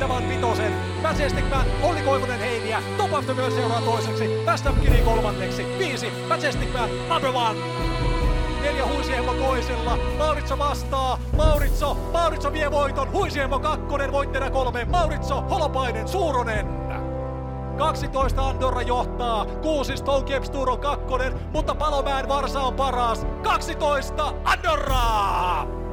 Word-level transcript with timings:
voittavan 0.00 0.28
vitosen. 0.28 0.72
Majestic 1.02 1.50
Man, 1.50 1.66
Olli 1.82 2.00
Koivunen 2.00 2.40
Heiniä, 2.40 2.82
Top 2.96 3.12
of 3.12 3.26
the 3.26 3.50
seuraa 3.50 3.80
toiseksi, 3.80 4.30
tästä 4.44 4.72
Kiri 4.82 4.98
kolmanneksi, 4.98 5.66
viisi, 5.78 6.12
Majestic 6.28 6.72
Man, 6.72 6.90
number 7.08 7.30
one. 7.34 7.58
Neljä 8.62 8.86
Huisiemo 8.86 9.34
toisella, 9.34 9.98
Mauritso 10.18 10.58
vastaa, 10.58 11.18
Mauritso, 11.36 11.94
Mauritso 12.12 12.52
vie 12.52 12.70
voiton, 12.70 13.12
Huisiemo 13.12 13.58
kakkonen, 13.58 14.12
voittajana 14.12 14.50
kolme, 14.50 14.84
Mauritso, 14.84 15.40
Holopainen, 15.40 16.08
Suuronen. 16.08 16.66
12 17.78 18.48
Andorra 18.48 18.82
johtaa, 18.82 19.46
6 19.62 19.96
Stonecape 19.96 20.48
Tour 20.48 20.70
on 20.70 20.80
kakkonen, 20.80 21.32
mutta 21.52 21.74
Palomäen 21.74 22.28
Varsa 22.28 22.60
on 22.60 22.74
paras. 22.74 23.26
12 23.42 24.32
Andorraa! 24.44 25.85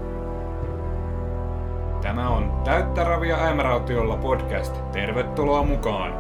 Tämä 2.04 2.30
on 2.30 2.62
Täyttä 2.64 3.04
ravia 3.04 3.38
äimärautiolla 3.38 4.18
podcast. 4.18 4.92
Tervetuloa 4.92 5.64
mukaan! 5.64 6.14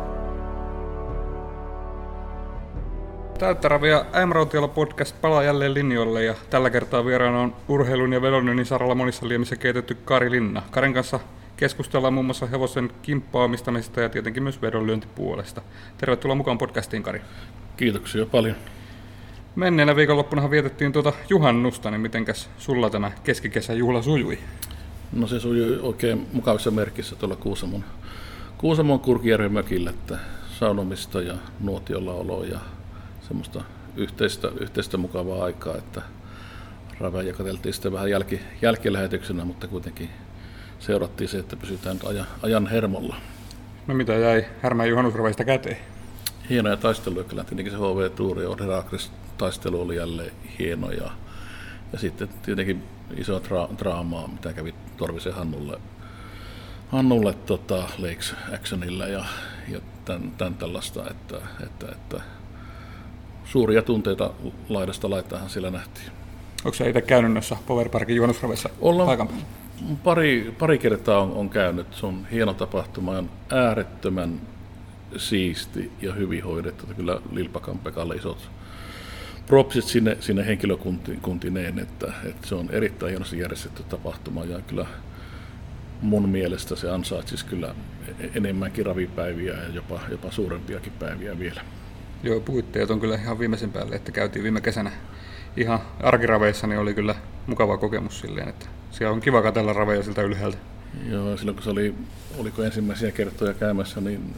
Täyttä 3.39 3.67
ravia 3.67 4.05
äimärautiolla 4.13 4.67
podcast 4.67 5.21
palaa 5.21 5.43
jälleen 5.43 5.73
linjoille 5.73 6.23
ja 6.23 6.35
tällä 6.49 6.69
kertaa 6.69 7.05
vieraana 7.05 7.39
on 7.39 7.55
urheilun 7.67 8.13
ja 8.13 8.21
vedonlyönnin 8.21 8.65
saralla 8.65 8.95
monissa 8.95 9.27
liemissä 9.27 9.55
keitetty 9.55 9.97
Kari 10.05 10.31
Linna. 10.31 10.61
Karin 10.71 10.93
kanssa 10.93 11.19
keskustellaan 11.57 12.13
muun 12.13 12.25
muassa 12.25 12.45
hevosen 12.45 12.91
kimppaamistamisesta 13.01 14.01
ja 14.01 14.09
tietenkin 14.09 14.43
myös 14.43 14.61
vedonlyöntipuolesta. 14.61 15.61
Tervetuloa 15.97 16.35
mukaan 16.35 16.57
podcastiin, 16.57 17.03
Kari. 17.03 17.21
Kiitoksia 17.77 18.25
paljon. 18.25 18.55
Menneenä 19.55 19.95
viikonloppunahan 19.95 20.51
vietettiin 20.51 20.91
tuota 20.93 21.13
juhannusta, 21.29 21.91
niin 21.91 22.01
mitenkäs 22.01 22.49
sulla 22.57 22.89
tämä 22.89 23.11
keskikesän 23.23 23.77
juhla 23.77 24.01
sujui? 24.01 24.39
No 25.15 25.27
se 25.27 25.39
sujui 25.39 25.79
oikein 25.81 26.27
mukavissa 26.33 26.71
merkissä 26.71 27.15
tuolla 27.15 27.35
Kuusamon, 27.35 27.83
Kuusamon 28.57 28.99
Kurkijärven 28.99 29.51
mökillä, 29.51 29.89
että 29.89 30.17
saunomista 30.59 31.21
ja 31.21 31.33
nuotiolla 31.59 32.13
oloa 32.13 32.45
ja 32.45 32.59
semmoista 33.27 33.63
yhteistä, 33.95 34.51
yhteistä 34.59 34.97
mukavaa 34.97 35.43
aikaa, 35.43 35.77
että 35.77 36.01
raveja 36.99 37.33
katseltiin 37.33 37.73
sitten 37.73 37.93
vähän 37.93 38.09
jälki, 38.09 38.39
jälkilähetyksenä, 38.61 39.45
mutta 39.45 39.67
kuitenkin 39.67 40.09
seurattiin 40.79 41.27
se, 41.27 41.39
että 41.39 41.55
pysytään 41.55 41.99
ajan, 42.05 42.27
ajan 42.41 42.67
hermolla. 42.67 43.15
No 43.87 43.93
mitä 43.95 44.13
jäi 44.13 44.45
Härmän 44.61 44.89
juhannusraveista 44.89 45.43
käteen? 45.43 45.77
Hienoja 46.49 46.77
taisteluja, 46.77 47.23
kyllä 47.23 47.43
tietenkin 47.43 47.71
se 47.71 47.77
HV 47.77 48.09
Tuuri 48.09 48.43
ja 48.43 48.55
Herakles 48.59 49.11
taistelu 49.37 49.81
oli 49.81 49.95
jälleen 49.95 50.31
hieno 50.59 50.91
ja, 50.91 51.11
ja 51.93 51.99
sitten 51.99 52.29
tietenkin 52.45 52.83
iso 53.17 53.39
tra- 53.39 53.77
draamaa, 53.77 54.27
mitä 54.27 54.53
kävi 54.53 54.73
Torvisen 54.97 55.33
Hannulle, 55.33 55.79
Hannulle 56.89 57.33
tota, 57.33 57.83
Lakes 57.97 58.35
Actionille 58.53 59.09
ja, 59.09 59.25
ja 59.67 59.79
tämän, 60.05 60.31
tämän 60.37 60.55
tällaista, 60.55 61.09
että, 61.09 61.37
että, 61.63 61.91
että 61.91 62.21
suuria 63.45 63.81
tunteita 63.81 64.31
laidasta 64.69 65.09
laittahan 65.09 65.49
siellä 65.49 65.69
nähtiin. 65.69 66.11
Onko 66.65 66.73
se 66.75 66.89
itse 66.89 67.01
käynyt 67.01 67.33
noissa 67.33 67.57
Powerparkin 67.67 68.15
juhannusraveissa 68.15 68.69
paikan 69.05 69.27
päällä? 69.27 69.43
pari, 70.03 70.55
pari 70.59 70.77
kertaa 70.77 71.19
on, 71.19 71.31
on 71.31 71.49
käynyt. 71.49 71.87
Se 71.93 72.05
on 72.05 72.27
hieno 72.31 72.53
tapahtuma, 72.53 73.11
on 73.11 73.29
äärettömän 73.49 74.41
siisti 75.17 75.91
ja 76.01 76.13
hyvin 76.13 76.43
hoidettu. 76.43 76.85
Kyllä 76.95 77.21
Lilpakan 77.31 77.79
Pekalle 77.79 78.15
isot 78.15 78.49
propsit 79.47 79.83
sinne, 79.83 80.17
sinne 80.19 80.45
henkilökuntineen, 80.47 81.79
että, 81.79 82.13
että, 82.25 82.47
se 82.47 82.55
on 82.55 82.69
erittäin 82.71 83.09
hienosti 83.09 83.39
järjestetty 83.39 83.83
tapahtuma 83.83 84.45
ja 84.45 84.61
kyllä 84.61 84.85
mun 86.01 86.29
mielestä 86.29 86.75
se 86.75 86.91
ansaitsisi 86.91 87.45
kyllä 87.45 87.75
enemmänkin 88.35 88.85
ravipäiviä 88.85 89.53
ja 89.53 89.69
jopa, 89.73 89.99
jopa 90.11 90.31
suurempiakin 90.31 90.93
päiviä 90.99 91.39
vielä. 91.39 91.61
Joo, 92.23 92.39
puitteet 92.39 92.91
on 92.91 92.99
kyllä 92.99 93.15
ihan 93.15 93.39
viimeisen 93.39 93.71
päälle, 93.71 93.95
että 93.95 94.11
käytiin 94.11 94.43
viime 94.43 94.61
kesänä 94.61 94.91
ihan 95.57 95.79
arkiraveissa, 95.99 96.67
niin 96.67 96.79
oli 96.79 96.93
kyllä 96.93 97.15
mukava 97.47 97.77
kokemus 97.77 98.19
silleen, 98.19 98.49
että 98.49 98.65
siellä 98.91 99.13
on 99.13 99.21
kiva 99.21 99.41
katella 99.41 99.73
raveja 99.73 100.03
siltä 100.03 100.21
ylhäältä. 100.21 100.57
Joo, 101.09 101.37
silloin 101.37 101.55
kun 101.55 101.63
se 101.63 101.69
oli, 101.69 101.95
oliko 102.37 102.63
ensimmäisiä 102.63 103.11
kertoja 103.11 103.53
käymässä, 103.53 104.01
niin 104.01 104.35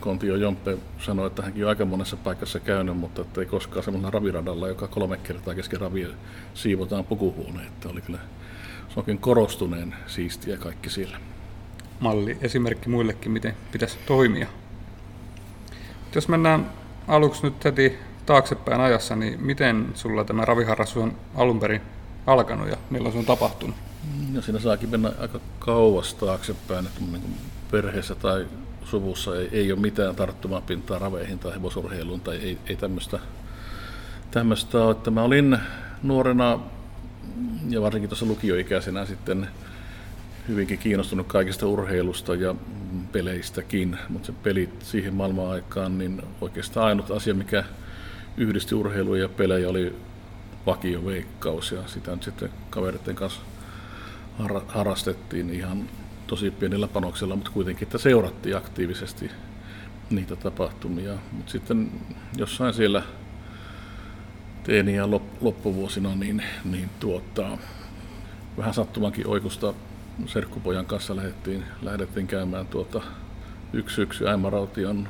Kontio 0.00 0.36
Jompe 0.36 0.78
sanoi, 0.98 1.26
että 1.26 1.42
hänkin 1.42 1.64
on 1.64 1.68
aika 1.68 1.84
monessa 1.84 2.16
paikassa 2.16 2.60
käynyt, 2.60 2.96
mutta 2.96 3.22
että 3.22 3.40
ei 3.40 3.46
koskaan 3.46 3.84
semmoisella 3.84 4.10
raviradalla, 4.10 4.68
joka 4.68 4.88
kolme 4.88 5.16
kertaa 5.16 5.54
kesken 5.54 5.80
ravia 5.80 6.08
siivotaan 6.54 7.04
pukuhuone. 7.04 7.66
Että 7.66 7.88
oli 7.88 8.00
kyllä, 8.00 8.18
se 8.88 9.00
onkin 9.00 9.18
korostuneen 9.18 9.94
siistiä 10.06 10.56
kaikki 10.56 10.90
siellä. 10.90 11.16
Malli, 12.00 12.38
esimerkki 12.40 12.88
muillekin, 12.88 13.32
miten 13.32 13.56
pitäisi 13.72 13.98
toimia. 14.06 14.46
Jos 16.14 16.28
mennään 16.28 16.70
aluksi 17.08 17.42
nyt 17.42 17.64
heti 17.64 17.98
taaksepäin 18.26 18.80
ajassa, 18.80 19.16
niin 19.16 19.42
miten 19.42 19.88
sulla 19.94 20.24
tämä 20.24 20.44
raviharrastus 20.44 21.02
on 21.02 21.16
alun 21.34 21.60
perin 21.60 21.80
alkanut 22.26 22.68
ja 22.68 22.76
milloin 22.90 23.12
se 23.12 23.18
on 23.18 23.24
tapahtunut? 23.24 23.76
No 24.32 24.42
siinä 24.42 24.60
saakin 24.60 24.90
mennä 24.90 25.12
aika 25.20 25.40
kauas 25.58 26.14
taaksepäin, 26.14 26.86
että 26.86 27.00
niin 27.00 27.36
perheessä 27.70 28.14
tai 28.14 28.46
suvussa 28.92 29.36
ei, 29.36 29.48
ei 29.52 29.72
ole 29.72 29.80
mitään 29.80 30.16
tarttumapintaa 30.16 30.98
raveihin 30.98 31.38
tai 31.38 31.52
hevosurheiluun 31.52 32.20
tai 32.20 32.36
ei, 32.36 32.58
ei 32.66 32.76
tämmöistä, 32.76 33.18
tämmöistä 34.30 34.84
ole. 34.84 34.90
Että 34.90 35.10
mä 35.10 35.22
olin 35.22 35.58
nuorena 36.02 36.60
ja 37.68 37.82
varsinkin 37.82 38.08
tuossa 38.08 38.26
lukioikäisenä 38.26 39.06
sitten 39.06 39.48
hyvinkin 40.48 40.78
kiinnostunut 40.78 41.26
kaikista 41.26 41.66
urheilusta 41.66 42.34
ja 42.34 42.54
peleistäkin, 43.12 43.98
mutta 44.08 44.26
se 44.26 44.32
pelit 44.42 44.82
siihen 44.82 45.14
maailman 45.14 45.50
aikaan, 45.50 45.98
niin 45.98 46.22
oikeastaan 46.40 46.86
ainut 46.86 47.10
asia, 47.10 47.34
mikä 47.34 47.64
yhdisti 48.36 48.74
urheilua 48.74 49.18
ja 49.18 49.28
pelejä 49.28 49.68
oli 49.68 49.96
vakioveikkaus 50.66 51.72
ja 51.72 51.82
sitä 51.86 52.10
nyt 52.10 52.22
sitten 52.22 52.50
kaveritten 52.70 53.14
kanssa 53.14 53.40
harrastettiin 54.66 55.50
ihan 55.50 55.88
tosi 56.32 56.50
pienellä 56.50 56.88
panoksella, 56.88 57.36
mutta 57.36 57.50
kuitenkin, 57.50 57.86
että 57.86 57.98
seurattiin 57.98 58.56
aktiivisesti 58.56 59.30
niitä 60.10 60.36
tapahtumia. 60.36 61.14
Mutta 61.32 61.52
sitten 61.52 61.90
jossain 62.36 62.74
siellä 62.74 63.02
teini- 64.64 64.96
ja 64.96 65.10
loppuvuosina 65.40 66.14
niin, 66.14 66.42
niin 66.64 66.90
tuottaa, 67.00 67.58
vähän 68.58 68.74
sattumankin 68.74 69.26
oikusta 69.26 69.74
serkkupojan 70.26 70.86
kanssa 70.86 71.16
lähdettiin, 71.16 71.64
lähdettiin 71.82 72.26
käymään 72.26 72.66
tuota 72.66 73.02
yksi 73.72 73.96
syksy 73.96 74.28
Äimäraution 74.28 75.08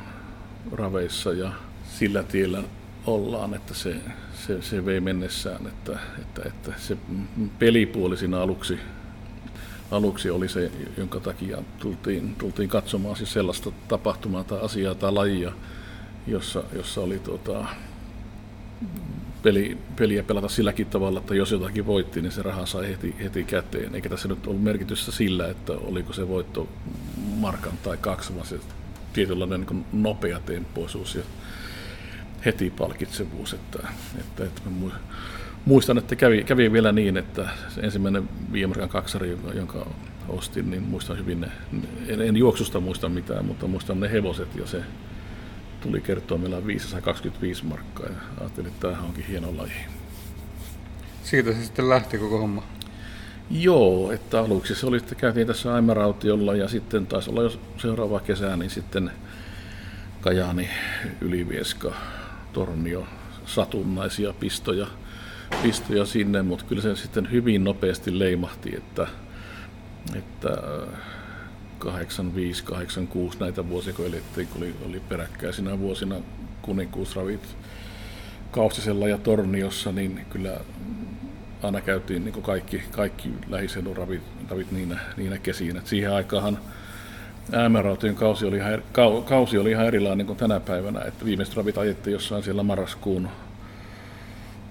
raveissa 0.72 1.32
ja 1.32 1.52
sillä 1.84 2.22
tiellä 2.22 2.62
ollaan, 3.06 3.54
että 3.54 3.74
se, 3.74 3.96
se, 4.34 4.62
se 4.62 4.84
vei 4.84 5.00
mennessään, 5.00 5.66
että, 5.66 5.98
että, 6.18 6.42
että 6.44 6.72
se 6.76 6.96
pelipuoli 7.58 8.16
siinä 8.16 8.40
aluksi, 8.40 8.78
aluksi 9.92 10.30
oli 10.30 10.48
se, 10.48 10.70
jonka 10.96 11.20
takia 11.20 11.58
tultiin, 11.78 12.34
tultiin 12.34 12.68
katsomaan 12.68 13.16
siis 13.16 13.32
sellaista 13.32 13.72
tapahtumaa 13.88 14.44
tai 14.44 14.58
asiaa 14.62 14.94
tai 14.94 15.12
lajia, 15.12 15.52
jossa, 16.26 16.62
jossa 16.72 17.00
oli 17.00 17.18
tuota, 17.18 17.64
peli, 19.42 19.78
peliä 19.96 20.22
pelata 20.22 20.48
silläkin 20.48 20.86
tavalla, 20.86 21.18
että 21.18 21.34
jos 21.34 21.50
jotakin 21.50 21.86
voitti, 21.86 22.22
niin 22.22 22.32
se 22.32 22.42
raha 22.42 22.66
sai 22.66 22.88
heti, 22.88 23.16
heti 23.22 23.44
käteen. 23.44 23.94
Eikä 23.94 24.08
tässä 24.08 24.28
nyt 24.28 24.46
ollut 24.46 24.62
merkitystä 24.62 25.12
sillä, 25.12 25.48
että 25.48 25.72
oliko 25.72 26.12
se 26.12 26.28
voitto 26.28 26.68
markan 27.36 27.78
tai 27.82 27.96
kaksi, 27.96 28.34
vaan 28.34 28.46
se 28.46 28.60
tietynlainen 29.12 29.66
niin 29.70 29.84
nopea 29.92 30.40
tempoisuus 30.40 31.14
ja 31.14 31.22
heti 32.44 32.70
palkitsevuus. 32.70 33.52
Että, 33.52 33.88
että, 34.20 34.44
että 34.44 34.60
muistan, 35.64 35.98
että 35.98 36.16
kävi, 36.16 36.44
kävi 36.44 36.72
vielä 36.72 36.92
niin, 36.92 37.16
että 37.16 37.48
ensimmäinen 37.82 38.28
viimarkan 38.52 38.88
kaksari, 38.88 39.38
jonka 39.54 39.86
ostin, 40.28 40.70
niin 40.70 40.82
muistan 40.82 41.18
hyvin 41.18 41.40
ne, 41.40 41.48
en, 42.08 42.20
en 42.20 42.36
juoksusta 42.36 42.80
muista 42.80 43.08
mitään, 43.08 43.44
mutta 43.44 43.66
muistan 43.66 44.00
ne 44.00 44.12
hevoset 44.12 44.56
ja 44.56 44.66
se 44.66 44.82
tuli 45.80 46.00
kertoa, 46.00 46.38
meillä 46.38 46.56
on 46.56 46.66
525 46.66 47.64
markkaa 47.64 48.06
ja 48.06 48.16
ajattelin, 48.40 48.68
että 48.68 48.80
tämähän 48.80 49.04
onkin 49.04 49.26
hieno 49.26 49.56
laji. 49.56 49.72
Siitä 51.24 51.52
se 51.52 51.64
sitten 51.64 51.88
lähti 51.88 52.18
koko 52.18 52.38
homma? 52.38 52.62
Joo, 53.50 54.12
että 54.12 54.40
aluksi 54.40 54.74
se 54.74 54.86
oli, 54.86 54.96
että 54.96 55.14
käytiin 55.14 55.46
tässä 55.46 55.74
Aimarautiolla 55.74 56.54
ja 56.54 56.68
sitten 56.68 57.06
taisi 57.06 57.30
olla 57.30 57.42
jo 57.42 57.52
seuraava 57.78 58.20
kesä, 58.20 58.56
niin 58.56 58.70
sitten 58.70 59.10
Kajaani, 60.20 60.68
Ylivieska, 61.20 61.94
Tornio, 62.52 63.06
satunnaisia 63.46 64.32
pistoja, 64.32 64.86
pistoja 65.62 66.06
sinne, 66.06 66.42
mutta 66.42 66.64
kyllä 66.64 66.82
se 66.82 66.96
sitten 66.96 67.30
hyvin 67.30 67.64
nopeasti 67.64 68.18
leimahti, 68.18 68.76
että, 68.76 69.06
että 70.14 70.48
85, 71.78 72.64
86 72.64 73.40
näitä 73.40 73.68
vuosia, 73.68 73.92
kun 73.92 74.06
elettiin, 74.06 74.48
kun 74.48 74.62
oli, 74.62 74.74
oli 74.88 75.00
peräkkäisinä 75.08 75.78
vuosina 75.78 76.16
kuninkuusravit 76.62 77.56
Kaustisella 78.50 79.08
ja 79.08 79.18
Torniossa, 79.18 79.92
niin 79.92 80.26
kyllä 80.30 80.60
aina 81.62 81.80
käytiin 81.80 82.24
niin 82.24 82.42
kaikki, 82.42 82.82
kaikki 82.90 83.28
lähiseudun 83.48 83.96
ravit, 83.96 84.22
ravit 84.50 84.72
niinä, 84.72 84.98
niinä 85.16 85.38
kesiin. 85.38 85.76
Et 85.76 85.86
siihen 85.86 86.12
aikaan 86.12 86.58
Äämärautojen 87.52 88.14
kausi 88.14 88.46
oli, 88.46 88.58
kausi 89.24 89.58
oli 89.58 89.70
ihan 89.70 89.86
erilainen 89.86 90.26
kuin 90.26 90.36
tänä 90.36 90.60
päivänä, 90.60 91.00
että 91.00 91.24
viimeiset 91.24 91.56
ravit 91.56 91.78
ajettiin 91.78 92.12
jossain 92.12 92.42
siellä 92.42 92.62
marraskuun 92.62 93.28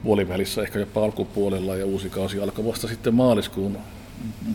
puolivälissä, 0.04 0.62
ehkä 0.62 0.80
jopa 0.80 1.04
alkupuolella, 1.04 1.76
ja 1.76 1.86
uusi 1.86 2.10
kausi 2.10 2.40
alkoi 2.40 2.66
vasta 2.66 2.88
sitten 2.88 3.14
maaliskuun 3.14 3.78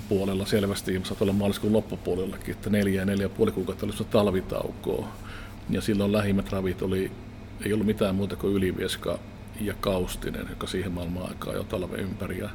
puolella 0.08 0.46
selvästi, 0.46 1.00
saattaa 1.04 1.24
olla 1.24 1.32
maaliskuun 1.32 1.72
loppupuolellakin, 1.72 2.54
että 2.54 2.70
neljä 2.70 3.00
ja 3.00 3.06
neljä 3.06 3.28
puoli 3.28 3.52
kuukautta 3.52 3.86
oli 3.86 4.06
talvitaukoa. 4.10 5.08
Ja 5.70 5.80
silloin 5.80 6.12
lähimmät 6.12 6.52
ravit 6.52 6.82
oli, 6.82 7.10
ei 7.64 7.72
ollut 7.72 7.86
mitään 7.86 8.14
muuta 8.14 8.36
kuin 8.36 8.54
Ylivieska 8.54 9.18
ja 9.60 9.74
Kaustinen, 9.80 10.46
joka 10.50 10.66
siihen 10.66 10.92
maailman 10.92 11.28
aikaa 11.28 11.54
jo 11.54 11.64
talven 11.64 12.00
ympäri. 12.00 12.38
Ja 12.38 12.50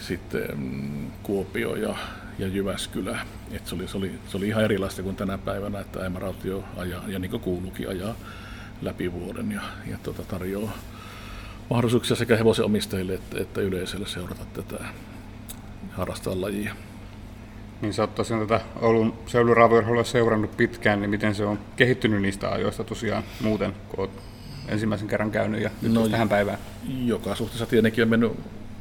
sitten 0.00 0.42
mm, 0.56 1.10
Kuopio 1.22 1.76
ja, 1.76 1.96
ja 2.38 2.46
Jyväskylä. 2.46 3.18
Et 3.52 3.66
se, 3.66 3.74
oli, 3.74 3.88
se, 3.88 3.96
oli, 3.96 4.12
se 4.28 4.36
oli 4.36 4.48
ihan 4.48 4.64
erilaista 4.64 5.02
kuin 5.02 5.16
tänä 5.16 5.38
päivänä, 5.38 5.80
että 5.80 6.00
Äimärautio 6.00 6.64
ajaa, 6.76 7.04
ja 7.08 7.18
niin 7.18 7.30
kuin 7.30 7.42
kuuluukin, 7.42 7.88
ajaa 7.88 8.14
läpi 8.82 9.12
vuoden 9.12 9.52
ja, 9.52 9.62
ja 9.86 9.98
tuota, 10.02 10.22
tarjoaa 10.22 10.78
mahdollisuuksia 11.70 12.16
sekä 12.16 12.36
hevosen 12.36 12.64
omistajille 12.64 13.14
että, 13.14 13.40
että 13.40 13.60
yleisölle 13.60 14.06
seurata 14.06 14.44
tätä 14.52 14.84
harrastaa 15.90 16.40
lajia. 16.40 16.74
Niin 17.80 17.94
sä 17.94 18.02
oot 18.02 18.14
tosiaan 18.14 18.46
tätä 18.46 18.64
Oulun 18.80 19.14
seudun 19.26 19.56
seurannut 20.04 20.56
pitkään, 20.56 21.00
niin 21.00 21.10
miten 21.10 21.34
se 21.34 21.44
on 21.44 21.58
kehittynyt 21.76 22.22
niistä 22.22 22.50
ajoista 22.50 22.84
tosiaan 22.84 23.22
muuten, 23.40 23.72
kun 23.88 24.00
oot 24.00 24.10
ensimmäisen 24.68 25.08
kerran 25.08 25.30
käynyt 25.30 25.62
ja 25.62 25.70
nyt 25.82 25.92
no, 25.92 26.08
tähän 26.08 26.28
päivään? 26.28 26.58
Joka 27.04 27.34
suhteessa 27.34 27.66
tietenkin 27.66 28.04
on 28.04 28.10
mennyt 28.10 28.32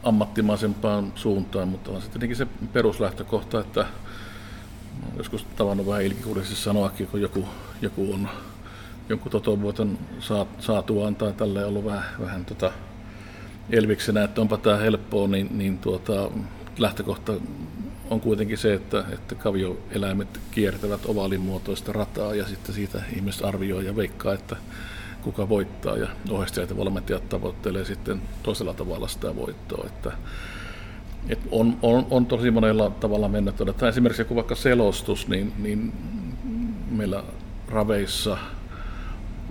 ammattimaisempaan 0.04 1.12
suuntaan, 1.16 1.68
mutta 1.68 1.92
on 1.92 2.02
se 2.02 2.10
tietenkin 2.10 2.38
se 2.38 2.48
peruslähtökohta, 2.74 3.60
että 3.60 3.86
joskus 5.18 5.44
tavannut 5.44 5.88
vähän 5.88 6.04
ilkikuudisesti 6.04 6.56
sanoakin, 6.56 7.08
kun 7.08 7.22
joku, 7.22 7.46
joku 7.82 8.14
on 8.14 8.30
jonkun 9.10 9.32
totovuoton 9.32 9.98
saatu 10.60 11.04
antaa 11.04 11.32
tälle 11.32 11.66
ollut 11.66 11.86
vähän, 11.86 12.04
vähän 12.20 12.46
tota 12.46 12.72
elviksenä, 13.70 14.24
että 14.24 14.42
onpa 14.42 14.58
tämä 14.58 14.78
helppoa, 14.78 15.28
niin, 15.28 15.58
niin 15.58 15.78
tuota, 15.78 16.32
lähtökohta 16.78 17.34
on 18.10 18.22
kuitenkin 18.22 18.58
se, 18.58 18.74
että, 18.74 19.04
että 19.14 19.36
kavioeläimet 19.36 20.40
kiertävät 20.52 21.06
ovaalimuotoista 21.06 21.94
rataa 21.94 22.36
ja 22.36 22.48
sitten 22.48 22.76
siitä 22.76 23.02
ihmiset 23.16 23.46
arvioi 23.46 23.86
ja 23.86 23.96
veikkaa, 23.96 24.34
että 24.34 24.56
kuka 25.22 25.50
voittaa 25.50 25.98
ja 25.98 26.08
ohjeistajat 26.30 26.70
ja 26.70 26.78
valmentajat 26.78 27.30
tavoittelee 27.30 27.86
sitten 27.86 28.22
toisella 28.44 28.74
tavalla 28.74 29.08
sitä 29.08 29.36
voittoa. 29.36 29.86
Että, 29.88 30.12
et 31.30 31.40
on, 31.52 31.78
on, 31.82 32.08
on, 32.10 32.26
tosi 32.26 32.52
monella 32.52 32.90
tavalla 32.90 33.28
mennä 33.28 33.52
todeta. 33.52 33.90
Esimerkiksi 33.90 34.22
joku 34.22 34.36
vaikka 34.36 34.56
selostus, 34.56 35.28
niin, 35.28 35.54
niin 35.58 35.94
meillä 36.92 37.24
raveissa, 37.68 38.38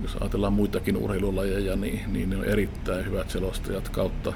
jos 0.01 0.15
ajatellaan 0.15 0.53
muitakin 0.53 0.97
urheilulajeja, 0.97 1.75
niin, 1.75 2.13
niin 2.13 2.29
ne 2.29 2.37
on 2.37 2.45
erittäin 2.45 3.05
hyvät 3.05 3.29
selostajat 3.29 3.89
kautta, 3.89 4.33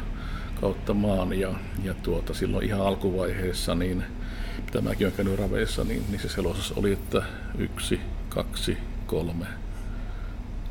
kautta 0.61 0.93
maan. 0.93 1.39
Ja, 1.39 1.53
ja 1.83 1.93
tuota, 1.93 2.33
silloin 2.33 2.65
ihan 2.65 2.81
alkuvaiheessa, 2.81 3.75
niin 3.75 4.03
mitä 4.65 4.81
mäkin 4.81 5.07
olen 5.07 5.17
käynyt 5.17 5.39
raveissa, 5.39 5.83
niin, 5.83 6.03
niin 6.09 6.19
se 6.19 6.29
selostus 6.29 6.71
oli, 6.71 6.93
että 6.93 7.23
yksi, 7.57 8.01
kaksi, 8.29 8.77
kolme, 9.05 9.45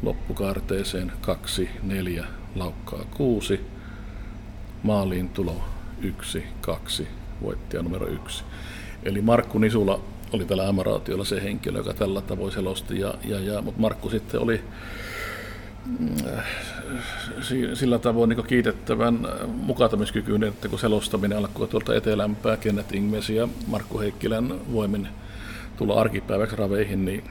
loppukaarteeseen 0.02 1.12
2, 1.20 1.70
4, 1.82 2.24
laukkaa 2.54 3.04
6, 3.16 3.60
maaliin 4.82 5.28
tulo 5.28 5.64
1, 6.02 6.44
2, 6.60 7.08
voittaja 7.42 7.82
numero 7.82 8.06
1. 8.06 8.44
Eli 9.02 9.22
Markku 9.22 9.58
Nisula 9.58 10.00
oli 10.32 10.44
tällä 10.44 10.68
amaraatiolla 10.68 11.24
se 11.24 11.42
henkilö, 11.42 11.78
joka 11.78 11.94
tällä 11.94 12.20
tavoin 12.20 12.52
selosti, 12.52 13.00
ja, 13.00 13.14
ja, 13.24 13.40
ja, 13.40 13.62
mutta 13.62 13.80
Markku 13.80 14.10
sitten 14.10 14.40
oli 14.40 14.60
äh, 16.26 16.44
sillä 17.74 17.98
tavoin 17.98 18.28
niin 18.28 18.46
kiitettävän 18.46 19.28
mukautumiskykyinen, 19.46 20.48
että 20.48 20.68
kun 20.68 20.78
selostaminen 20.78 21.38
alkoi 21.38 21.68
tuolta 21.68 21.94
etelämpää 21.94 22.56
Kenneth 22.56 22.94
Ingmes 22.94 23.30
ja 23.30 23.48
Markku 23.66 24.00
Heikkilän 24.00 24.54
voimin 24.72 25.08
tulla 25.76 25.94
arkipäiväksi 25.94 26.56
raveihin, 26.56 27.04
niin 27.04 27.24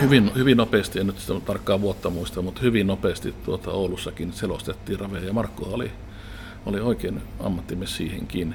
hyvin, 0.00 0.30
hyvin 0.36 0.56
nopeasti, 0.56 1.00
en 1.00 1.06
nyt 1.06 1.18
sitä 1.18 1.40
tarkkaa 1.40 1.80
vuotta 1.80 2.10
muista, 2.10 2.42
mutta 2.42 2.60
hyvin 2.60 2.86
nopeasti 2.86 3.34
tuota 3.44 3.70
Oulussakin 3.70 4.32
selostettiin 4.32 5.00
raveja 5.00 5.26
ja 5.26 5.32
Markku 5.32 5.68
oli, 5.72 5.90
oli 6.66 6.80
oikein 6.80 7.22
ammattimies 7.40 7.96
siihenkin. 7.96 8.54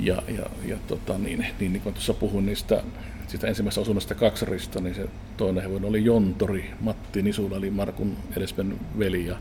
Ja, 0.00 0.22
ja, 0.28 0.46
ja 0.64 0.76
tota, 0.86 1.18
niin, 1.18 1.46
niin, 1.60 1.72
niin 1.72 1.82
kun 1.82 1.92
tuossa 1.92 2.14
puhuin 2.14 2.46
niistä 2.46 2.82
sitä 3.26 3.46
ensimmäisestä 3.46 3.80
osunnosta 3.80 4.14
kaksarista, 4.14 4.80
niin 4.80 4.94
se 4.94 5.08
toinen 5.36 5.62
hevonen 5.62 5.88
oli 5.88 6.04
Jontori, 6.04 6.70
Matti 6.80 7.22
Nisula, 7.22 7.56
eli 7.56 7.70
Markun 7.70 8.16
edesmen 8.36 8.80
veli, 8.98 9.26
ja 9.26 9.36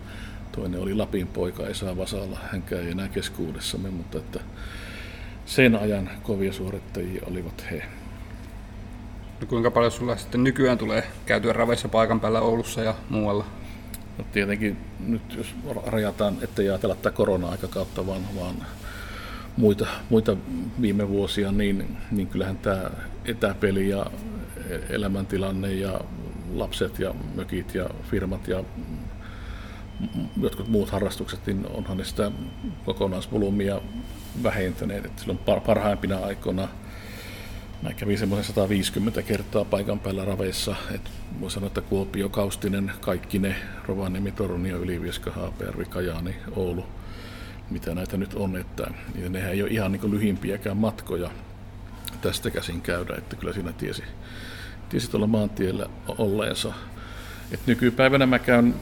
toinen 0.52 0.80
oli 0.80 0.94
Lapin 0.94 1.28
poika 1.28 1.68
Esa 1.68 1.98
Vasala, 1.98 2.40
hän 2.52 2.64
ei 2.72 2.92
enää 2.92 3.08
keskuudessamme, 3.08 3.90
mutta 3.90 4.18
että 4.18 4.40
sen 5.46 5.76
ajan 5.76 6.10
kovia 6.24 6.54
suorittajia 6.54 7.22
olivat 7.26 7.66
he. 7.72 7.84
No 9.42 9.48
kuinka 9.48 9.72
paljon 9.72 9.92
sulla 9.92 10.18
sitten 10.18 10.44
nykyään 10.44 10.78
tulee 10.78 11.04
käytyä 11.26 11.54
raveissa 11.54 11.88
paikan 11.88 12.20
päällä 12.20 12.42
Oulussa 12.42 12.82
ja 12.82 12.96
muualla? 13.10 13.46
No 14.18 14.26
tietenkin 14.32 14.78
nyt 15.08 15.36
jos 15.38 15.56
rajataan, 15.86 16.38
ettei 16.42 16.70
ajatella 16.70 16.96
tätä 16.96 17.12
korona-aikakautta, 17.12 18.08
vaan, 18.08 18.22
vaan 18.36 18.56
muita, 19.60 19.88
muita 20.10 20.38
viime 20.82 21.10
vuosia, 21.10 21.52
niin, 21.52 21.98
niin 22.12 22.28
kyllähän 22.28 22.58
tämä 22.58 22.92
etäpeli 23.26 23.90
ja 23.90 24.06
elämäntilanne 24.90 25.74
ja 25.74 26.02
lapset 26.54 27.00
ja 27.00 27.14
mökit 27.36 27.76
ja 27.76 27.90
firmat 28.12 28.48
ja 28.48 28.64
jotkut 30.42 30.68
muut 30.68 30.90
harrastukset, 30.90 31.46
niin 31.46 31.68
onhan 31.74 31.98
ne 31.98 32.04
sitä 32.04 32.32
kokonaisvolyymia 32.86 33.82
vähentäneet. 34.44 35.06
Että 35.06 35.22
silloin 35.22 35.40
parhaimpina 35.66 36.18
aikoina 36.18 36.68
Mä 37.82 37.94
kävin 37.94 38.18
semmoisen 38.18 38.46
150 38.46 39.22
kertaa 39.22 39.66
paikan 39.66 40.00
päällä 40.00 40.26
raveissa. 40.26 40.76
Et 40.96 41.02
voi 41.40 41.52
sanoa, 41.52 41.68
että 41.68 41.82
Kuopio, 41.82 42.30
Kaustinen, 42.30 42.92
kaikki 43.02 43.40
ne, 43.40 43.56
Rovaniemi, 43.88 44.32
Torunio, 44.32 44.78
Ylivieska, 44.78 45.32
Haapajärvi, 45.32 45.86
Kajaani, 45.86 46.36
Oulu, 46.56 46.86
mitä 47.70 47.96
näitä 47.96 48.18
nyt 48.18 48.34
on, 48.34 48.58
että 48.58 48.92
nehän 49.30 49.52
ei 49.52 49.62
ole 49.62 49.72
ihan 49.72 49.92
niin 49.92 50.12
lyhimpiäkään 50.12 50.78
matkoja 50.78 51.30
tästä 52.22 52.50
käsin 52.50 52.82
käydä, 52.82 53.16
että 53.18 53.36
kyllä 53.36 53.54
siinä 53.54 53.72
tiesi, 53.72 54.04
tiesi 54.90 55.12
tuolla 55.12 55.28
maantiellä 55.28 55.90
olleensa. 56.08 56.74
Et 57.52 57.60
nykypäivänä 57.68 58.26
mä 58.26 58.40
käyn 58.40 58.76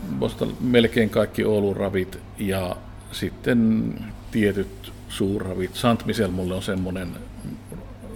melkein 0.60 1.10
kaikki 1.10 1.46
Oulun 1.46 1.78
ravit 1.78 2.20
ja 2.38 2.76
sitten 3.12 3.94
tietyt 4.32 4.94
suurravit. 5.10 5.76
Sant 5.76 6.06
Michel 6.06 6.32
mulle 6.32 6.56
on 6.56 6.64
semmoinen 6.64 7.16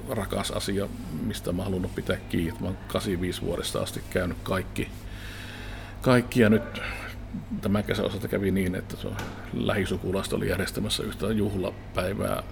rakas 0.10 0.52
asia, 0.52 0.88
mistä 1.26 1.52
mä 1.52 1.64
halunnut 1.64 1.96
pitää 1.96 2.18
kiinni. 2.30 2.60
Mä 2.60 2.68
oon 2.68 2.78
85 2.88 3.42
vuodesta 3.42 3.82
asti 3.82 4.02
käynyt 4.10 4.38
kaikki, 4.44 4.88
kaikki 6.02 6.42
ja 6.42 6.50
nyt 6.50 6.82
tämän 7.62 7.84
kesän 7.84 8.06
osalta 8.06 8.28
kävi 8.28 8.52
niin, 8.52 8.76
että 8.76 8.98
se 8.98 9.08
lähisukulaista 9.54 10.36
oli 10.36 10.50
järjestämässä 10.50 11.04
yhtä 11.04 11.28
juhlapäivää 11.28 12.44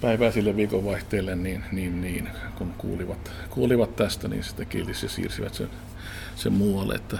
päivää 0.00 0.30
sille 0.30 0.56
viikonvaihteelle, 0.56 1.36
niin, 1.36 1.64
niin, 1.72 2.00
niin 2.00 2.28
kun 2.58 2.74
kuulivat, 2.78 3.32
kuulivat 3.50 3.96
tästä, 3.96 4.28
niin 4.28 4.44
sitten 4.44 4.66
kiilisi 4.66 5.06
ja 5.06 5.10
siirsivät 5.10 5.54
sen, 5.54 5.70
sen 6.34 6.52
muualle. 6.52 6.94
Että, 6.94 7.18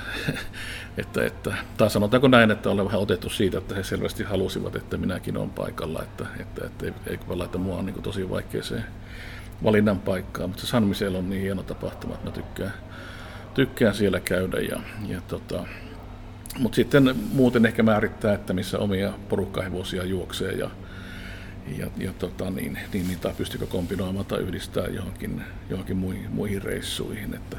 että, 0.99 1.25
että, 1.25 1.55
tai 1.77 1.91
sanotaanko 1.91 2.29
näin, 2.29 2.51
että 2.51 2.71
olen 2.71 2.85
vähän 2.85 3.01
otettu 3.01 3.31
siitä, 3.31 3.59
että 3.59 3.75
he 3.75 3.83
selvästi 3.83 4.25
halusivat, 4.25 4.77
että 4.77 4.97
minäkin 4.97 5.37
olen 5.37 5.51
paikalla, 5.51 6.03
että, 6.03 6.27
että, 6.41 6.67
että 6.67 6.87
ei, 6.87 6.93
ei 7.07 7.19
laita 7.29 7.59
mua 7.59 7.83
niin 7.83 8.03
tosi 8.03 8.31
vaikeeseen 8.31 8.85
valinnan 9.65 10.01
paikkaa, 10.01 10.47
mutta 10.47 10.67
se 10.67 10.77
on 10.77 11.31
niin 11.31 11.43
hieno 11.43 11.63
tapahtuma, 11.63 12.15
että 12.15 12.27
mä 12.27 12.33
tykkään, 12.33 12.73
tykkään 13.55 13.95
siellä 13.95 14.21
käydä. 14.21 14.61
Ja, 14.61 14.81
ja 15.07 15.21
tota, 15.21 15.65
mutta 16.59 16.77
sitten 16.77 17.15
muuten 17.33 17.67
ehkä 17.67 17.83
määrittää, 17.83 18.35
että 18.35 18.53
missä 18.53 18.79
omia 18.79 19.13
porukkahevosia 19.29 20.05
juoksee 20.05 20.53
ja, 20.53 20.71
ja, 21.79 21.87
ja 21.97 22.13
tota, 22.13 22.51
niin, 22.51 22.79
niin, 22.93 23.09
niin, 23.09 23.21
tai 23.21 23.33
pystykö 23.37 23.67
kombinoimaan 23.67 24.27
tai 24.27 24.39
yhdistää 24.41 24.87
johonkin, 24.87 25.43
johonkin 25.71 25.97
muihin, 25.97 26.31
muihin 26.31 26.63
reissuihin. 26.63 27.35
Että 27.35 27.57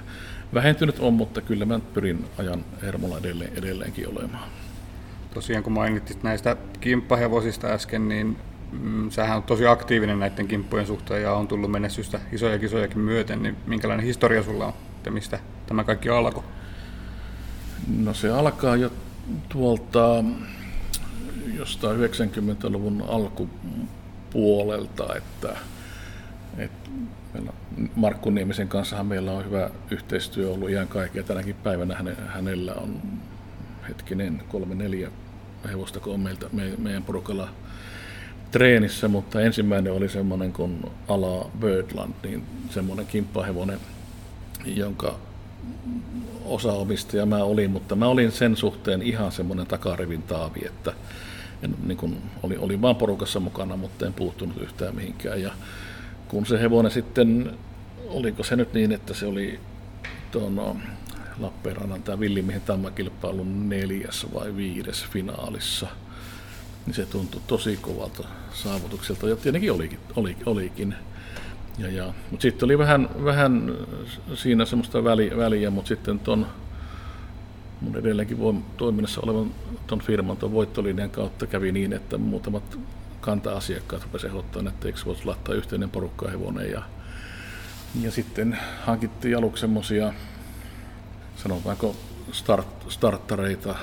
vähentynyt 0.53 1.00
on, 1.00 1.13
mutta 1.13 1.41
kyllä 1.41 1.65
mä 1.65 1.79
pyrin 1.93 2.25
ajan 2.38 2.65
hermolla 2.81 3.17
edelleen, 3.17 3.51
edelleenkin 3.55 4.07
olemaan. 4.07 4.50
Tosiaan 5.33 5.63
kun 5.63 5.74
mainitsit 5.74 6.24
näistä 6.24 6.57
kimppahevosista 6.79 7.67
äsken, 7.67 8.07
niin 8.07 8.38
mm, 8.71 9.10
sähän 9.10 9.38
on 9.38 9.43
tosi 9.43 9.67
aktiivinen 9.67 10.19
näiden 10.19 10.48
kimppujen 10.48 10.88
suhteen 10.88 11.21
ja 11.21 11.33
on 11.33 11.48
tullut 11.48 11.71
menestystä 11.71 12.19
isoja 12.31 12.60
kisojakin 12.60 13.00
myöten, 13.00 13.43
niin 13.43 13.57
minkälainen 13.65 14.05
historia 14.05 14.43
sulla 14.43 14.65
on, 14.65 14.74
että 14.98 15.12
mistä 15.12 15.39
tämä 15.67 15.83
kaikki 15.83 16.10
alkoi? 16.10 16.43
No 17.88 18.14
se 18.14 18.30
alkaa 18.30 18.76
jo 18.76 18.92
tuolta 19.50 20.24
jostain 21.58 22.00
90-luvun 22.00 23.06
alkupuolelta, 23.08 25.16
että 25.16 25.56
Et 26.58 26.72
meillä 27.34 27.54
Markku 27.96 28.30
Niemisen 28.30 28.68
kanssa 28.68 29.04
meillä 29.04 29.32
on 29.32 29.46
hyvä 29.46 29.70
yhteistyö 29.92 30.52
ollut 30.52 30.70
ihan 30.70 30.88
kaikkea. 30.88 31.24
Tänäkin 31.24 31.56
päivänä 31.56 32.04
hänellä 32.28 32.74
on 32.74 33.02
hetkinen 33.90 34.44
kolme 34.50 34.76
neljä 34.76 35.12
hevosta, 35.70 36.00
kun 36.00 36.14
on 36.14 36.20
meiltä, 36.20 36.46
me, 36.52 36.74
meidän 36.78 37.04
porukalla 37.04 37.50
treenissä, 38.52 39.08
mutta 39.08 39.42
ensimmäinen 39.42 39.94
oli 39.94 40.10
semmoinen 40.10 40.54
kuin 40.54 40.84
Ala 41.08 41.52
Birdland, 41.60 42.14
niin 42.24 42.44
semmoinen 42.70 43.06
kimppahevonen, 43.06 43.80
jonka 44.66 45.20
osaomistaja 46.46 47.25
mä 47.25 47.44
olin, 47.44 47.72
mutta 47.72 47.96
mä 47.96 48.08
olin 48.08 48.32
sen 48.32 48.58
suhteen 48.58 49.01
ihan 49.01 49.32
semmoinen 49.32 49.68
takarivin 49.68 50.24
taavi, 50.24 50.60
että 50.65 50.94
en, 51.63 51.75
niin 51.86 51.98
kun 51.98 52.18
oli, 52.44 52.58
olin 52.58 52.82
vaan 52.82 52.96
porukassa 52.96 53.39
mukana, 53.39 53.77
mutta 53.77 54.06
en 54.06 54.13
puuttunut 54.13 54.62
yhtään 54.62 54.96
mihinkään. 54.96 55.41
Ja 55.41 55.51
kun 56.27 56.46
se 56.46 56.60
hevonen 56.60 56.91
sitten, 56.91 57.58
oliko 58.08 58.44
se 58.44 58.56
nyt 58.56 58.74
niin, 58.74 58.91
että 58.91 59.13
se 59.13 59.25
oli 59.25 59.60
tuon 60.32 60.56
no, 60.56 60.77
Lappeenrannan 61.39 62.03
tämä 62.03 62.20
Villimiehen 62.20 62.62
tammakilpailun 62.62 63.70
neljäs 63.70 64.27
vai 64.34 64.56
viides 64.56 65.06
finaalissa, 65.06 65.88
niin 66.86 66.94
se 66.94 67.06
tuntui 67.06 67.41
tosi 67.48 67.77
kovalta 67.82 68.24
saavutukselta, 68.53 69.30
ja 69.30 69.36
tietenkin 69.36 69.72
olikin. 69.72 70.00
olikin, 70.15 70.48
olikin. 70.50 70.96
Ja, 71.78 71.88
ja, 71.92 72.13
mutta 72.32 72.42
sitten 72.42 72.66
oli 72.66 72.78
vähän, 72.78 73.10
vähän 73.24 73.74
siinä 74.34 74.66
semmoista 74.66 75.04
väliä, 75.38 75.70
mutta 75.70 75.88
sitten 75.88 76.20
tuon 76.20 76.48
mun 77.82 77.98
edelleenkin 77.98 78.63
toiminnassa 78.78 79.22
olevan 79.24 79.51
tuon 79.88 80.01
firman, 80.01 80.38
tuon 80.38 80.51
voittolinjan 80.51 81.10
kautta 81.10 81.48
kävi 81.48 81.72
niin, 81.72 81.94
että 81.94 82.18
muutamat 82.18 82.78
kanta-asiakkaat 83.22 84.04
rupesivat 84.04 84.32
ehdottaa, 84.32 84.63
että 84.68 84.88
eikö 84.88 85.00
voisi 85.06 85.25
laittaa 85.25 85.56
yhteinen 85.56 85.90
porukka 85.90 86.30
hevonen. 86.30 86.72
Ja, 86.72 86.82
ja 88.01 88.12
sitten 88.12 88.58
hankittiin 88.86 89.38
aluksi 89.38 89.62
semmoisia, 89.62 90.13
sanotaanko 91.36 91.96
start, 92.32 92.68
starttareita, 92.90 93.75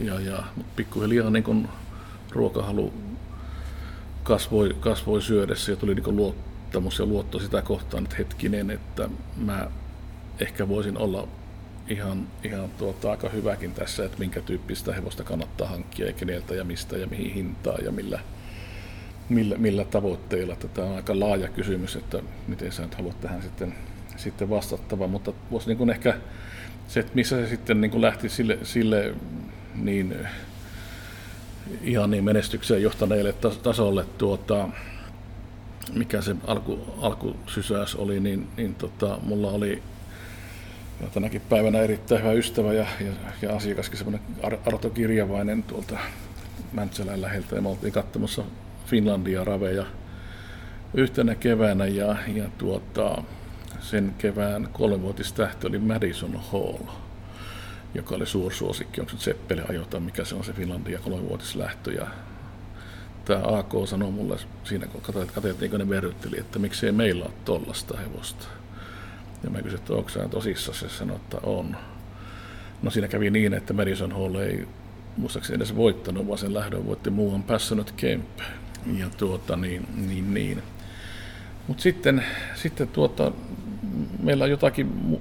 ja, 0.00 0.20
ja, 0.20 0.42
mutta 0.56 0.72
pikkuhiljaa 0.76 1.30
niin 1.30 1.44
kun 1.44 1.68
ruokahalu 2.30 2.92
kasvoi, 4.22 4.76
kasvoi 4.80 5.22
syödessä 5.22 5.72
ja 5.72 5.76
tuli 5.76 5.94
niin 5.94 6.34
luottamus 6.72 6.98
ja 6.98 7.06
luotto 7.06 7.38
sitä 7.38 7.62
kohtaan, 7.62 8.04
että 8.04 8.16
hetkinen, 8.16 8.70
että 8.70 9.08
mä 9.36 9.70
ehkä 10.40 10.68
voisin 10.68 10.98
olla 10.98 11.28
ihan, 11.88 12.26
ihan 12.44 12.70
tuota, 12.78 13.10
aika 13.10 13.28
hyväkin 13.28 13.74
tässä, 13.74 14.04
että 14.04 14.18
minkä 14.18 14.40
tyyppistä 14.40 14.92
hevosta 14.92 15.24
kannattaa 15.24 15.68
hankkia 15.68 16.06
ja 16.06 16.12
keneltä 16.12 16.54
ja 16.54 16.64
mistä 16.64 16.96
ja 16.96 17.06
mihin 17.06 17.34
hintaan 17.34 17.84
ja 17.84 17.92
millä, 17.92 18.20
millä, 19.28 19.56
millä 19.58 19.84
tavoitteilla. 19.84 20.56
Tämä 20.56 20.86
on 20.86 20.96
aika 20.96 21.20
laaja 21.20 21.48
kysymys, 21.48 21.96
että 21.96 22.22
miten 22.48 22.72
sä 22.72 22.82
nyt 22.82 22.94
haluat 22.94 23.20
tähän 23.20 23.42
sitten, 23.42 23.74
sitten 24.16 24.50
vastattava, 24.50 25.06
mutta 25.06 25.32
voisi 25.50 25.66
niin 25.68 25.78
kuin 25.78 25.90
ehkä 25.90 26.18
se, 26.88 27.00
että 27.00 27.12
missä 27.14 27.36
se 27.36 27.48
sitten 27.48 27.80
niin 27.80 27.90
kuin 27.90 28.02
lähti 28.02 28.28
sille, 28.28 28.58
sille 28.62 29.14
niin 29.74 30.14
ihan 31.82 32.10
niin 32.10 32.24
menestykseen 32.24 32.82
johtaneelle 32.82 33.34
tasolle 33.62 34.04
tuota, 34.18 34.68
mikä 35.92 36.20
se 36.20 36.36
alku, 36.46 36.78
alkusysäys 37.00 37.94
oli, 37.94 38.20
niin, 38.20 38.48
niin 38.56 38.74
tota, 38.74 39.18
mulla 39.22 39.50
oli 39.50 39.82
ja 41.00 41.08
tänäkin 41.08 41.40
päivänä 41.40 41.78
erittäin 41.78 42.22
hyvä 42.22 42.32
ystävä 42.32 42.72
ja, 42.72 42.86
ja, 43.00 43.12
ja 43.42 43.56
asiakaskin 43.56 43.98
semmoinen 43.98 44.22
Arto 44.66 44.90
Kirjavainen 44.90 45.62
tuolta 45.62 45.98
Mäntsälän 46.72 47.22
läheltä. 47.22 47.54
Ja 47.54 47.62
me 47.62 47.68
oltiin 47.68 47.92
katsomassa 47.92 48.42
Finlandia 48.86 49.44
raveja 49.44 49.86
yhtenä 50.94 51.34
keväänä 51.34 51.86
ja, 51.86 52.16
ja 52.34 52.44
tuota, 52.58 53.22
sen 53.80 54.14
kevään 54.18 54.68
kolmenvuotistähti 54.72 55.66
oli 55.66 55.78
Madison 55.78 56.40
Hall, 56.52 56.86
joka 57.94 58.14
oli 58.14 58.26
suursuosikki, 58.26 59.00
onko 59.00 59.12
se 59.12 59.18
Seppele 59.18 59.62
ajota, 59.68 60.00
mikä 60.00 60.24
se 60.24 60.34
on 60.34 60.44
se 60.44 60.52
Finlandia 60.52 60.98
kolmenvuotislähtö 60.98 61.92
ja 61.92 62.06
tämä 63.24 63.58
AK 63.58 63.72
sanoi 63.84 64.10
mulle 64.10 64.36
siinä, 64.64 64.86
kun 64.86 65.00
katsottiin, 65.00 65.70
kun 65.70 65.80
ne 65.80 65.88
verrytteli, 65.88 66.38
että 66.38 66.58
miksei 66.58 66.92
meillä 66.92 67.24
ole 67.24 67.32
tollasta 67.44 67.96
hevosta. 67.96 68.46
Ja 69.44 69.50
mä 69.50 69.62
kysyin, 69.62 69.80
että 69.80 69.92
onko 69.92 70.10
tosissaan, 70.30 70.78
se 70.78 70.88
sanoi, 70.88 71.16
että 71.16 71.38
on. 71.42 71.76
No 72.82 72.90
siinä 72.90 73.08
kävi 73.08 73.30
niin, 73.30 73.54
että 73.54 73.72
Madison 73.72 74.12
Hall 74.12 74.34
ei 74.34 74.68
muistaakseni 75.16 75.56
edes 75.56 75.76
voittanut, 75.76 76.26
vaan 76.26 76.38
sen 76.38 76.54
lähdön 76.54 76.86
voitti 76.86 77.10
muuan 77.10 77.42
Passionate 77.42 77.92
Kemp. 77.96 78.38
Ja 78.96 79.06
tuota, 79.16 79.56
niin, 79.56 79.86
niin, 80.08 80.34
niin. 80.34 80.62
Mutta 81.68 81.82
sitten, 81.82 82.24
sitten 82.54 82.88
tuota, 82.88 83.32
meillä 84.22 84.46
jotakin 84.46 85.18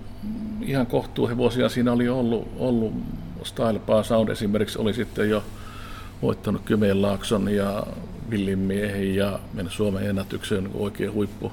ihan 0.61 0.87
kohtuuhevosia 0.87 1.69
siinä 1.69 1.91
oli 1.91 2.09
ollut, 2.09 2.47
ollut 2.57 2.93
Style 3.43 3.79
Bar 3.79 4.03
Sound 4.03 4.29
esimerkiksi 4.29 4.79
oli 4.79 4.93
sitten 4.93 5.29
jo 5.29 5.43
voittanut 6.21 6.61
Kymenlaakson 6.65 7.49
ja 7.49 7.83
Villin 8.29 8.59
miehen 8.59 9.15
ja 9.15 9.39
mennyt 9.53 9.73
Suomen 9.73 10.09
ennätykseen 10.09 10.69
oikein 10.73 11.13
huippu, 11.13 11.51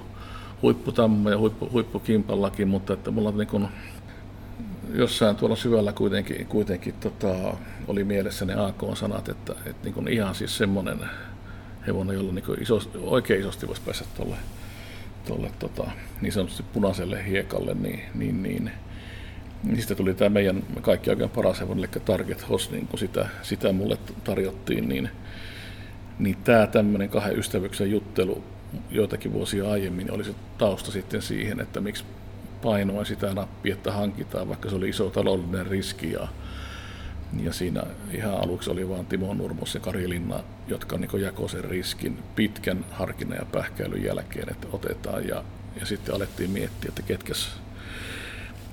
huipputamma 0.63 1.31
ja 1.31 1.39
huippu, 1.39 1.69
huippukimpallakin, 1.73 2.69
mutta 2.69 2.93
että 2.93 3.11
mulla 3.11 3.31
niin 3.31 3.49
kun 3.49 3.69
jossain 4.95 5.37
tuolla 5.37 5.57
syvällä 5.57 5.93
kuitenkin, 5.93 6.47
kuitenkin 6.47 6.95
tota, 7.01 7.57
oli 7.87 8.05
mielessä 8.05 8.45
ne 8.45 8.55
AK-sanat, 8.55 9.29
että, 9.29 9.53
että 9.67 9.85
niin 9.85 9.95
kun 9.95 10.09
ihan 10.09 10.35
siis 10.35 10.57
semmoinen 10.57 10.99
hevonen, 11.87 12.17
jolla 12.17 12.33
niin 12.33 12.63
iso, 12.63 12.81
oikein 13.01 13.41
isosti 13.41 13.69
voisi 13.69 13.83
päästä 13.83 14.05
tuolle 15.27 15.51
tota, 15.59 15.91
niin 16.21 16.33
sanotusti 16.33 16.63
punaiselle 16.63 17.27
hiekalle, 17.27 17.75
niin, 17.75 18.01
niin, 18.15 18.43
niin 18.43 18.71
Niistä 19.63 19.95
tuli 19.95 20.15
tämä 20.15 20.29
meidän 20.29 20.63
kaikki 20.81 21.11
oikein 21.11 21.31
paras 21.31 21.61
hevonen, 21.61 21.85
eli 21.85 22.03
Target 22.05 22.49
Hoss, 22.49 22.71
niin 22.71 22.87
kun 22.87 22.99
sitä, 22.99 23.29
sitä 23.43 23.73
mulle 23.73 23.99
tarjottiin, 24.25 24.89
niin, 24.89 25.11
niin 26.19 26.37
tämä 26.45 26.67
tämmöinen 26.67 27.09
kahden 27.09 27.39
ystävyksen 27.39 27.91
juttelu 27.91 28.45
joitakin 28.91 29.33
vuosia 29.33 29.71
aiemmin 29.71 30.07
niin 30.07 30.15
oli 30.15 30.25
se 30.25 30.35
tausta 30.59 30.91
sitten 30.91 31.23
siihen, 31.23 31.61
että 31.61 31.81
miksi 31.81 32.05
painoin 32.63 33.07
sitä 33.07 33.35
nappia, 33.35 33.75
että 33.75 33.93
hankitaan, 33.93 34.49
vaikka 34.49 34.71
se 34.71 34.77
oli 34.77 34.89
iso 34.89 35.11
taloudellinen 35.11 35.67
riski 35.67 36.13
ja, 36.13 36.29
ja 37.43 37.53
siinä 37.53 37.83
ihan 38.13 38.35
aluksi 38.35 38.71
oli 38.71 38.89
vain 38.89 39.07
Timo 39.07 39.35
Nurmos 39.35 39.75
ja 39.75 39.81
Kari 39.81 40.09
Linna, 40.09 40.41
jotka 40.69 40.99
niin 40.99 41.21
jakoi 41.21 41.49
sen 41.49 41.65
riskin 41.65 42.19
pitkän 42.37 42.85
harkinnan 42.91 43.39
ja 43.39 43.47
pähkäilyn 43.53 44.05
jälkeen, 44.05 44.51
että 44.51 44.67
otetaan. 44.73 45.29
Ja, 45.29 45.45
ja 45.81 45.87
sitten 45.87 46.15
alettiin 46.15 46.51
miettiä, 46.51 46.89
että 46.89 47.03
ketkäs, 47.03 47.61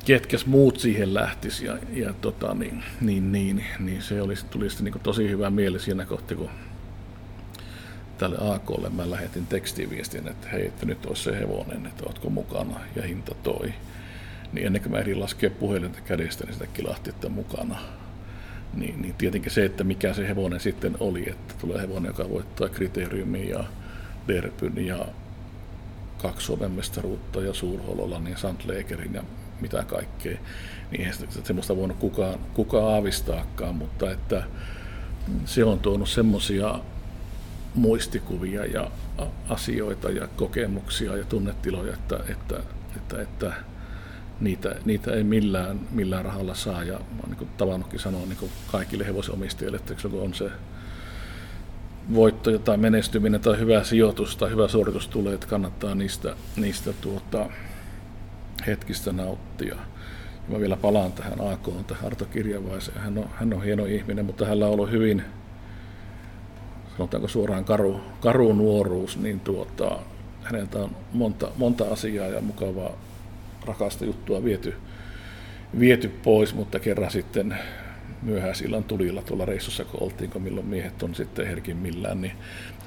ketkäs 0.05 0.45
muut 0.45 0.79
siihen 0.79 1.13
lähtisi 1.13 1.65
ja, 1.65 1.77
ja 1.93 2.13
tota, 2.13 2.53
niin, 2.53 2.83
niin, 3.01 3.31
niin, 3.31 3.65
niin, 3.79 4.01
se 4.01 4.21
oli, 4.21 4.33
tuli 4.49 4.69
sitten 4.69 4.85
niin 4.85 5.03
tosi 5.03 5.29
hyvä 5.29 5.49
mieli 5.49 5.79
siinä 5.79 6.05
kohti, 6.05 6.35
kun 6.35 6.49
tälle 8.17 8.37
AKlle 8.39 8.89
mä 8.89 9.09
lähetin 9.09 9.47
tekstiviestin, 9.47 10.27
että 10.27 10.49
hei, 10.49 10.67
että 10.67 10.85
nyt 10.85 11.05
olisi 11.05 11.23
se 11.23 11.39
hevonen, 11.39 11.85
että 11.85 12.03
ootko 12.05 12.29
mukana 12.29 12.79
ja 12.95 13.03
hinta 13.03 13.35
toi. 13.43 13.73
Niin 14.53 14.67
ennen 14.67 14.81
kuin 14.81 14.91
mä 14.91 14.99
ehdin 14.99 15.19
laskea 15.19 15.49
puhelinta 15.49 16.01
kädestä, 16.01 16.43
niin 16.43 16.53
sitä 16.53 16.67
kilahti, 16.67 17.09
että 17.09 17.29
mukana. 17.29 17.79
Niin, 18.73 19.01
niin 19.01 19.13
tietenkin 19.13 19.51
se, 19.51 19.65
että 19.65 19.83
mikä 19.83 20.13
se 20.13 20.27
hevonen 20.27 20.59
sitten 20.59 20.97
oli, 20.99 21.29
että 21.29 21.53
tulee 21.61 21.81
hevonen, 21.81 22.09
joka 22.09 22.29
voittaa 22.29 22.69
kriteeriumin 22.69 23.49
ja 23.49 23.63
Derbyn 24.27 24.85
ja 24.85 25.05
kaksi 26.17 26.45
Suomen 26.45 26.71
mestaruutta 26.71 27.41
ja 27.41 27.53
Suurhololla, 27.53 28.19
niin 28.19 28.37
Sandlegerin 28.37 29.13
ja 29.13 29.23
mitä 29.61 29.83
kaikkea. 29.83 30.37
Niin 30.91 31.01
eihän 31.01 31.15
semmoista 31.43 31.77
voinut 31.77 31.97
kukaan, 31.97 32.39
kukaan 32.53 32.93
aavistaakaan, 32.93 33.75
mutta 33.75 34.11
että 34.11 34.43
se 35.45 35.63
on 35.63 35.79
tuonut 35.79 36.09
semmoisia 36.09 36.79
muistikuvia 37.75 38.65
ja 38.65 38.91
asioita 39.49 40.09
ja 40.09 40.27
kokemuksia 40.27 41.17
ja 41.17 41.23
tunnetiloja, 41.23 41.93
että, 41.93 42.19
että, 42.29 42.59
että, 42.95 43.21
että 43.21 43.53
niitä, 44.39 44.75
niitä 44.85 45.11
ei 45.11 45.23
millään, 45.23 45.79
millään 45.91 46.25
rahalla 46.25 46.55
saa. 46.55 46.83
Ja 46.83 46.93
mä 46.93 47.21
oon 47.21 47.37
niin 47.39 47.49
tavannutkin 47.57 47.99
sanoa 47.99 48.25
niin 48.25 48.51
kaikille 48.71 49.05
hevosomistajille, 49.05 49.77
että 49.77 50.09
kun 50.09 50.21
on 50.21 50.33
se 50.33 50.51
voitto 52.13 52.59
tai 52.59 52.77
menestyminen 52.77 53.41
tai 53.41 53.59
hyvä 53.59 53.83
sijoitus 53.83 54.37
tai 54.37 54.49
hyvä 54.49 54.67
suoritus 54.67 55.07
tulee, 55.07 55.33
että 55.33 55.47
kannattaa 55.47 55.95
niistä, 55.95 56.35
niistä 56.55 56.93
tuota, 56.93 57.49
hetkistä 58.67 59.11
nauttia. 59.11 59.75
Ja 59.75 60.53
mä 60.53 60.59
vielä 60.59 60.77
palaan 60.77 61.11
tähän 61.11 61.41
AK, 61.51 61.87
tähän 61.87 62.05
Arto 62.05 62.25
Kirjavaiseen. 62.25 63.01
Hän 63.01 63.17
on, 63.17 63.29
hän 63.35 63.53
on 63.53 63.63
hieno 63.63 63.85
ihminen, 63.85 64.25
mutta 64.25 64.45
hänellä 64.45 64.65
on 64.65 64.73
ollut 64.73 64.91
hyvin, 64.91 65.23
sanotaanko 66.91 67.27
suoraan 67.27 67.65
karu, 67.65 68.01
karu 68.19 68.53
nuoruus, 68.53 69.17
niin 69.17 69.39
tuota, 69.39 69.99
häneltä 70.43 70.79
on 70.79 70.95
monta, 71.13 71.51
monta 71.57 71.85
asiaa 71.91 72.27
ja 72.27 72.41
mukavaa 72.41 72.91
rakasta 73.65 74.05
juttua 74.05 74.43
viety, 74.43 74.73
viety 75.79 76.07
pois, 76.07 76.55
mutta 76.55 76.79
kerran 76.79 77.11
sitten 77.11 77.57
myöhäisillan 78.21 78.83
tulilla 78.83 79.21
tuolla 79.21 79.45
reissussa, 79.45 79.85
kun 79.85 80.03
oltiin, 80.03 80.29
kun 80.29 80.41
milloin 80.41 80.67
miehet 80.67 81.03
on 81.03 81.15
sitten 81.15 81.47
herkin 81.47 81.77
millään, 81.77 82.21
niin 82.21 82.33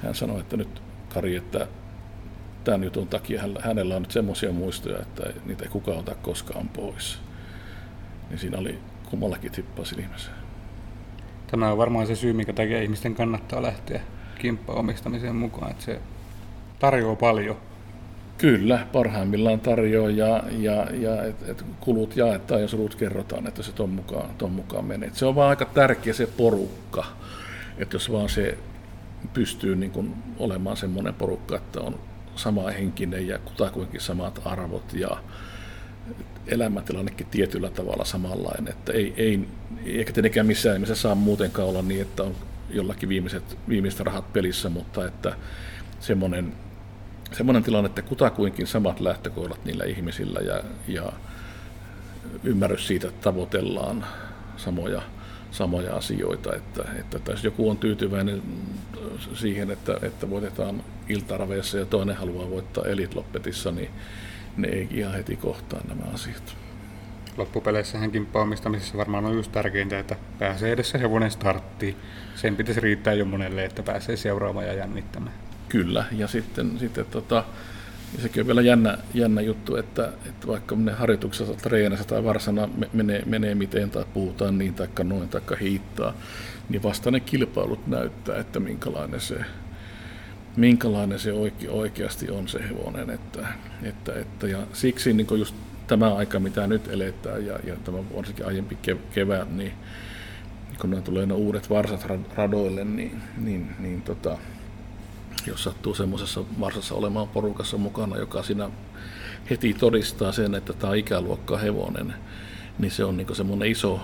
hän 0.03 0.15
sanoi, 0.15 0.39
että 0.39 0.57
nyt 0.57 0.81
Kari, 1.13 1.35
että 1.35 1.67
tämän 2.63 2.83
jutun 2.83 3.07
takia 3.07 3.43
hänellä 3.59 3.95
on 3.95 4.01
nyt 4.01 4.11
semmoisia 4.11 4.51
muistoja, 4.51 4.99
että 4.99 5.23
niitä 5.45 5.63
ei 5.63 5.69
kukaan 5.69 5.97
ota 5.97 6.15
koskaan 6.15 6.69
pois. 6.69 7.19
Niin 8.29 8.39
siinä 8.39 8.57
oli 8.57 8.79
kummallakin 9.09 9.51
tippa 9.51 9.85
silmässä. 9.85 10.31
Tämä 11.51 11.71
on 11.71 11.77
varmaan 11.77 12.07
se 12.07 12.15
syy, 12.15 12.33
mikä 12.33 12.53
takia 12.53 12.81
ihmisten 12.81 13.15
kannattaa 13.15 13.61
lähteä 13.61 14.01
kimppa-omistamiseen 14.39 15.35
mukaan, 15.35 15.71
että 15.71 15.83
se 15.83 15.99
tarjoaa 16.79 17.15
paljon. 17.15 17.57
Kyllä, 18.37 18.87
parhaimmillaan 18.91 19.59
tarjoaa 19.59 20.09
ja, 20.09 20.43
ja, 20.57 20.87
ja 20.91 21.23
et, 21.23 21.49
et 21.49 21.65
kulut 21.79 22.17
jaetaan 22.17 22.61
ja 22.61 22.67
sulut 22.67 22.95
kerrotaan, 22.95 23.47
että 23.47 23.63
se 23.63 23.71
ton 23.71 23.89
mukaan, 23.89 24.29
ton 24.37 24.51
mukaan 24.51 24.85
menee. 24.85 25.07
Et 25.07 25.15
se 25.15 25.25
on 25.25 25.35
vaan 25.35 25.49
aika 25.49 25.65
tärkeä 25.65 26.13
se 26.13 26.27
porukka, 26.27 27.05
että 27.77 27.95
jos 27.95 28.11
vaan 28.11 28.29
se 28.29 28.57
pystyy 29.33 29.75
niin 29.75 29.91
kun 29.91 30.15
olemaan 30.37 30.77
semmoinen 30.77 31.13
porukka, 31.13 31.55
että 31.55 31.81
on 31.81 31.99
sama 32.39 32.69
henkinen 32.69 33.27
ja 33.27 33.39
kutakuinkin 33.39 34.01
samat 34.01 34.41
arvot 34.45 34.93
ja 34.93 35.17
elämäntilannekin 36.47 37.27
tietyllä 37.27 37.69
tavalla 37.69 38.05
samanlainen, 38.05 38.67
että 38.67 38.91
ei, 38.93 39.13
ei 39.17 39.47
eikä 39.85 40.13
tietenkään 40.13 40.47
missään 40.47 40.73
nimessä 40.73 40.95
saa 40.95 41.15
muutenkaan 41.15 41.67
olla 41.67 41.81
niin, 41.81 42.01
että 42.01 42.23
on 42.23 42.35
jollakin 42.69 43.09
viimeiset, 43.09 43.57
viimeiset 43.69 43.99
rahat 43.99 44.33
pelissä, 44.33 44.69
mutta 44.69 45.07
että 45.07 45.35
semmoinen, 45.99 46.53
semmoinen 47.31 47.63
tilanne, 47.63 47.87
että 47.87 48.01
kutakuinkin 48.01 48.67
samat 48.67 48.99
lähtökohdat 48.99 49.65
niillä 49.65 49.83
ihmisillä 49.83 50.39
ja, 50.39 50.63
ja 50.87 51.11
ymmärrys 52.43 52.87
siitä, 52.87 53.07
että 53.07 53.21
tavoitellaan 53.21 54.05
samoja, 54.57 55.01
samoja 55.51 55.95
asioita, 55.95 56.55
että, 56.55 56.83
että 57.15 57.31
jos 57.31 57.43
joku 57.43 57.69
on 57.69 57.77
tyytyväinen 57.77 58.41
siihen, 59.33 59.71
että, 59.71 59.97
että 60.01 60.29
voitetaan 60.29 60.83
iltaraveissa 61.09 61.77
ja 61.77 61.85
toinen 61.85 62.15
haluaa 62.15 62.49
voittaa 62.49 62.85
Elite 62.85 63.15
niin 63.71 63.89
ne 64.57 64.67
ei 64.67 64.87
ihan 64.91 65.13
heti 65.13 65.35
kohtaa 65.35 65.81
nämä 65.87 66.03
asiat. 66.13 66.55
Loppupeleissähän 67.37 68.11
kimppaamistamisessa 68.11 68.97
varmaan 68.97 69.25
on 69.25 69.35
just 69.35 69.51
tärkeintä, 69.51 69.99
että 69.99 70.15
pääsee 70.39 70.71
edessä 70.71 70.97
hevonen 70.97 71.31
starttiin. 71.31 71.95
Sen 72.35 72.55
pitäisi 72.55 72.79
riittää 72.79 73.13
jo 73.13 73.25
monelle, 73.25 73.65
että 73.65 73.83
pääsee 73.83 74.17
seuraamaan 74.17 74.65
ja 74.65 74.73
jännittämään. 74.73 75.35
Kyllä, 75.69 76.05
ja 76.11 76.27
sitten, 76.27 76.79
sitten 76.79 77.05
tota, 77.05 77.43
ja 78.15 78.21
sekin 78.21 78.41
on 78.41 78.47
vielä 78.47 78.61
jännä, 78.61 78.97
jännä 79.13 79.41
juttu, 79.41 79.75
että, 79.75 80.09
että 80.25 80.47
vaikka 80.47 80.75
ne 80.75 80.91
harjoituksessa 80.91 81.53
treenassa 81.53 82.07
tai 82.07 82.23
varsana 82.23 82.69
menee, 82.93 83.23
menee 83.25 83.55
miten 83.55 83.89
tai 83.89 84.05
puhutaan 84.13 84.57
niin 84.57 84.73
tai 84.73 84.87
noin 85.03 85.29
tai 85.29 85.41
hiittaa, 85.61 86.13
niin 86.69 86.83
vasta 86.83 87.11
ne 87.11 87.19
kilpailut 87.19 87.87
näyttää, 87.87 88.39
että 88.39 88.59
minkälainen 88.59 89.21
se, 89.21 89.35
minkälainen 90.55 91.19
se 91.19 91.33
oike, 91.33 91.69
oikeasti 91.69 92.31
on 92.31 92.47
se 92.47 92.59
hevonen. 92.69 93.09
Että, 93.09 93.47
että, 93.83 94.13
että, 94.13 94.47
ja 94.47 94.59
siksi 94.73 95.13
niin 95.13 95.27
just 95.37 95.55
tämä 95.87 96.15
aika, 96.15 96.39
mitä 96.39 96.67
nyt 96.67 96.87
eletään, 96.87 97.45
ja, 97.45 97.59
ja 97.63 97.75
tämä 97.75 97.97
varsinkin 98.15 98.45
aiempi 98.45 98.77
kevät, 99.13 99.55
niin 99.55 99.73
kun 100.81 100.89
ne 100.89 101.01
tulee 101.01 101.25
ne 101.25 101.33
uudet 101.33 101.69
varsat 101.69 102.05
radoille, 102.35 102.85
niin, 102.85 103.21
niin, 103.37 103.75
niin 103.79 104.01
tota, 104.01 104.37
jos 105.47 105.63
sattuu 105.63 105.95
semmoisessa 105.95 106.43
varsassa 106.59 106.95
olemaan 106.95 107.27
porukassa 107.27 107.77
mukana, 107.77 108.17
joka 108.17 108.43
siinä 108.43 108.69
heti 109.49 109.73
todistaa 109.73 110.31
sen, 110.31 110.55
että 110.55 110.73
tämä 110.73 110.91
on 110.91 110.97
ikäluokka 110.97 111.57
hevonen, 111.57 112.13
niin 112.79 112.91
se 112.91 113.03
on 113.03 113.17
niin 113.17 113.35
semmoinen 113.35 113.71
iso, 113.71 113.99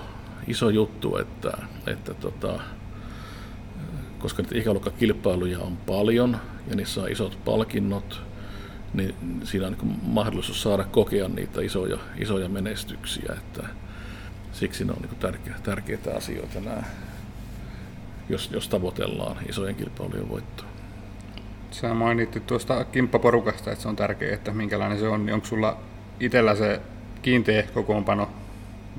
iso 0.47 0.69
juttu, 0.69 1.17
että, 1.17 1.57
että 1.87 2.13
tota, 2.13 2.59
koska 4.25 4.41
niitä 4.41 4.57
ikäluokkakilpailuja 4.57 5.59
on 5.59 5.77
paljon 5.77 6.37
ja 6.69 6.75
niissä 6.75 7.01
on 7.01 7.11
isot 7.11 7.37
palkinnot, 7.45 8.21
niin 8.93 9.15
siinä 9.43 9.67
on 9.67 9.77
niin 9.81 9.99
mahdollisuus 10.03 10.61
saada 10.61 10.83
kokea 10.83 11.27
niitä 11.27 11.61
isoja, 11.61 11.97
isoja 12.17 12.49
menestyksiä. 12.49 13.33
Että 13.37 13.63
siksi 14.51 14.85
ne 14.85 14.91
on 14.91 15.01
niin 15.01 15.15
tärkeä, 15.19 15.53
tärkeitä 15.63 16.15
asioita 16.15 16.59
nämä, 16.59 16.83
jos, 18.29 18.49
jos 18.51 18.69
tavoitellaan 18.69 19.37
isojen 19.49 19.75
kilpailujen 19.75 20.29
voittoa. 20.29 20.67
Sä 21.71 21.93
mainittit 21.93 22.47
tuosta 22.47 22.83
kimppaporukasta, 22.83 23.71
että 23.71 23.81
se 23.81 23.87
on 23.87 23.95
tärkeää, 23.95 24.33
että 24.33 24.51
minkälainen 24.51 24.99
se 24.99 25.07
on. 25.07 25.25
Niin 25.25 25.33
onko 25.33 25.47
sulla 25.47 25.77
itsellä 26.19 26.55
se 26.55 26.81
kiinteä 27.21 27.63
kokoonpano 27.73 28.29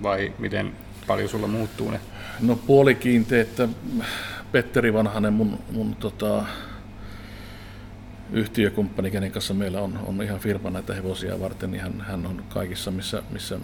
vai 0.03 0.33
miten 0.39 0.73
paljon 1.07 1.29
sulla 1.29 1.47
muuttuu 1.47 1.91
ne? 1.91 2.01
No 2.41 2.57
puolikiinteä, 2.67 3.43
että 3.43 3.69
Petteri 4.53 4.93
Vanhanen, 4.93 5.33
mun, 5.33 5.59
mun 5.73 5.95
tota, 5.95 6.45
yhtiökumppani, 8.33 9.11
kenen 9.11 9.33
kanssa 9.33 9.55
meillä 9.55 9.81
on, 9.81 9.99
on 10.07 10.23
ihan 10.23 10.41
firma 10.41 10.71
näitä 10.71 10.95
hevosia 10.95 11.41
varten, 11.41 11.71
niin 11.71 11.83
hän, 11.83 12.01
hän 12.01 12.27
on 12.27 12.43
kaikissa, 12.49 12.91
missä, 12.91 13.23
missä 13.31 13.59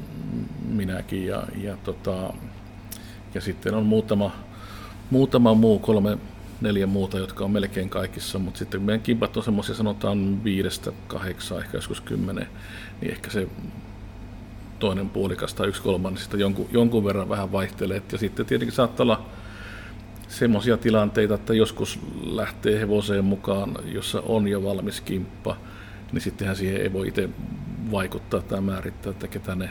minäkin. 0.69 1.27
Ja, 1.27 1.43
ja, 1.63 1.77
tota, 1.77 2.35
ja 3.35 3.41
sitten 3.41 3.75
on 3.75 3.87
muutama, 3.87 4.31
muutama 5.11 5.55
muu, 5.55 5.79
kolme, 5.79 6.19
neljä 6.61 6.87
muuta, 6.87 7.19
jotka 7.19 7.45
on 7.45 7.51
melkein 7.51 7.89
kaikissa, 7.89 8.39
mutta 8.39 8.59
sitten 8.59 8.83
meidän 8.83 9.03
kimpat 9.03 9.37
on 9.37 9.43
semmoisia, 9.43 9.75
sanotaan 9.75 10.45
viidestä, 10.45 10.93
kahdeksan, 11.07 11.59
ehkä 11.59 11.77
joskus 11.77 12.01
kymmenen, 12.01 12.47
niin 13.01 13.13
ehkä 13.13 13.31
se 13.31 13.49
toinen 14.79 15.09
puolikas 15.09 15.55
tai 15.55 15.69
yksi 15.69 15.83
kolmannes 15.83 16.33
niin 16.33 16.41
jonkun, 16.41 16.69
jonkun 16.73 17.05
verran 17.05 17.29
vähän 17.29 17.53
vaihtelee. 17.53 18.03
Ja 18.13 18.19
sitten 18.19 18.47
tietenkin 18.47 18.75
saattaa 18.75 19.05
olla 19.05 19.27
semmoisia 20.33 20.77
tilanteita, 20.77 21.35
että 21.35 21.55
joskus 21.55 21.99
lähtee 22.25 22.81
hevoseen 22.81 23.25
mukaan, 23.25 23.77
jossa 23.85 24.21
on 24.27 24.49
jo 24.49 24.65
valmis 24.65 25.01
kimppa, 25.01 25.57
niin 26.13 26.21
sittenhän 26.21 26.57
siihen 26.57 26.81
ei 26.81 26.93
voi 26.93 27.09
itse 27.09 27.29
vaikuttaa 27.91 28.43
tai 28.43 28.61
määrittää, 28.61 29.11
että 29.11 29.29
ketä 29.29 29.55
ne, 29.55 29.71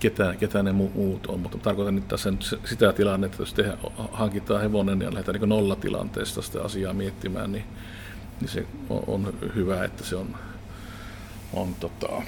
ketä, 0.00 0.34
ketä 0.38 0.62
ne 0.62 0.72
muut 0.72 1.26
on. 1.26 1.40
Mutta 1.40 1.58
tarkoitan 1.58 1.94
nyt 1.94 2.08
tässä 2.08 2.30
nyt 2.30 2.58
sitä 2.64 2.92
tilannetta, 2.92 3.34
että 3.34 3.42
jos 3.42 3.54
tehdään, 3.54 3.78
hankitaan 4.12 4.60
hevonen 4.60 5.00
ja 5.00 5.12
lähdetään 5.12 5.40
niin 5.40 5.48
nollatilanteesta 5.48 6.42
sitä 6.42 6.62
asiaa 6.62 6.92
miettimään, 6.92 7.52
niin, 7.52 7.64
niin 8.40 8.48
se 8.48 8.66
on, 8.90 9.02
on 9.06 9.34
hyvä, 9.54 9.84
että 9.84 10.04
se 10.04 10.16
on, 10.16 10.36
on 11.52 11.74
tota, 11.74 12.22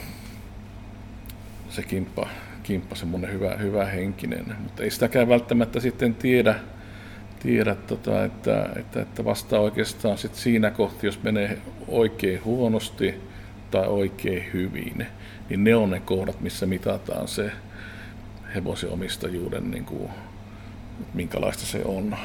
se 1.71 1.83
kimppa, 1.83 2.29
kimppa 2.63 2.95
semmoinen 2.95 3.33
hyvä, 3.33 3.57
hyvä 3.57 3.85
henkinen. 3.85 4.57
Mutta 4.61 4.83
ei 4.83 4.91
sitäkään 4.91 5.29
välttämättä 5.29 5.81
sitten 5.81 6.15
tiedä, 6.15 6.55
tiedä 7.45 7.75
tota, 7.75 8.25
että, 8.25 8.69
että, 8.77 9.03
että 9.03 9.25
vasta 9.25 9.61
oikeastaan 9.61 10.19
sit 10.19 10.35
siinä 10.35 10.71
kohti, 10.71 11.07
jos 11.07 11.23
menee 11.23 11.59
oikein 11.89 12.45
huonosti 12.45 13.15
tai 13.71 13.87
oikein 13.87 14.45
hyvin, 14.53 15.07
niin 15.49 15.65
ne 15.65 15.75
on 15.75 15.91
ne 15.91 16.01
kohdat, 16.01 16.41
missä 16.41 16.67
mitataan 16.67 17.29
se 17.29 17.53
hevosen 18.55 18.91
omistajuuden, 18.91 19.71
niin 19.71 19.85
kuin, 19.85 20.11
minkälaista 21.15 21.67
se 21.67 21.83
on. 21.85 22.17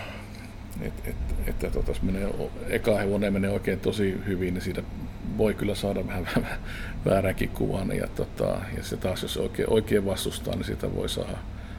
Et, 0.81 0.93
et, 1.05 1.15
että 1.47 1.69
tota, 1.69 1.91
jos 1.91 2.01
menee, 2.01 2.29
eka 2.67 2.97
hevonen 2.97 3.33
menee 3.33 3.49
oikein 3.49 3.79
tosi 3.79 4.17
hyvin, 4.27 4.53
niin 4.53 4.61
siitä 4.61 4.83
voi 5.37 5.53
kyllä 5.53 5.75
saada 5.75 6.07
vähän, 6.07 6.27
vähän 6.35 6.59
vääränkin 7.05 7.49
kuvan. 7.49 7.91
Ja, 7.97 8.07
tota, 8.07 8.57
ja 8.77 8.83
se 8.83 8.97
taas, 8.97 9.21
jos 9.21 9.37
oikein, 9.37 9.69
oikein 9.69 10.05
vastustaa, 10.05 10.55
niin 10.55 10.65
siitä 10.65 10.95
voi 10.95 11.09
saada 11.09 11.37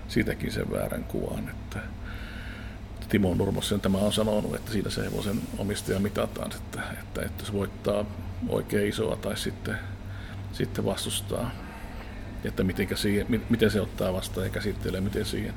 siitäkin 0.09 0.53
sen 0.53 0.71
väärän 0.71 1.05
kuvan. 1.05 1.49
Että, 1.49 1.79
Timo 3.11 3.35
Nurmosen 3.35 3.81
tämä 3.81 3.99
on 3.99 4.13
sanonut, 4.13 4.55
että 4.55 4.73
siinä 4.73 4.91
se 4.91 5.05
hevosen 5.05 5.41
omistaja 5.59 6.01
mitataan, 6.01 6.51
että, 6.57 6.81
että, 7.01 7.23
että 7.23 7.45
se 7.45 7.53
voittaa 7.53 8.05
oikein 8.49 8.89
isoa 8.89 9.17
tai 9.17 9.37
sitten, 9.37 9.77
sitten 10.53 10.85
vastustaa. 10.85 11.51
Että 12.45 12.65
miten, 12.65 12.89
siihen, 12.95 13.27
miten 13.49 13.71
se 13.71 13.81
ottaa 13.81 14.13
vastaan 14.13 14.47
ja 14.47 14.51
käsittelee, 14.51 15.01
miten 15.01 15.25
siihen, 15.25 15.55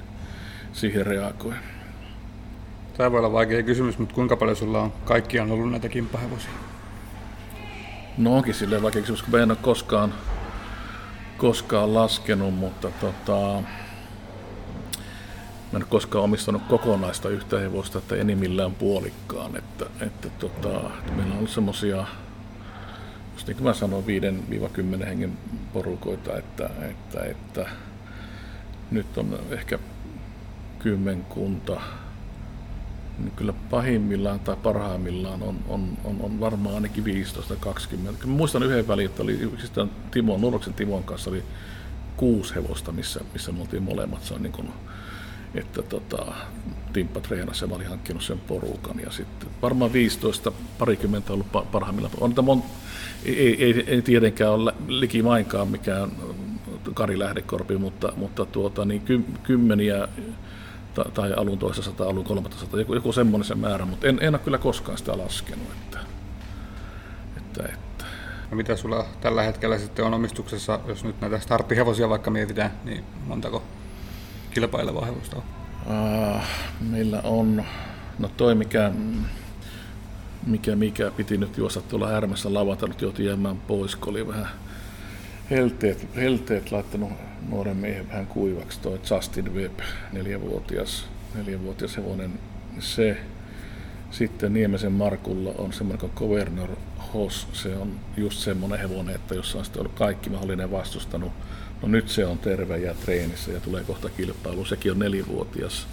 siihen 0.73 1.05
reagoi. 1.05 1.53
Tämä 2.97 3.11
voi 3.11 3.19
olla 3.19 3.31
vaikea 3.31 3.63
kysymys, 3.63 3.97
mutta 3.97 4.15
kuinka 4.15 4.35
paljon 4.35 4.57
sulla 4.57 4.81
on 4.81 4.93
kaikkiaan 5.05 5.51
ollut 5.51 5.71
näitä 5.71 5.89
kimppahevosia? 5.89 6.51
No 8.17 8.37
onkin 8.37 8.53
silleen 8.53 8.83
vaikea 8.83 9.01
kysymys, 9.01 9.23
kun 9.23 9.39
en 9.39 9.51
ole 9.51 9.57
koskaan, 9.61 10.13
koskaan 11.37 11.93
laskenut, 11.93 12.53
mutta 12.53 12.91
tota, 12.91 13.63
Mä 15.73 15.79
en 15.79 15.85
koskaan 15.89 16.23
omistanut 16.23 16.61
kokonaista 16.69 17.29
yhtä 17.29 17.59
hevosta, 17.59 17.97
että 17.97 18.15
enimmillään 18.15 18.75
puolikkaan. 18.75 19.57
Että, 19.57 19.85
että 19.99 20.29
tota, 20.29 20.69
että 20.99 21.11
meillä 21.11 21.31
on 21.31 21.37
ollut 21.37 21.49
semmoisia, 21.49 22.05
niin 23.47 23.55
kuin 23.55 23.63
mä 23.63 23.73
sanoin, 23.73 24.05
5-10 25.01 25.05
hengen 25.05 25.37
porukoita, 25.73 26.37
että, 26.37 26.69
että, 26.89 27.23
että 27.23 27.65
nyt 28.91 29.17
on 29.17 29.39
ehkä 29.49 29.79
kymmenkunta, 30.79 31.81
niin 33.17 33.31
kyllä 33.31 33.53
pahimmillaan 33.69 34.39
tai 34.39 34.55
parhaimmillaan 34.55 35.43
on, 35.43 35.59
on, 35.67 35.97
on, 36.03 36.17
on 36.21 36.39
varmaan 36.39 36.75
ainakin 36.75 37.03
15-20. 37.03 37.07
Mä 37.97 38.11
muistan 38.25 38.63
yhden 38.63 38.87
välin, 38.87 39.05
että 39.05 39.23
oli 39.23 39.33
yksistään 39.33 39.91
Timo, 40.11 40.37
Nuroksen 40.37 40.73
Timon 40.73 41.03
kanssa 41.03 41.29
oli 41.29 41.43
kuusi 42.17 42.55
hevosta, 42.55 42.91
missä, 42.91 43.19
missä 43.33 43.51
me 43.51 43.61
oltiin 43.61 43.83
molemmat. 43.83 44.23
Se 44.23 44.33
on 44.33 44.43
niin 44.43 44.53
kuin 44.53 44.69
että 45.55 45.81
tota, 45.81 46.33
Timppa 46.93 47.19
treenasi 47.19 47.63
ja 47.63 47.67
mä 47.67 47.75
olin 47.75 47.87
hankkinut 47.87 48.23
sen 48.23 48.39
porukan. 48.39 48.99
Ja 48.99 49.11
sitten 49.11 49.49
varmaan 49.61 49.93
15, 49.93 50.51
parikymmentä 50.79 51.33
ollut 51.33 51.71
parhaimmillaan. 51.71 52.13
On, 52.19 52.33
mon, 52.41 52.63
ei, 53.25 53.63
ei, 53.63 53.83
ei, 53.87 54.01
tietenkään 54.01 54.51
ole 54.51 54.73
likimainkaan 54.87 55.67
mikään 55.67 56.11
Kari 56.93 57.19
Lähdekorpi, 57.19 57.77
mutta, 57.77 58.13
mutta 58.15 58.45
tuota, 58.45 58.85
niin 58.85 59.01
ky, 59.01 59.25
kymmeniä 59.43 60.07
tai 61.13 61.33
alun 61.33 61.59
toisessa 61.59 61.91
tai 61.91 62.07
alun 62.07 62.23
kolmatta 62.23 62.77
joku, 62.77 62.93
joku 62.93 63.11
semmoinen 63.11 63.45
se 63.45 63.55
määrä, 63.55 63.85
mutta 63.85 64.07
en, 64.07 64.17
en 64.21 64.35
ole 64.35 64.39
kyllä 64.39 64.57
koskaan 64.57 64.97
sitä 64.97 65.17
laskenut. 65.17 65.67
Että, 65.71 65.99
että, 67.37 67.63
että. 67.63 68.05
No 68.51 68.57
mitä 68.57 68.75
sulla 68.75 69.05
tällä 69.21 69.43
hetkellä 69.43 69.77
sitten 69.77 70.05
on 70.05 70.13
omistuksessa, 70.13 70.79
jos 70.87 71.03
nyt 71.03 71.21
näitä 71.21 71.39
starttihevosia 71.39 72.09
vaikka 72.09 72.31
mietitään, 72.31 72.71
niin 72.83 73.03
montako 73.27 73.63
kilpailevaa 74.53 75.05
hevosta 75.05 75.35
on? 75.35 75.43
Uh, 75.85 76.41
meillä 76.89 77.21
on, 77.23 77.63
no 78.19 78.27
toi 78.37 78.55
mikä, 78.55 78.91
mikä, 80.47 80.75
mikä 80.75 81.11
piti 81.11 81.37
nyt 81.37 81.57
juosta 81.57 81.81
tuolla 81.81 82.07
härmässä 82.07 82.53
lavata, 82.53 82.87
nyt 82.87 83.01
joutui 83.01 83.25
jäämään 83.25 83.57
pois, 83.57 83.95
kun 83.95 84.09
oli 84.09 84.27
vähän 84.27 84.47
helteet, 85.49 86.07
helteet 86.15 86.71
laittanut 86.71 87.11
nuoren 87.49 87.77
miehen 87.77 88.09
vähän 88.09 88.27
kuivaksi, 88.27 88.79
toi 88.79 88.99
Justin 89.11 89.55
Webb, 89.55 89.79
neljävuotias, 90.11 91.05
neljävuotias 91.35 91.97
hevonen, 91.97 92.39
se 92.79 93.17
sitten 94.11 94.53
Niemisen 94.53 94.91
Markulla 94.91 95.53
on 95.57 95.73
semmoinen 95.73 95.99
kuin 95.99 96.11
Governor 96.15 96.69
Hoss, 97.13 97.47
se 97.53 97.77
on 97.77 97.99
just 98.17 98.39
semmoinen 98.39 98.79
hevonen, 98.79 99.15
että 99.15 99.35
jos 99.35 99.55
on 99.55 99.65
sitten 99.65 99.79
ollut 99.79 99.97
kaikki 99.97 100.29
mahdollinen 100.29 100.71
vastustanut, 100.71 101.31
no 101.83 101.89
nyt 101.89 102.09
se 102.09 102.25
on 102.25 102.37
terve 102.37 102.77
ja 102.77 102.93
treenissä 102.93 103.51
ja 103.51 103.59
tulee 103.59 103.83
kohta 103.83 104.09
kilpailu, 104.09 104.65
sekin 104.65 104.91
on 104.91 104.99
nelivuotias. 104.99 105.87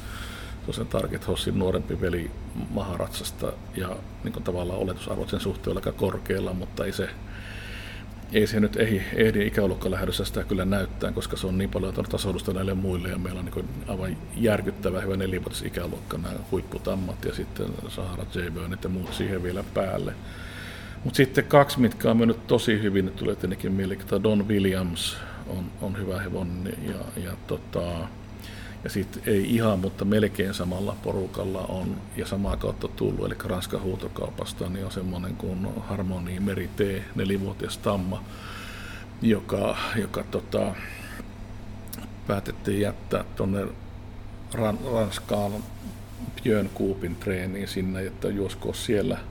Se 0.60 0.66
on 0.68 0.74
sen 0.74 0.86
Target 0.86 1.28
Hossin 1.28 1.58
nuorempi 1.58 2.00
veli 2.00 2.30
Maharatsasta 2.70 3.52
ja 3.76 3.96
niin 4.24 4.32
kuin 4.32 4.42
tavallaan 4.42 4.78
oletusarvot 4.78 5.28
sen 5.28 5.40
suhteen 5.40 5.76
aika 5.76 5.92
korkealla, 5.92 6.52
mutta 6.52 6.84
ei 6.84 6.92
se, 6.92 7.08
ei 8.32 8.46
se 8.46 8.60
nyt 8.60 8.76
ehdi, 8.76 9.02
ehdi 9.14 9.46
ikäluokkalähdössä 9.46 10.24
sitä 10.24 10.44
kyllä 10.44 10.64
näyttää, 10.64 11.12
koska 11.12 11.36
se 11.36 11.46
on 11.46 11.58
niin 11.58 11.70
paljon 11.70 11.94
tasoitusta 11.94 12.52
näille 12.52 12.74
muille 12.74 13.08
ja 13.08 13.18
meillä 13.18 13.38
on 13.38 13.44
niin 13.44 13.68
aivan 13.88 14.16
järkyttävä 14.36 15.00
hyvä 15.00 15.16
nelivuotis 15.16 15.62
ikäluokka, 15.62 16.18
nämä 16.18 16.34
huipputammat 16.50 17.24
ja 17.24 17.34
sitten 17.34 17.66
Sahara 17.88 18.24
J. 18.34 18.38
Ja 18.82 18.88
muut 18.88 19.14
siihen 19.14 19.42
vielä 19.42 19.64
päälle. 19.74 20.14
Mutta 21.04 21.16
sitten 21.16 21.44
kaksi, 21.44 21.80
mitkä 21.80 22.10
on 22.10 22.16
mennyt 22.16 22.46
tosi 22.46 22.82
hyvin, 22.82 23.04
nyt 23.04 23.16
tulee 23.16 23.36
tietenkin 23.36 23.72
mieleen, 23.72 24.00
Don 24.22 24.48
Williams 24.48 25.16
on, 25.50 25.70
on 25.80 25.98
hyvä 25.98 26.20
hevonen 26.20 26.74
ja, 26.82 27.22
ja 27.22 27.32
tota, 27.46 27.80
ja 28.84 28.90
sitten 28.90 29.22
ei 29.26 29.54
ihan, 29.54 29.78
mutta 29.78 30.04
melkein 30.04 30.54
samalla 30.54 30.96
porukalla 31.02 31.60
on 31.60 31.96
ja 32.16 32.26
samaa 32.26 32.56
kautta 32.56 32.88
tullut, 32.88 33.26
eli 33.26 33.34
Ranskan 33.44 33.82
huutokaupasta, 33.82 34.68
niin 34.68 34.84
on 34.84 34.92
semmoinen 34.92 35.36
kuin 35.36 35.68
Harmoni 35.80 36.40
Meri 36.40 36.70
T, 36.76 36.80
nelivuotias 37.14 37.78
tamma, 37.78 38.24
joka, 39.22 39.76
joka 39.96 40.24
tota, 40.30 40.74
päätettiin 42.26 42.80
jättää 42.80 43.24
tuonne 43.36 43.66
Ran, 44.54 44.78
Ranskaan 44.92 45.52
Björn 46.42 46.68
Kuupin 46.74 47.16
treeniin 47.16 47.68
sinne, 47.68 48.06
että 48.06 48.28
juosko 48.28 48.72
siellä– 48.72 49.18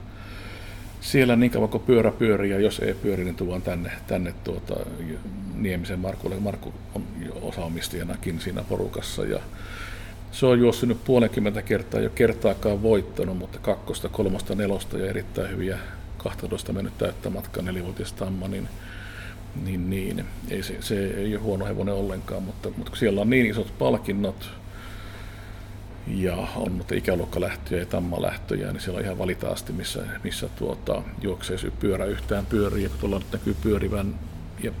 siellä 1.00 1.36
niin 1.36 1.50
kauan 1.50 1.68
kuin 1.68 1.82
pyörä 1.82 2.10
pyörii, 2.10 2.50
ja 2.50 2.60
jos 2.60 2.78
ei 2.78 2.94
pyöri, 2.94 3.24
niin 3.24 3.36
tuon 3.36 3.62
tänne, 3.62 3.92
tänne 4.06 4.34
tuota, 4.44 4.74
Niemisen 5.54 5.98
Markulle. 5.98 6.36
Markku 6.40 6.74
on 6.94 7.04
osaomistajanakin 7.42 8.40
siinä 8.40 8.62
porukassa. 8.68 9.24
Ja 9.24 9.40
se 10.32 10.46
on 10.46 10.58
juossut 10.58 11.04
puolenkymmentä 11.04 11.62
kertaa, 11.62 12.00
jo 12.00 12.10
kertaakaan 12.10 12.82
voittanut, 12.82 13.38
mutta 13.38 13.58
kakkosta, 13.58 14.08
kolmosta, 14.08 14.54
nelosta 14.54 14.98
ja 14.98 15.10
erittäin 15.10 15.50
hyviä 15.50 15.78
12 16.16 16.72
mennyt 16.72 16.98
täyttä 16.98 17.30
matkaa 17.30 17.62
nelivuotias 17.62 18.12
tamma, 18.12 18.48
niin, 18.48 18.68
niin, 19.64 19.90
niin 19.90 20.24
ei 20.50 20.62
se, 20.62 20.76
se, 20.80 21.06
ei 21.06 21.34
ole 21.34 21.42
huono 21.42 21.66
hevonen 21.66 21.94
ollenkaan, 21.94 22.42
mutta, 22.42 22.68
mutta 22.76 22.96
siellä 22.96 23.20
on 23.20 23.30
niin 23.30 23.46
isot 23.46 23.78
palkinnot, 23.78 24.50
ja 26.14 26.36
on 26.56 26.72
mutta 26.72 26.94
ikäluokkalähtöjä 26.94 27.80
ja 27.80 27.86
tammalähtöjä, 27.86 28.72
niin 28.72 28.80
siellä 28.80 28.98
on 28.98 29.04
ihan 29.04 29.18
valitaasti, 29.18 29.72
missä, 29.72 30.02
missä 30.24 30.48
tuota, 30.48 31.02
juoksee 31.22 31.56
pyörä 31.80 32.04
yhtään 32.04 32.46
pyörii, 32.46 32.82
ja 32.82 32.88
kun 32.88 32.98
tuolla 32.98 33.18
nyt 33.18 33.32
näkyy 33.32 33.56
pyörivän, 33.62 34.18
ja, 34.62 34.72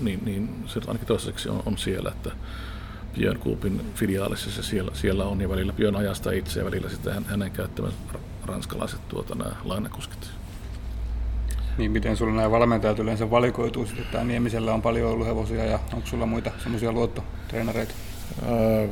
niin, 0.00 0.20
niin 0.24 0.64
se 0.66 0.80
ainakin 0.86 1.06
toiseksi 1.06 1.48
on, 1.48 1.62
on 1.66 1.78
siellä, 1.78 2.10
että 2.10 2.30
Björn 3.14 3.38
Kuupin 3.38 3.80
filiaalissa 3.94 4.50
se 4.50 4.62
siellä, 4.62 4.90
siellä 4.94 5.24
on, 5.24 5.40
ja 5.40 5.48
välillä 5.48 5.72
Björn 5.72 5.96
ajasta 5.96 6.30
itse, 6.30 6.60
ja 6.60 6.66
välillä 6.66 6.88
sitten 6.88 7.14
hän, 7.14 7.24
hänen 7.24 7.50
käyttämät 7.50 7.94
ranskalaiset 8.46 9.08
tuota, 9.08 9.34
nämä 9.34 9.50
lainakuskit. 9.64 10.30
Niin 11.78 11.90
miten 11.90 12.16
sulla 12.16 12.34
nämä 12.34 12.50
valmentajat 12.50 12.98
yleensä 12.98 13.30
valikoituu 13.30 13.86
sitten? 13.86 14.06
Tämä 14.12 14.24
Niemisellä 14.24 14.74
on 14.74 14.82
paljon 14.82 15.10
ollut 15.10 15.26
hevosia, 15.26 15.64
ja 15.64 15.78
onko 15.92 16.06
sulla 16.06 16.26
muita 16.26 16.50
semmoisia 16.62 16.92
luottotreenareita? 16.92 17.94
Öö, 18.48 18.88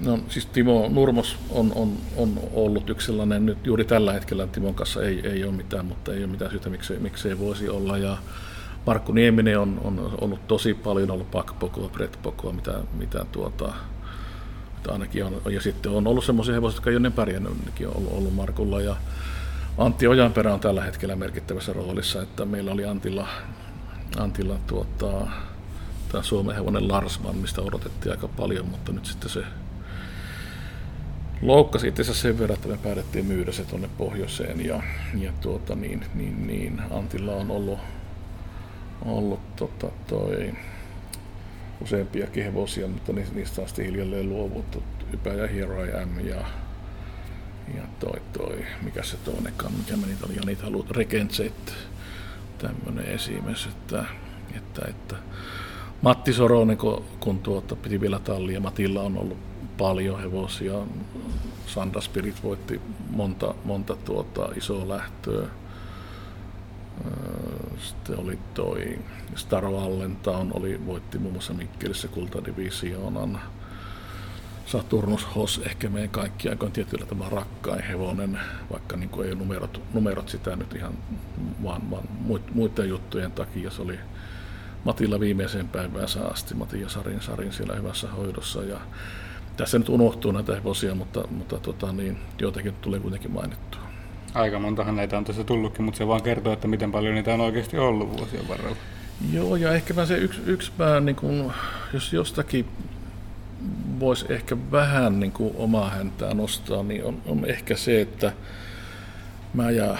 No 0.00 0.18
siis 0.28 0.46
Timo 0.46 0.88
Nurmos 0.88 1.36
on, 1.50 1.72
on, 1.74 1.92
on 2.16 2.40
ollut 2.52 2.90
yksi 2.90 3.06
sellainen, 3.06 3.46
nyt 3.46 3.66
juuri 3.66 3.84
tällä 3.84 4.12
hetkellä 4.12 4.46
Timon 4.46 4.74
kanssa 4.74 5.02
ei, 5.02 5.28
ei 5.28 5.44
ole 5.44 5.52
mitään, 5.52 5.86
mutta 5.86 6.12
ei 6.12 6.18
ole 6.18 6.26
mitään 6.26 6.50
syytä, 6.50 6.70
miksei, 6.70 6.98
miksei 6.98 7.38
voisi 7.38 7.68
olla. 7.68 7.98
Ja 7.98 8.16
Markku 8.86 9.12
Nieminen 9.12 9.58
on, 9.58 9.80
on 9.84 10.14
ollut 10.20 10.48
tosi 10.48 10.74
paljon 10.74 11.10
ollut 11.10 11.30
pakpokoa, 11.30 11.88
pretpokoa, 11.88 12.52
mitä, 12.52 12.74
mitä 12.98 13.26
tuota, 13.32 13.72
ainakin 14.88 15.24
on. 15.24 15.40
Ja 15.50 15.60
sitten 15.60 15.92
on 15.92 16.06
ollut 16.06 16.24
semmoisia 16.24 16.54
hevosia, 16.54 16.76
jotka 16.76 16.90
ei 16.90 16.96
ole 16.96 17.10
pärjännyt, 17.10 17.52
on 17.52 17.92
ollut, 17.96 18.12
ollut 18.12 18.34
Markulla. 18.34 18.80
Ja 18.80 18.96
Antti 19.78 20.06
Ojanperä 20.06 20.54
on 20.54 20.60
tällä 20.60 20.82
hetkellä 20.82 21.16
merkittävässä 21.16 21.72
roolissa, 21.72 22.22
että 22.22 22.44
meillä 22.44 22.72
oli 22.72 22.84
Antilla, 22.84 23.28
Antilla 24.18 24.56
tuota, 24.66 25.26
tämä 26.12 26.22
Suomen 26.22 26.56
hevonen 26.56 26.88
Larsman, 26.88 27.36
mistä 27.36 27.62
odotettiin 27.62 28.12
aika 28.12 28.28
paljon, 28.28 28.66
mutta 28.66 28.92
nyt 28.92 29.06
sitten 29.06 29.30
se 29.30 29.44
loukkasi 31.42 31.88
itse 31.88 32.04
sen 32.04 32.38
verran, 32.38 32.54
että 32.56 32.68
me 32.68 32.76
päätettiin 32.76 33.26
myydä 33.26 33.52
se 33.52 33.64
tuonne 33.64 33.88
pohjoiseen 33.98 34.66
ja, 34.66 34.82
ja 35.18 35.32
tuota, 35.40 35.74
niin, 35.74 36.04
niin, 36.14 36.46
niin, 36.46 36.82
Antilla 36.90 37.34
on 37.34 37.50
ollut, 37.50 37.78
ollut 39.04 39.56
tota, 39.56 39.86
toi, 40.06 40.52
useampia 41.80 42.26
hevosia, 42.36 42.88
mutta 42.88 43.12
niistä 43.12 43.62
on 43.62 43.68
sitten 43.68 43.84
hiljalleen 43.84 44.28
luovuttu. 44.28 44.82
Ypä 45.12 45.30
ja 45.30 45.46
Here 45.46 45.88
I 45.88 46.02
Am 46.02 46.18
ja, 46.18 46.44
ja 47.76 47.82
toi, 48.00 48.20
toi, 48.32 48.64
mikä 48.82 49.02
se 49.02 49.16
toinenkaan, 49.16 49.72
mikä 49.72 49.96
meni 49.96 50.16
oli, 50.26 50.36
ja 50.36 50.42
niitä 50.46 50.64
haluat 50.64 50.86
tämmöinen 52.58 53.06
esimerkiksi, 53.06 53.68
että, 53.68 54.04
että, 54.56 54.82
että 54.88 55.16
Matti 56.02 56.32
Soronen, 56.32 56.76
kun, 56.76 57.04
kun 57.20 57.38
tuota, 57.38 57.76
piti 57.76 58.00
vielä 58.00 58.18
tallia, 58.18 58.60
Matilla 58.60 59.02
on 59.02 59.18
ollut 59.18 59.51
paljon 59.82 60.20
hevosia. 60.20 60.72
Sanda 61.66 62.00
Spirit 62.00 62.42
voitti 62.42 62.80
monta, 63.10 63.54
monta 63.64 63.96
tuota, 63.96 64.48
isoa 64.56 64.88
lähtöä. 64.88 65.48
Sitten 67.78 68.18
oli 68.18 68.38
toi 68.54 68.98
Star 69.36 69.64
Allentown, 69.64 70.50
oli, 70.54 70.86
voitti 70.86 71.18
muun 71.18 71.32
muassa 71.32 71.52
Mikkelissä 71.52 72.08
kultadivisioonan. 72.08 73.40
Saturnus 74.66 75.26
Hos, 75.34 75.60
ehkä 75.66 75.88
meidän 75.88 76.10
kaikki 76.10 76.48
aikoin 76.48 76.72
tietyllä 76.72 77.06
tavalla 77.06 77.36
rakkain 77.36 77.82
hevonen, 77.84 78.38
vaikka 78.70 78.96
niin 78.96 79.08
kuin 79.08 79.26
ei 79.26 79.32
ole 79.32 79.38
numerot, 79.38 79.80
numerot 79.94 80.28
sitä 80.28 80.56
nyt 80.56 80.74
ihan 80.74 80.92
vaan, 81.62 81.90
vaan 81.90 82.04
muiden 82.54 82.88
juttujen 82.88 83.32
takia. 83.32 83.70
Se 83.70 83.82
oli 83.82 83.98
Matilla 84.84 85.20
viimeiseen 85.20 85.68
päivään 85.68 86.08
asti, 86.30 86.54
Matin 86.54 86.80
ja 86.80 86.88
Sarin, 86.88 87.22
Sarin 87.22 87.52
siellä 87.52 87.74
hyvässä 87.74 88.08
hoidossa. 88.08 88.62
Ja 88.62 88.80
tässä 89.56 89.78
nyt 89.78 89.88
unohtuu 89.88 90.32
näitä 90.32 90.54
hevosia, 90.54 90.94
mutta, 90.94 91.28
mutta 91.30 91.58
tota, 91.58 91.92
niin, 91.92 92.18
joitakin 92.40 92.74
tulee 92.80 93.00
kuitenkin 93.00 93.30
mainittua. 93.30 93.80
Aika 94.34 94.58
montahan 94.58 94.96
näitä 94.96 95.18
on 95.18 95.24
tässä 95.24 95.44
tullutkin, 95.44 95.84
mutta 95.84 95.98
se 95.98 96.06
vaan 96.06 96.22
kertoo, 96.22 96.52
että 96.52 96.68
miten 96.68 96.92
paljon 96.92 97.14
niitä 97.14 97.34
on 97.34 97.40
oikeasti 97.40 97.78
ollut 97.78 98.18
vuosien 98.18 98.48
varrella. 98.48 98.76
Joo, 99.32 99.56
ja 99.56 99.72
ehkä 99.72 100.06
se 100.06 100.16
yksi, 100.16 100.40
yksi 100.46 100.72
pää, 100.78 101.00
niin 101.00 101.16
kun, 101.16 101.52
jos 101.92 102.12
jostakin 102.12 102.66
voisi 104.00 104.26
ehkä 104.28 104.56
vähän 104.72 105.20
niin 105.20 105.32
kuin 105.32 105.54
omaa 105.56 105.90
häntää 105.90 106.34
nostaa, 106.34 106.82
niin 106.82 107.04
on, 107.04 107.22
on 107.26 107.44
ehkä 107.44 107.76
se, 107.76 108.00
että 108.00 108.32
mä 109.54 109.70
ja 109.70 109.96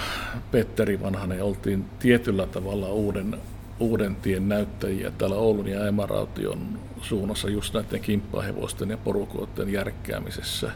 Petteri 0.51 1.01
Vanhanen 1.01 1.43
oltiin 1.43 1.85
tietyllä 1.99 2.47
tavalla 2.47 2.87
uuden, 2.87 3.37
uuden 3.79 4.15
tien 4.15 4.49
näyttäjiä 4.49 5.11
täällä 5.11 5.35
Oulun 5.35 5.67
ja 5.67 5.87
Emaraution 5.87 6.79
suunnassa 7.03 7.49
just 7.49 7.73
näiden 7.73 7.99
kimppahevosten 7.99 8.89
ja 8.89 8.97
porukoiden 8.97 9.73
järkkäämisessä. 9.73 10.71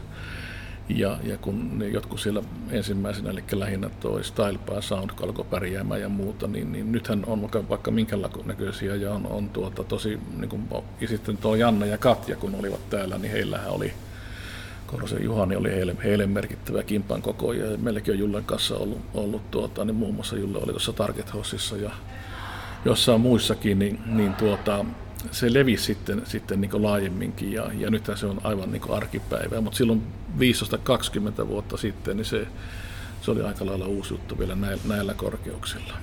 Ja, 0.88 1.18
ja 1.22 1.36
kun 1.36 1.78
ne 1.78 1.88
jotkut 1.88 2.20
siellä 2.20 2.42
ensimmäisenä, 2.70 3.30
eli 3.30 3.44
lähinnä 3.52 3.90
toi 4.00 4.24
Styleba 4.24 4.80
Sound 4.80 5.10
alkoi 5.22 5.44
pärjäämään 5.44 6.00
ja 6.00 6.08
muuta, 6.08 6.46
niin, 6.46 6.72
niin 6.72 6.92
nythän 6.92 7.24
on 7.26 7.40
vaikka, 7.40 7.68
vaikka 7.68 7.90
minkälaisia 7.90 8.42
näköisiä 8.44 8.94
ja 8.94 9.12
on, 9.12 9.26
on 9.26 9.48
tuota 9.48 9.84
tosi, 9.84 10.18
niin 10.38 10.48
kuin, 10.48 10.62
ja 11.00 11.08
sitten 11.08 11.36
tuo 11.36 11.54
Janne 11.54 11.86
ja 11.86 11.98
Katja, 11.98 12.36
kun 12.36 12.54
olivat 12.54 12.90
täällä, 12.90 13.18
niin 13.18 13.32
heillähän 13.32 13.70
oli 13.70 13.92
Korhosen 14.90 15.24
Juhani 15.24 15.56
oli 15.56 15.70
heille, 15.70 15.96
heille 16.04 16.26
merkittävä 16.26 16.82
kimpan 16.82 17.22
koko 17.22 17.52
ja 17.52 17.78
meilläkin 17.78 18.14
on 18.14 18.18
Jullen 18.18 18.44
kanssa 18.44 18.76
ollut, 18.76 19.00
ollut 19.14 19.50
tuota, 19.50 19.84
niin 19.84 19.96
muun 19.96 20.14
muassa 20.14 20.36
Julle 20.36 20.58
oli 20.58 20.72
tuossa 20.72 20.92
Target 20.92 21.34
Hossissa 21.34 21.76
ja 21.76 21.90
jossain 22.84 23.20
muissakin, 23.20 23.78
niin, 23.78 24.00
niin 24.06 24.34
tuota, 24.34 24.84
se 25.30 25.54
levisi 25.54 25.84
sitten, 25.84 26.22
sitten 26.24 26.60
niin 26.60 26.82
laajemminkin 26.82 27.52
ja, 27.52 27.70
ja 27.78 27.90
nyt 27.90 28.10
se 28.14 28.26
on 28.26 28.40
aivan 28.44 28.72
niin 28.72 28.90
arkipäivää, 28.90 29.60
mutta 29.60 29.76
silloin 29.76 30.02
15-20 31.44 31.48
vuotta 31.48 31.76
sitten 31.76 32.16
niin 32.16 32.24
se, 32.24 32.46
se 33.20 33.30
oli 33.30 33.42
aika 33.42 33.66
lailla 33.66 33.86
uusi 33.86 34.14
juttu 34.14 34.38
vielä 34.38 34.54
näillä, 34.54 34.82
näillä 34.86 35.14
korkeuksilla. 35.14 35.94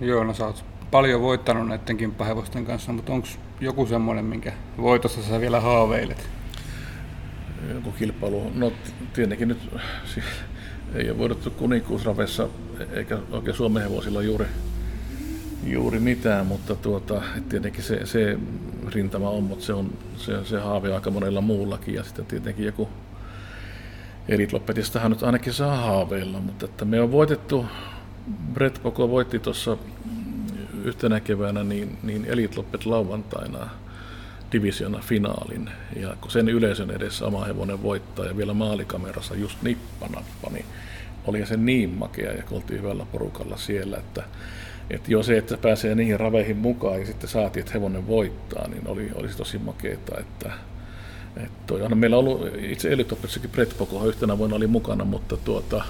Joo, 0.00 0.24
no 0.24 0.34
sä 0.34 0.46
oot 0.46 0.64
paljon 0.90 1.20
voittanut 1.20 1.68
näiden 1.68 1.96
kimppahevosten 1.96 2.66
kanssa, 2.66 2.92
mutta 2.92 3.12
onko 3.12 3.28
joku 3.60 3.86
semmoinen, 3.86 4.24
minkä 4.24 4.52
voitossa 4.76 5.22
sä 5.22 5.40
vielä 5.40 5.60
haaveilet? 5.60 6.28
Joku 7.74 7.92
kilpailu, 7.92 8.52
no 8.54 8.72
tietenkin 9.12 9.48
nyt 9.48 9.58
ei 10.94 11.10
ole 11.10 11.18
voidettu 11.18 11.50
kuninkuusravessa 11.50 12.48
eikä 12.92 13.18
oikein 13.30 13.56
Suomen 13.56 13.82
hevosilla 13.82 14.22
juuri, 14.22 14.46
juuri 15.64 16.00
mitään, 16.00 16.46
mutta 16.46 16.74
tuota, 16.74 17.22
tietenkin 17.48 17.82
se, 17.82 18.06
se 18.06 18.38
rintama 18.88 19.30
on, 19.30 19.42
mutta 19.42 19.64
se 19.64 19.72
on 19.72 19.92
se, 20.16 20.44
se 20.44 20.58
haave 20.58 20.94
aika 20.94 21.10
monella 21.10 21.40
muullakin 21.40 21.94
ja 21.94 22.04
sitten 22.04 22.26
tietenkin 22.26 22.66
joku 22.66 22.88
Elite 24.28 24.52
Loppetistahan 24.52 25.10
nyt 25.10 25.22
ainakin 25.22 25.52
saa 25.52 25.76
haaveilla, 25.76 26.40
mutta 26.40 26.64
että 26.64 26.84
me 26.84 27.00
on 27.00 27.12
voitettu, 27.12 27.66
Brett 28.52 28.78
Koko 28.78 29.10
voitti 29.10 29.38
tuossa 29.38 29.76
yhtenä 30.84 31.20
keväänä 31.20 31.64
niin, 31.64 31.98
niin 32.02 32.24
Elite 32.24 32.56
Loppet 32.56 32.86
lauantaina 32.86 33.70
divisiona 34.52 34.98
finaalin. 34.98 35.70
Ja 35.96 36.16
kun 36.20 36.30
sen 36.30 36.48
yleisön 36.48 36.90
edessä 36.90 37.26
oma 37.26 37.44
hevonen 37.44 37.82
voittaa 37.82 38.26
ja 38.26 38.36
vielä 38.36 38.54
maalikamerassa 38.54 39.34
just 39.34 39.62
nippanappa, 39.62 40.50
niin 40.50 40.64
oli 41.26 41.46
se 41.46 41.56
niin 41.56 41.90
makea 41.90 42.32
ja 42.32 42.42
kun 42.42 42.56
oltiin 42.56 42.82
hyvällä 42.82 43.06
porukalla 43.12 43.56
siellä, 43.56 43.96
että, 43.96 44.22
että 44.90 45.12
jo 45.12 45.22
se, 45.22 45.38
että 45.38 45.56
pääsee 45.56 45.94
niihin 45.94 46.20
raveihin 46.20 46.56
mukaan 46.56 47.00
ja 47.00 47.06
sitten 47.06 47.30
saatiin, 47.30 47.60
että 47.60 47.72
hevonen 47.72 48.06
voittaa, 48.06 48.68
niin 48.68 48.88
oli, 48.88 49.10
olisi 49.14 49.36
tosi 49.36 49.58
makeeta, 49.58 50.18
että, 50.20 50.52
että 51.36 51.58
toi, 51.66 51.88
meillä 51.94 52.16
on 52.16 52.24
ollut 52.24 52.46
itse 52.58 52.92
Elitoppessakin 52.92 53.50
Brett 53.50 53.78
Poko 53.78 54.04
yhtenä 54.04 54.38
vuonna 54.38 54.56
oli 54.56 54.66
mukana, 54.66 55.04
mutta 55.04 55.36
tuota, 55.36 55.84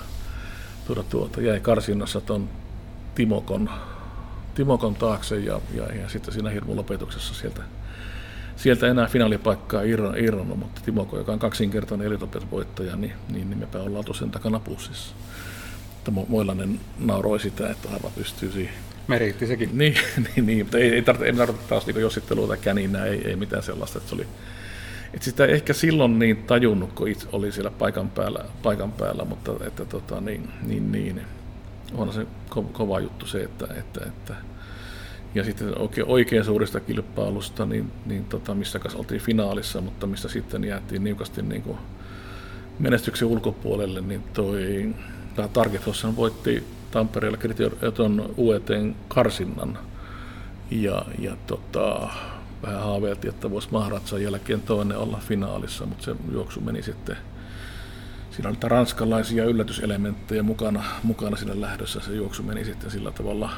tuota, 0.86 1.02
tuota, 1.02 1.40
jäi 1.40 1.60
karsinnassa 1.60 2.20
tuon 2.20 2.48
Timokon, 3.14 3.70
Timokon 4.54 4.94
taakse 4.94 5.38
ja, 5.38 5.60
ja, 5.74 5.94
ja 5.94 6.08
sitten 6.08 6.34
siinä 6.34 6.50
hirmu 6.50 6.76
lopetuksessa 6.76 7.34
sieltä 7.34 7.62
sieltä 8.56 8.86
enää 8.86 9.06
finaalipaikkaa 9.06 9.82
irronnut, 10.16 10.58
mutta 10.58 10.80
Timoko, 10.84 11.18
joka 11.18 11.32
on 11.32 11.38
kaksinkertainen 11.38 12.06
elitopet-voittaja, 12.06 12.96
niin, 12.96 13.12
niin, 13.32 13.50
niin 13.50 13.58
mepä 13.58 13.78
ollaan 13.78 14.04
tosiaan 14.04 14.30
takana 14.30 14.60
pussissa. 14.60 15.14
Että 15.98 16.10
Moilanen 16.10 16.80
nauroi 16.98 17.40
sitä, 17.40 17.70
että 17.70 17.88
Harva 17.88 18.10
pystyy 18.14 18.52
siihen. 18.52 18.89
Meritti 19.10 19.46
sekin. 19.46 19.70
Niin, 19.78 19.94
niin, 20.16 20.46
niin 20.46 20.66
mutta 20.66 20.78
ei, 20.78 20.92
ei, 20.92 21.02
tarvitse, 21.02 21.26
ei 21.26 21.32
tarvitse 21.32 21.68
taas 21.68 21.86
niin 21.86 22.00
jossittelua 22.00 22.48
tai 22.48 22.58
käninää, 22.58 23.06
ei, 23.06 23.28
ei 23.28 23.36
mitään 23.36 23.62
sellaista. 23.62 23.98
Että 23.98 24.08
se 24.08 24.14
oli, 24.14 24.26
että 25.14 25.24
sitä 25.24 25.44
ei 25.44 25.52
ehkä 25.54 25.72
silloin 25.72 26.18
niin 26.18 26.36
tajunnut, 26.36 26.92
kun 26.92 27.08
itse 27.08 27.28
oli 27.32 27.52
siellä 27.52 27.70
paikan 27.70 28.10
päällä, 28.10 28.44
paikan 28.62 28.92
päällä 28.92 29.24
mutta 29.24 29.52
että, 29.66 29.84
tota, 29.84 30.20
niin, 30.20 30.48
niin, 30.62 30.92
niin, 30.92 31.20
on 31.94 32.12
se 32.12 32.26
kova 32.72 33.00
juttu 33.00 33.26
se, 33.26 33.42
että, 33.42 33.66
että, 33.78 34.00
että 34.06 34.34
ja 35.34 35.44
sitten 35.44 35.78
oikein, 35.78 36.06
oikein 36.06 36.44
suurista 36.44 36.80
kilpailusta, 36.80 37.66
niin, 37.66 37.92
niin 38.06 38.24
tota, 38.24 38.54
missä 38.54 38.78
kanssa 38.78 38.98
oltiin 38.98 39.20
finaalissa, 39.20 39.80
mutta 39.80 40.06
missä 40.06 40.28
sitten 40.28 40.64
jäätiin 40.64 41.04
niukasti 41.04 41.42
niin 41.42 41.62
kuin 41.62 41.78
menestyksen 42.78 43.28
ulkopuolelle, 43.28 44.00
niin 44.00 44.22
toi 44.34 44.94
Target 45.52 45.82
voitti 46.16 46.64
Tampereella 46.90 47.38
tuon 47.94 48.34
UETn 48.38 48.94
karsinnan. 49.08 49.78
Ja, 50.70 51.04
ja 51.18 51.36
tota, 51.46 52.08
vähän 52.62 52.80
haaveiltiin, 52.82 53.34
että 53.34 53.50
voisi 53.50 53.68
Mahratsan 53.70 54.22
jälkeen 54.22 54.60
toinen 54.60 54.98
olla 54.98 55.18
finaalissa, 55.28 55.86
mutta 55.86 56.04
se 56.04 56.16
juoksu 56.32 56.60
meni 56.60 56.82
sitten 56.82 57.16
siinä 58.30 58.48
oli 58.48 58.56
ranskalaisia 58.62 59.44
yllätyselementtejä 59.44 60.42
mukana, 60.42 60.84
mukana 61.02 61.36
siinä 61.36 61.60
lähdössä. 61.60 62.00
Se 62.00 62.14
juoksu 62.14 62.42
meni 62.42 62.64
sitten 62.64 62.90
sillä 62.90 63.10
tavalla 63.10 63.50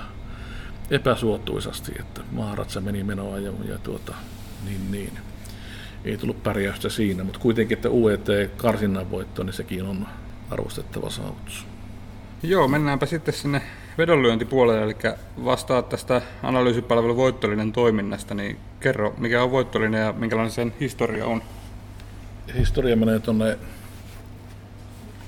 epäsuotuisasti, 0.90 1.92
että 2.01 2.21
Maharatsa 2.31 2.81
meni 2.81 3.05
menoa 3.05 3.38
ja, 3.38 3.53
ja 3.68 3.79
tuota, 3.79 4.14
niin, 4.64 4.90
niin. 4.90 5.12
ei 6.05 6.16
tullut 6.16 6.42
pärjäystä 6.42 6.88
siinä, 6.88 7.25
mutta 7.25 7.40
kuitenkin, 7.40 7.77
että 7.77 7.90
UET-karsinnan 7.90 9.11
voitto, 9.11 9.42
niin 9.42 9.53
sekin 9.53 9.83
on 9.83 10.07
arvostettava 10.51 11.11
saavutus. 11.11 11.72
Joo, 12.43 12.69
mennäänpä 12.69 13.07
sitten 13.07 13.35
sinne 13.35 13.63
vedonlyöntipuolelle, 13.99 14.83
eli 14.83 14.97
vastaa 15.45 15.83
tästä 15.83 16.23
analyysipalvelun 16.43 17.17
voittollinen 17.17 17.73
toiminnasta, 17.73 18.35
niin 18.35 18.59
kerro, 18.81 19.15
mikä 19.19 19.43
on 19.43 19.51
voittollinen 19.51 20.01
ja 20.01 20.13
minkälainen 20.13 20.53
sen 20.53 20.75
historia 20.81 21.27
on? 21.27 21.43
Historia 22.59 22.97
menee 22.97 23.19
tuonne 23.19 23.59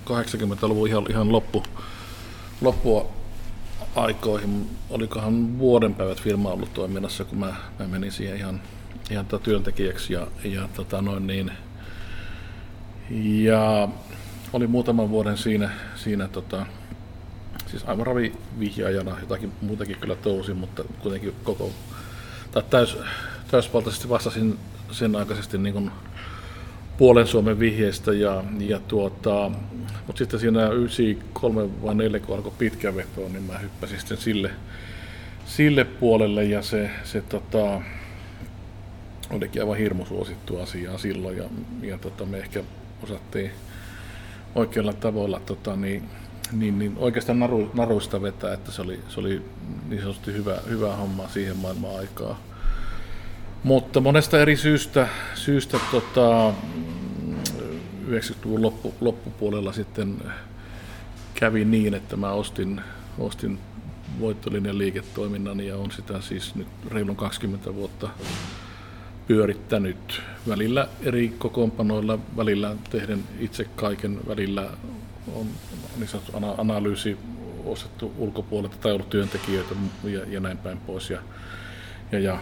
80-luvun 0.06 0.88
ihan, 0.88 1.06
ihan 1.10 1.32
loppu, 1.32 1.62
loppua 2.60 3.08
aikoihin, 3.94 4.70
olikohan 4.90 5.58
vuoden 5.58 5.94
päivät 5.94 6.20
firma 6.20 6.50
ollut 6.50 6.74
toiminnassa, 6.74 7.24
kun 7.24 7.38
mä, 7.38 7.54
mä 7.78 7.86
menin 7.86 8.12
siihen 8.12 8.36
ihan, 8.36 8.60
ihan 9.10 9.26
tota 9.26 9.44
työntekijäksi 9.44 10.12
ja, 10.12 10.26
ja 10.44 10.68
tota 10.74 11.02
noin 11.02 11.26
niin, 11.26 11.50
ja 13.42 13.88
oli 14.52 14.66
muutaman 14.66 15.10
vuoden 15.10 15.38
siinä, 15.38 15.70
siinä 15.94 16.28
tota, 16.28 16.66
siis 17.74 17.88
aivan 17.88 18.06
vihjaajana, 18.58 19.20
jotakin 19.20 19.52
muutakin 19.60 19.96
kyllä 20.00 20.14
tousin, 20.14 20.56
mutta 20.56 20.84
kuitenkin 20.98 21.34
koko, 21.44 21.70
tai 22.52 22.62
täys, 22.70 22.98
täysvaltaisesti 23.50 24.08
vastasin 24.08 24.58
sen 24.90 25.16
aikaisesti 25.16 25.58
niin 25.58 25.72
kuin 25.72 25.90
puolen 26.98 27.26
Suomen 27.26 27.58
vihjeistä, 27.58 28.12
ja, 28.12 28.44
ja 28.58 28.80
tuota, 28.88 29.50
mutta 30.06 30.18
sitten 30.18 30.40
siinä 30.40 30.68
93 30.68 31.82
vai 31.82 31.94
4, 31.94 32.20
kun 32.20 32.36
alkoi 32.36 32.52
pitkä 32.58 32.94
veto, 32.94 33.28
niin 33.28 33.42
mä 33.42 33.58
hyppäsin 33.58 33.98
sitten 33.98 34.18
sille, 34.18 34.50
sille 35.46 35.84
puolelle 35.84 36.44
ja 36.44 36.62
se, 36.62 36.90
se 37.04 37.20
tota, 37.20 37.80
olikin 39.30 39.62
aivan 39.62 39.76
hirmu 39.76 40.06
suosittu 40.06 40.60
asiaa 40.60 40.98
silloin 40.98 41.36
ja, 41.36 41.44
ja 41.82 41.98
tota, 41.98 42.26
me 42.26 42.38
ehkä 42.38 42.62
osattiin 43.02 43.50
oikealla 44.54 44.92
tavalla 44.92 45.40
tota, 45.40 45.76
niin, 45.76 46.08
niin, 46.52 46.78
niin 46.78 46.92
oikeastaan 46.96 47.38
naru, 47.38 47.70
naruista 47.74 48.22
vetää, 48.22 48.54
että 48.54 48.72
se 48.72 48.82
oli, 48.82 49.00
se 49.08 49.20
oli 49.20 49.42
niin 49.88 50.00
sanotusti 50.00 50.32
hyvä, 50.32 50.58
hyvä 50.68 50.96
homma 50.96 51.28
siihen 51.28 51.56
maailman 51.56 51.96
aikaa. 51.98 52.40
Mutta 53.64 54.00
monesta 54.00 54.40
eri 54.40 54.56
syystä, 54.56 55.08
syystä 55.34 55.80
tota, 55.90 56.54
90-luvun 58.08 58.62
loppu, 58.62 58.94
loppupuolella 59.00 59.72
sitten 59.72 60.16
kävi 61.34 61.64
niin, 61.64 61.94
että 61.94 62.16
mä 62.16 62.30
ostin, 62.30 62.80
ostin 63.18 63.58
voittolinjan 64.20 64.78
liiketoiminnan 64.78 65.60
ja 65.60 65.76
on 65.76 65.90
sitä 65.90 66.20
siis 66.20 66.54
nyt 66.54 66.68
reilun 66.90 67.16
20 67.16 67.74
vuotta 67.74 68.08
pyörittänyt 69.26 70.22
välillä 70.48 70.88
eri 71.02 71.34
kokoonpanoilla, 71.38 72.18
välillä 72.36 72.76
tehden 72.90 73.22
itse 73.38 73.64
kaiken, 73.64 74.20
välillä 74.28 74.70
on 75.34 75.46
niin 75.96 76.08
sanottu 76.08 76.32
analyysi 76.58 77.18
ostettu 77.64 78.12
ulkopuolelta 78.18 78.76
tai 78.76 78.92
ollut 78.92 79.10
työntekijöitä 79.10 79.74
ja, 80.04 80.20
ja 80.28 80.40
näin 80.40 80.58
päin 80.58 80.78
pois. 80.78 81.10
Ja, 81.10 81.20
ja, 82.12 82.18
ja 82.18 82.38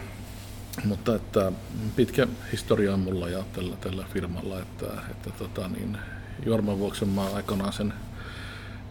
mutta 0.85 1.17
että 1.17 1.53
pitkä 1.97 2.27
historia 2.53 2.95
on 2.95 3.01
mulla 3.01 3.29
ja 3.29 3.45
tällä, 3.53 3.77
tällä 3.77 4.05
firmalla, 4.13 4.61
että, 4.61 4.87
että 5.11 5.31
tota, 5.31 5.69
niin, 5.69 5.99
Jorman 6.47 6.79
vuoksi 6.79 7.05
mä 7.05 7.35
aikanaan 7.35 7.73
sen 7.73 7.95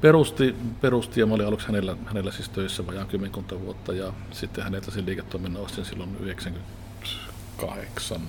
perusti, 0.01 0.55
perusti 0.81 1.19
ja 1.19 1.25
mä 1.25 1.33
olin 1.33 1.47
aluksi 1.47 1.67
hänellä, 1.67 1.95
hänellä 2.05 2.31
siis 2.31 2.49
töissä 2.49 2.87
vajaan 2.87 3.07
kymmenkunta 3.07 3.59
vuotta 3.59 3.93
ja 3.93 4.13
sitten 4.31 4.63
häneltä 4.63 4.91
sen 4.91 5.05
liiketoiminnan 5.05 5.63
ostin 5.63 5.85
silloin 5.85 6.17
98 6.19 8.21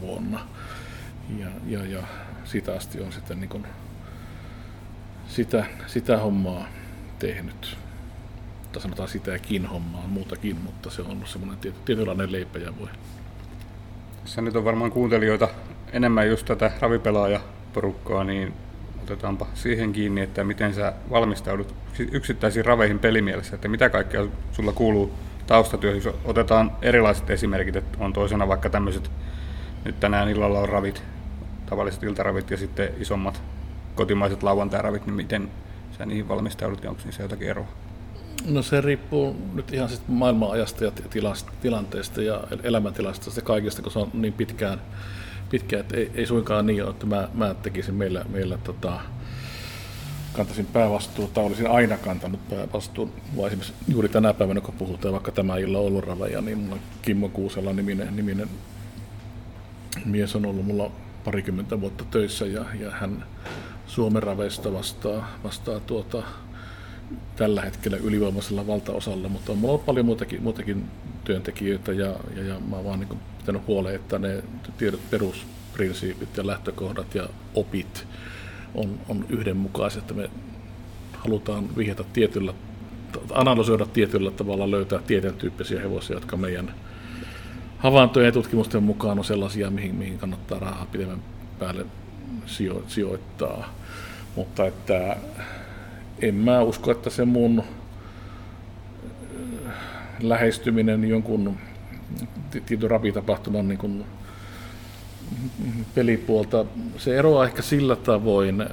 vuonna. 0.00 0.46
Ja, 1.38 1.48
ja, 1.66 1.86
ja 1.86 2.02
siitä 2.44 2.74
asti 2.74 3.00
on 3.00 3.12
sitten 3.12 3.40
niin 3.40 3.66
sitä, 5.32 5.66
sitä 5.86 6.18
hommaa 6.18 6.68
tehnyt 7.18 7.76
tai 8.72 8.82
sanotaan 8.82 9.08
sitäkin 9.08 9.66
hommaa, 9.66 10.06
muutakin, 10.06 10.56
mutta 10.56 10.90
se 10.90 11.02
on 11.02 11.10
ollut 11.10 11.28
semmoinen 11.28 11.58
tiety, 11.58 11.78
tietynlainen 11.84 12.32
leipäjävoi. 12.32 12.88
Tässä 14.24 14.42
nyt 14.42 14.56
on 14.56 14.64
varmaan 14.64 14.90
kuuntelijoita 14.90 15.48
enemmän 15.92 16.28
just 16.28 16.46
tätä 16.46 16.70
ravipelaajaporukkaa, 16.80 18.24
niin 18.24 18.52
otetaanpa 19.02 19.46
siihen 19.54 19.92
kiinni, 19.92 20.20
että 20.20 20.44
miten 20.44 20.74
sä 20.74 20.92
valmistaudut 21.10 21.74
yksittäisiin 21.98 22.64
raveihin 22.64 22.98
pelimielessä, 22.98 23.54
että 23.54 23.68
mitä 23.68 23.90
kaikkea 23.90 24.26
sulla 24.52 24.72
kuuluu 24.72 25.12
taustatyöhön, 25.46 26.02
jos 26.04 26.14
otetaan 26.24 26.72
erilaiset 26.82 27.30
esimerkit, 27.30 27.76
että 27.76 27.98
on 28.04 28.12
toisena 28.12 28.48
vaikka 28.48 28.70
tämmöiset, 28.70 29.10
nyt 29.84 30.00
tänään 30.00 30.28
illalla 30.28 30.60
on 30.60 30.68
ravit, 30.68 31.02
tavalliset 31.66 32.02
iltaravit 32.02 32.50
ja 32.50 32.56
sitten 32.56 32.88
isommat 32.98 33.42
kotimaiset 33.94 34.42
lauantairavit, 34.42 35.06
niin 35.06 35.14
miten 35.14 35.50
sä 35.98 36.06
niihin 36.06 36.28
valmistaudut 36.28 36.84
ja 36.84 36.90
onko 36.90 37.02
niissä 37.04 37.22
jotakin 37.22 37.48
eroa? 37.48 37.68
No 38.46 38.62
se 38.62 38.80
riippuu 38.80 39.36
nyt 39.54 39.72
ihan 39.72 39.88
siis 39.88 40.02
maailman 40.08 40.50
ajasta 40.50 40.84
ja 40.84 40.92
tilanteesta 41.60 42.22
ja 42.22 42.40
elämäntilasta 42.62 43.30
ja 43.36 43.42
kaikesta, 43.42 43.82
kun 43.82 43.92
se 43.92 43.98
on 43.98 44.10
niin 44.12 44.32
pitkään, 44.32 44.80
pitkään 45.50 45.80
että 45.80 45.96
ei, 45.96 46.10
ei 46.14 46.26
suinkaan 46.26 46.66
niin 46.66 46.82
ole, 46.82 46.90
että 46.90 47.06
mä, 47.06 47.28
mä 47.34 47.54
tekisin 47.54 47.94
meillä, 47.94 48.24
meillä 48.28 48.58
tota, 48.58 49.00
kantaisin 50.32 50.66
päävastuuta, 50.66 51.40
olisin 51.40 51.70
aina 51.70 51.96
kantanut 51.96 52.48
päävastuun, 52.48 53.12
vaan 53.36 53.46
esimerkiksi 53.46 53.74
juuri 53.88 54.08
tänä 54.08 54.34
päivänä, 54.34 54.60
kun 54.60 54.74
puhutaan 54.74 55.12
vaikka 55.12 55.32
tämä 55.32 55.56
illa 55.56 56.00
raveja, 56.00 56.40
niin 56.40 56.58
mulla 56.58 56.76
Kimmo 57.02 57.28
Kuusela 57.28 57.72
niminen, 57.72 58.16
niminen 58.16 58.48
mies 60.04 60.36
on 60.36 60.46
ollut 60.46 60.66
mulla 60.66 60.90
parikymmentä 61.24 61.80
vuotta 61.80 62.04
töissä 62.10 62.46
ja, 62.46 62.64
ja 62.80 62.90
hän 62.90 63.24
Suomen 63.86 64.22
raveista 64.22 64.72
vastaa, 64.72 65.28
vastaa 65.44 65.80
tuota, 65.80 66.22
tällä 67.36 67.62
hetkellä 67.62 67.96
ylivoimaisella 67.96 68.66
valtaosalla, 68.66 69.28
mutta 69.28 69.52
on 69.52 69.58
mulla 69.58 69.72
ollut 69.72 69.86
paljon 69.86 70.06
muutakin, 70.06 70.42
muutakin 70.42 70.84
työntekijöitä 71.24 71.92
ja, 71.92 72.16
ja, 72.36 72.42
ja 72.42 72.60
mä 72.60 72.76
oon 72.76 72.84
vaan 72.84 73.00
niin 73.00 73.18
pitänyt 73.38 73.66
huoleen, 73.66 73.96
että 73.96 74.18
ne 74.18 74.42
tiedot, 74.78 75.10
perusprinsiipit 75.10 76.36
ja 76.36 76.46
lähtökohdat 76.46 77.14
ja 77.14 77.28
opit 77.54 78.06
on, 78.74 78.98
on 79.08 79.26
yhdenmukaiset, 79.28 80.00
että 80.00 80.14
me 80.14 80.30
halutaan 81.12 81.76
vihjata 81.76 82.04
tietyllä, 82.12 82.54
analysoida 83.30 83.86
tietyllä 83.86 84.30
tavalla, 84.30 84.70
löytää 84.70 84.98
tietyn 84.98 85.34
tyyppisiä 85.34 85.80
hevosia, 85.80 86.16
jotka 86.16 86.36
meidän 86.36 86.74
havaintojen 87.78 88.26
ja 88.26 88.32
tutkimusten 88.32 88.82
mukaan 88.82 89.18
on 89.18 89.24
sellaisia, 89.24 89.70
mihin, 89.70 89.94
mihin 89.94 90.18
kannattaa 90.18 90.58
rahaa 90.58 90.86
pidemmän 90.92 91.22
päälle 91.58 91.86
sijo, 92.46 92.82
sijoittaa. 92.88 93.74
Mutta 94.36 94.66
että 94.66 95.16
en 96.22 96.34
mä 96.34 96.60
usko, 96.60 96.90
että 96.90 97.10
se 97.10 97.24
mun 97.24 97.62
äh, 99.66 99.74
lähestyminen 100.20 101.04
jonkun 101.04 101.56
tietyn 102.66 102.90
rapitapahtuman 102.90 103.68
niin 103.68 103.78
kuin 103.78 104.04
pelipuolta, 105.94 106.64
se 106.96 107.18
eroaa 107.18 107.44
ehkä 107.44 107.62
sillä 107.62 107.96
tavoin 107.96 108.60
äh, 108.60 108.68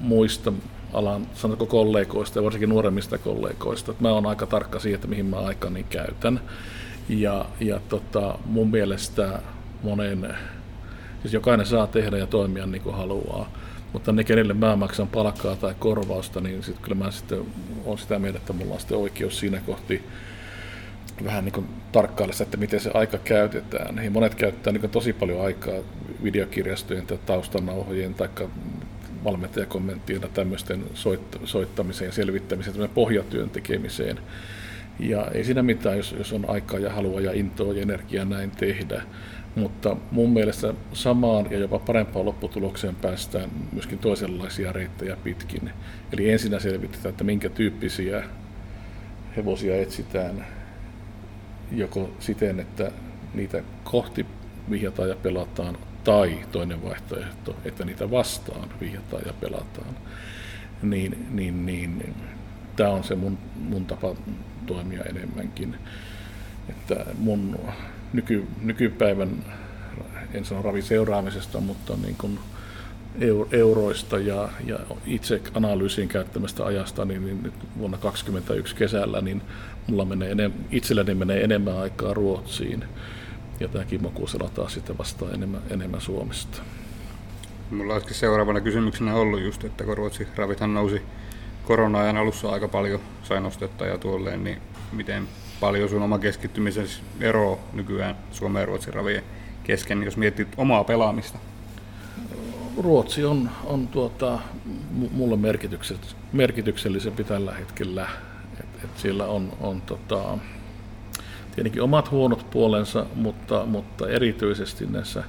muista 0.00 0.52
alan, 0.92 1.26
sanotko 1.34 1.66
kollegoista 1.66 2.38
ja 2.38 2.44
varsinkin 2.44 2.68
nuoremmista 2.68 3.18
kollegoista, 3.18 3.90
että 3.90 4.02
mä 4.02 4.12
oon 4.12 4.26
aika 4.26 4.46
tarkka 4.46 4.78
siitä, 4.78 4.94
että 4.94 5.08
mihin 5.08 5.26
mä 5.26 5.36
aikani 5.36 5.84
käytän. 5.90 6.40
Ja, 7.08 7.46
ja 7.60 7.80
tota, 7.88 8.38
mun 8.44 8.70
mielestä 8.70 9.42
monen, 9.82 10.34
siis 11.26 11.34
jokainen 11.34 11.66
saa 11.66 11.86
tehdä 11.86 12.18
ja 12.18 12.26
toimia 12.26 12.66
niin 12.66 12.82
kuin 12.82 12.96
haluaa, 12.96 13.52
mutta 13.92 14.12
ne, 14.12 14.24
kenelle 14.24 14.54
mä 14.54 14.76
maksan 14.76 15.08
palkkaa 15.08 15.56
tai 15.56 15.74
korvausta, 15.78 16.40
niin 16.40 16.62
sitten 16.62 16.82
kyllä 16.82 17.04
mä 17.04 17.10
sitten 17.10 17.40
olen 17.84 17.98
sitä 17.98 18.18
mieltä, 18.18 18.38
että 18.38 18.52
mulla 18.52 18.74
on 18.74 18.80
sitten 18.80 18.98
oikeus 18.98 19.38
siinä 19.38 19.60
kohti 19.66 20.02
vähän 21.24 21.44
niin 21.44 21.52
kuin 21.52 21.66
tarkkailla 21.92 22.34
että 22.42 22.56
miten 22.56 22.80
se 22.80 22.90
aika 22.94 23.18
käytetään. 23.18 24.04
Ja 24.04 24.10
monet 24.10 24.34
käyttää 24.34 24.72
niin 24.72 24.90
tosi 24.90 25.12
paljon 25.12 25.44
aikaa 25.44 25.74
videokirjastojen 26.22 27.06
tai 27.06 27.18
taustanauhojen 27.26 28.14
tai 28.14 28.28
valmentajakommenttien 29.24 30.22
ja 30.22 30.28
tämmöisten 30.28 30.84
soittamiseen 31.44 32.08
ja 32.08 32.12
selvittämiseen, 32.12 32.88
pohjatyön 32.94 33.50
tekemiseen. 33.50 34.18
Ja 34.98 35.26
ei 35.34 35.44
siinä 35.44 35.62
mitään, 35.62 35.96
jos, 35.96 36.14
jos 36.18 36.32
on 36.32 36.50
aikaa 36.50 36.78
ja 36.78 36.92
halua 36.92 37.20
ja 37.20 37.32
intoa 37.32 37.74
ja 37.74 37.82
energiaa 37.82 38.24
näin 38.24 38.50
tehdä. 38.50 39.02
Mutta 39.56 39.96
mun 40.10 40.30
mielestä 40.30 40.74
samaan 40.92 41.50
ja 41.50 41.58
jopa 41.58 41.78
parempaan 41.78 42.26
lopputulokseen 42.26 42.94
päästään 42.94 43.50
myöskin 43.72 43.98
toisenlaisia 43.98 44.72
reittejä 44.72 45.16
pitkin. 45.24 45.70
Eli 46.12 46.30
ensinnä 46.30 46.58
selvitetään, 46.58 47.10
että 47.10 47.24
minkä 47.24 47.48
tyyppisiä 47.48 48.24
hevosia 49.36 49.76
etsitään, 49.76 50.46
joko 51.72 52.10
siten, 52.18 52.60
että 52.60 52.90
niitä 53.34 53.62
kohti 53.84 54.26
vihjataan 54.70 55.08
ja 55.08 55.16
pelataan, 55.16 55.78
tai 56.04 56.38
toinen 56.52 56.84
vaihtoehto, 56.84 57.56
että 57.64 57.84
niitä 57.84 58.10
vastaan 58.10 58.68
vihjataan 58.80 59.22
ja 59.26 59.32
pelataan. 59.32 59.96
Niin, 60.82 61.26
niin, 61.30 61.66
niin 61.66 62.14
tämä 62.76 62.90
on 62.90 63.04
se 63.04 63.14
mun, 63.14 63.38
mun 63.56 63.86
tapa 63.86 64.14
toimia 64.66 65.04
enemmänkin. 65.04 65.76
Että 66.68 67.06
mun 67.18 67.58
nyky, 68.12 68.46
nykypäivän, 68.62 69.44
en 70.34 70.44
sano 70.44 70.62
raviseuraamisesta, 70.62 71.60
mutta 71.60 71.96
niin 72.02 72.16
kuin 72.16 72.38
euroista 73.52 74.18
ja, 74.18 74.48
ja 74.64 74.78
itse 75.06 75.40
analyysiin 75.54 76.08
käyttämästä 76.08 76.64
ajasta, 76.64 77.04
niin, 77.04 77.24
niin 77.24 77.42
nyt 77.42 77.54
vuonna 77.78 77.98
2021 77.98 78.76
kesällä, 78.76 79.20
niin 79.20 79.42
mulla 79.86 80.04
menee 80.04 80.30
enem, 80.30 80.52
itselläni 80.70 81.14
menee 81.14 81.44
enemmän 81.44 81.78
aikaa 81.78 82.14
Ruotsiin. 82.14 82.84
Ja 83.60 83.68
tämä 83.68 83.84
Kimmo 83.84 84.10
Kuusela 84.10 84.50
taas 84.54 84.74
sitten 84.74 84.98
vastaa 84.98 85.30
enemmän, 85.30 85.60
enemmän 85.70 86.00
Suomesta. 86.00 86.62
Mulla 87.70 87.92
olisikin 87.92 88.16
seuraavana 88.16 88.60
kysymyksenä 88.60 89.14
ollut 89.14 89.40
just, 89.40 89.64
että 89.64 89.84
kun 89.84 89.96
Ruotsi 89.96 90.28
ravithan 90.36 90.74
nousi 90.74 91.02
korona-ajan 91.64 92.16
alussa 92.16 92.48
aika 92.48 92.68
paljon, 92.68 93.00
sai 93.22 93.40
nostetta 93.40 93.86
ja 93.86 93.98
tuolleen, 93.98 94.44
niin 94.44 94.58
miten 94.92 95.28
paljon 95.60 95.88
sun 95.88 96.02
oma 96.02 96.18
keskittymisen 96.18 96.86
ero 97.20 97.60
nykyään 97.72 98.16
Suomen 98.30 98.60
ja 98.60 98.66
Ruotsin 98.66 98.94
ravien 98.94 99.22
kesken, 99.64 100.02
jos 100.02 100.16
mietit 100.16 100.48
omaa 100.56 100.84
pelaamista? 100.84 101.38
Ruotsi 102.76 103.24
on, 103.24 103.50
on 103.64 103.88
tuota, 103.88 104.38
mulle 105.12 105.38
merkityksellisempi 106.32 107.24
tällä 107.24 107.52
hetkellä. 107.52 108.08
Et, 108.60 108.84
et 108.84 108.98
siellä 108.98 109.26
on, 109.26 109.52
on 109.60 109.80
tota, 109.80 110.38
tietenkin 111.54 111.82
omat 111.82 112.10
huonot 112.10 112.50
puolensa, 112.50 113.06
mutta, 113.14 113.66
mutta 113.66 114.08
erityisesti 114.08 114.86
näissä 114.86 115.24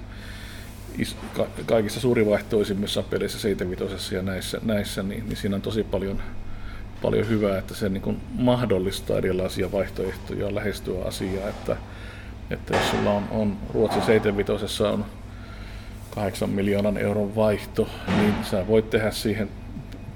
is, 0.97 1.15
ka, 1.35 1.47
kaikissa 1.65 1.99
suurivaihtoisimmissa 1.99 3.03
peleissä, 3.03 3.39
75 3.39 4.15
ja 4.15 4.21
näissä, 4.21 4.59
näissä 4.63 5.03
niin, 5.03 5.29
niin 5.29 5.37
siinä 5.37 5.55
on 5.55 5.61
tosi 5.61 5.83
paljon 5.83 6.21
paljon 7.01 7.29
hyvää, 7.29 7.57
että 7.57 7.75
se 7.75 7.89
niin 7.89 8.01
kuin 8.01 8.21
mahdollistaa 8.33 9.17
erilaisia 9.17 9.71
vaihtoehtoja 9.71 10.55
lähestyä 10.55 11.05
asiaa, 11.05 11.49
että, 11.49 11.77
että 12.49 12.73
jos 12.73 12.91
sulla 12.91 13.11
on, 13.11 13.23
on 13.31 13.57
Ruotsin 13.73 14.01
75 14.01 14.83
on 14.83 15.05
8 16.15 16.49
miljoonan 16.49 16.97
euron 16.97 17.35
vaihto, 17.35 17.87
niin 18.17 18.33
sä 18.43 18.67
voit 18.67 18.89
tehdä 18.89 19.11
siihen 19.11 19.49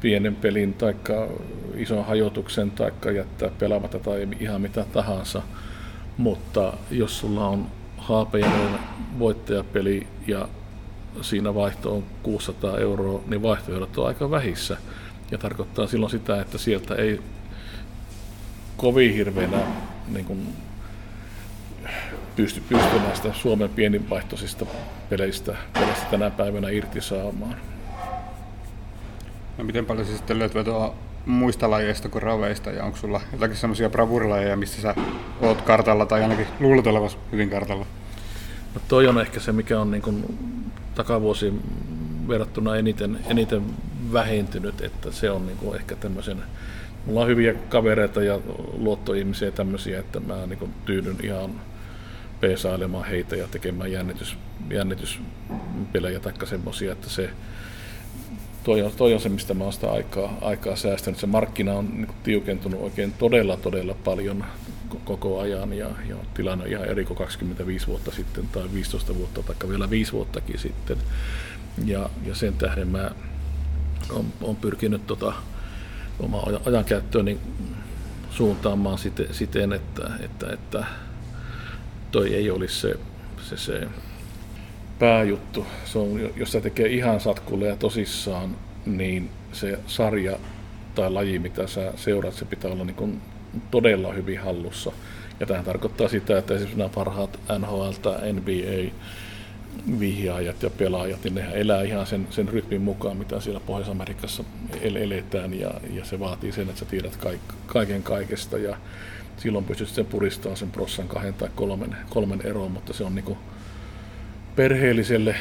pienen 0.01 0.35
pelin 0.35 0.73
tai 0.73 0.95
ison 1.75 2.05
hajotuksen 2.05 2.71
tai 2.71 2.91
jättää 3.15 3.49
pelaamatta 3.59 3.99
tai 3.99 4.27
ihan 4.39 4.61
mitä 4.61 4.85
tahansa. 4.93 5.41
Mutta 6.17 6.73
jos 6.91 7.19
sulla 7.19 7.47
on 7.47 7.67
Haapajärven 7.97 8.79
voittajapeli 9.19 10.07
ja 10.27 10.47
siinä 11.21 11.55
vaihto 11.55 11.95
on 11.95 12.03
600 12.23 12.77
euroa, 12.77 13.21
niin 13.27 13.41
vaihtoehdot 13.41 13.97
on 13.97 14.07
aika 14.07 14.31
vähissä. 14.31 14.77
Ja 15.31 15.37
tarkoittaa 15.37 15.87
silloin 15.87 16.11
sitä, 16.11 16.41
että 16.41 16.57
sieltä 16.57 16.95
ei 16.95 17.21
kovin 18.77 19.13
hirveänä 19.13 19.57
niin 20.07 20.25
kuin, 20.25 20.47
pysty, 22.35 22.61
pysty 22.69 22.99
näistä 22.99 23.33
Suomen 23.33 23.69
pieninvaihtoisista 23.69 24.65
peleistä, 25.09 25.55
peleistä 25.73 26.05
tänä 26.11 26.29
päivänä 26.29 26.69
irti 26.69 27.01
saamaan. 27.01 27.55
No 29.57 29.63
miten 29.63 29.85
paljon 29.85 30.07
sä 30.07 30.17
sitten 30.17 30.39
löyt 30.39 30.55
vetoa 30.55 30.95
muista 31.25 31.69
lajeista 31.71 32.09
kuin 32.09 32.21
raveista 32.21 32.71
ja 32.71 32.83
onko 32.83 32.97
sulla 32.97 33.21
jotakin 33.33 33.57
semmoisia 33.57 33.89
bravurilajeja, 33.89 34.57
missä 34.57 34.81
sä 34.81 34.95
oot 35.41 35.61
kartalla 35.61 36.05
tai 36.05 36.23
ainakin 36.23 36.47
luulet 36.59 36.87
olevasi 36.87 37.17
hyvin 37.31 37.49
kartalla? 37.49 37.85
No 38.75 38.81
toi 38.87 39.07
on 39.07 39.21
ehkä 39.21 39.39
se, 39.39 39.51
mikä 39.51 39.79
on 39.79 39.91
niin 39.91 40.01
kuin 40.01 40.25
takavuosiin 40.95 41.61
verrattuna 42.27 42.75
eniten, 42.75 43.19
eniten 43.27 43.61
vähentynyt, 44.13 44.81
että 44.81 45.11
se 45.11 45.31
on 45.31 45.45
niin 45.45 45.57
kuin 45.57 45.75
ehkä 45.75 45.95
tämmöisen, 45.95 46.43
mulla 47.05 47.21
on 47.21 47.27
hyviä 47.27 47.53
kavereita 47.53 48.23
ja 48.23 48.39
luottoihmisiä 48.73 49.47
ja 49.47 49.51
tämmöisiä, 49.51 49.99
että 49.99 50.19
mä 50.19 50.45
niin 50.45 50.59
kuin 50.59 50.73
tyydyn 50.85 51.17
ihan 51.23 51.61
peesailemaan 52.39 53.05
heitä 53.05 53.35
ja 53.35 53.47
tekemään 53.47 53.91
jännitys, 53.91 54.37
jännityspelejä 54.69 56.19
tai 56.19 56.33
semmoisia, 56.43 56.91
että 56.91 57.09
se 57.09 57.29
toi 58.63 58.81
on, 58.81 58.91
toi 58.97 59.13
on 59.13 59.19
se, 59.19 59.29
mistä 59.29 59.53
mä 59.53 59.63
oon 59.63 59.73
sitä 59.73 59.91
aikaa, 59.91 60.37
aikaa 60.41 60.75
säästänyt. 60.75 61.19
Se 61.19 61.27
markkina 61.27 61.73
on 61.73 61.89
niin 61.93 62.07
tiukentunut 62.23 62.81
oikein 62.81 63.13
todella, 63.13 63.57
todella 63.57 63.93
paljon 64.03 64.45
koko 65.03 65.39
ajan 65.39 65.73
ja, 65.73 65.89
ja 66.09 66.15
tilanne 66.33 66.65
on 66.65 66.71
ihan 66.71 66.85
eri 66.85 67.05
kuin 67.05 67.17
25 67.17 67.87
vuotta 67.87 68.11
sitten 68.11 68.47
tai 68.47 68.63
15 68.73 69.15
vuotta 69.15 69.43
tai 69.43 69.69
vielä 69.69 69.89
5 69.89 70.11
vuottakin 70.11 70.59
sitten. 70.59 70.97
Ja, 71.85 72.09
ja 72.25 72.35
sen 72.35 72.53
tähden 72.53 72.87
mä 72.87 73.11
on, 74.09 74.25
on 74.41 74.55
pyrkinyt 74.55 75.07
tota, 75.07 75.33
oma 76.19 76.43
ajankäyttööni 76.65 77.37
suuntaamaan 78.31 78.97
siten, 79.31 79.73
että, 79.73 80.09
että, 80.19 80.53
että 80.53 80.85
toi 82.11 82.35
ei 82.35 82.51
olisi 82.51 82.79
se, 82.79 82.95
se, 83.41 83.57
se 83.57 83.87
pääjuttu. 84.99 85.65
Se 85.85 85.99
on, 85.99 86.29
jos 86.35 86.51
se 86.51 86.61
tekee 86.61 86.87
ihan 86.87 87.19
satkulle 87.19 87.67
ja 87.67 87.75
tosissaan, 87.75 88.55
niin 88.85 89.29
se 89.51 89.79
sarja 89.87 90.39
tai 90.95 91.11
laji, 91.11 91.39
mitä 91.39 91.67
sä 91.67 91.93
seuraat, 91.95 92.33
se 92.33 92.45
pitää 92.45 92.71
olla 92.71 92.85
niin 92.85 93.21
todella 93.71 94.13
hyvin 94.13 94.39
hallussa. 94.39 94.91
Ja 95.39 95.45
tämä 95.45 95.63
tarkoittaa 95.63 96.07
sitä, 96.07 96.37
että 96.37 96.53
esimerkiksi 96.53 96.77
nämä 96.77 96.89
parhaat 96.89 97.39
NHL 97.59 97.91
tai 98.01 98.33
NBA 98.33 98.91
vihjaajat 99.99 100.63
ja 100.63 100.69
pelaajat, 100.69 101.23
niin 101.23 101.35
nehän 101.35 101.55
elää 101.55 101.81
ihan 101.81 102.07
sen, 102.07 102.27
sen 102.29 102.49
rytmin 102.49 102.81
mukaan, 102.81 103.17
mitä 103.17 103.39
siellä 103.39 103.59
Pohjois-Amerikassa 103.59 104.43
eletään, 104.81 105.59
ja, 105.59 105.71
ja 105.93 106.05
se 106.05 106.19
vaatii 106.19 106.51
sen, 106.51 106.69
että 106.69 106.79
sä 106.79 106.85
tiedät 106.85 107.15
kaik, 107.15 107.41
kaiken 107.65 108.03
kaikesta, 108.03 108.57
ja 108.57 108.77
silloin 109.37 109.65
pystyt 109.65 109.87
sen 109.87 110.05
puristamaan 110.05 110.57
sen 110.57 110.71
prossan 110.71 111.07
kahden 111.07 111.33
tai 111.33 111.49
kolmen, 111.55 111.95
kolmen 112.09 112.41
eroon, 112.43 112.71
mutta 112.71 112.93
se 112.93 113.03
on 113.03 113.15
niin 113.15 113.37
perheelliselle 114.55 115.35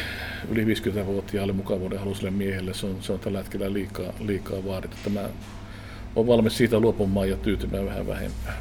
yli 0.49 0.74
50-vuotiaalle 0.74 1.53
mukavuuden 1.53 1.99
haluiselle 1.99 2.31
miehelle 2.31 2.74
se 2.74 2.87
on, 2.87 2.97
se 3.01 3.12
on 3.12 3.20
tällä 3.20 3.39
hetkellä 3.39 3.72
liikaa, 3.72 4.12
liikaa 4.20 4.64
vaadittu. 4.64 4.97
Tämä 5.05 5.20
on 6.16 6.26
valmis 6.26 6.57
siitä 6.57 6.81
luopumaan 6.81 7.31
ja 7.31 7.37
tyytymään 7.37 7.87
vähän 7.87 8.07
vähempään. 8.07 8.57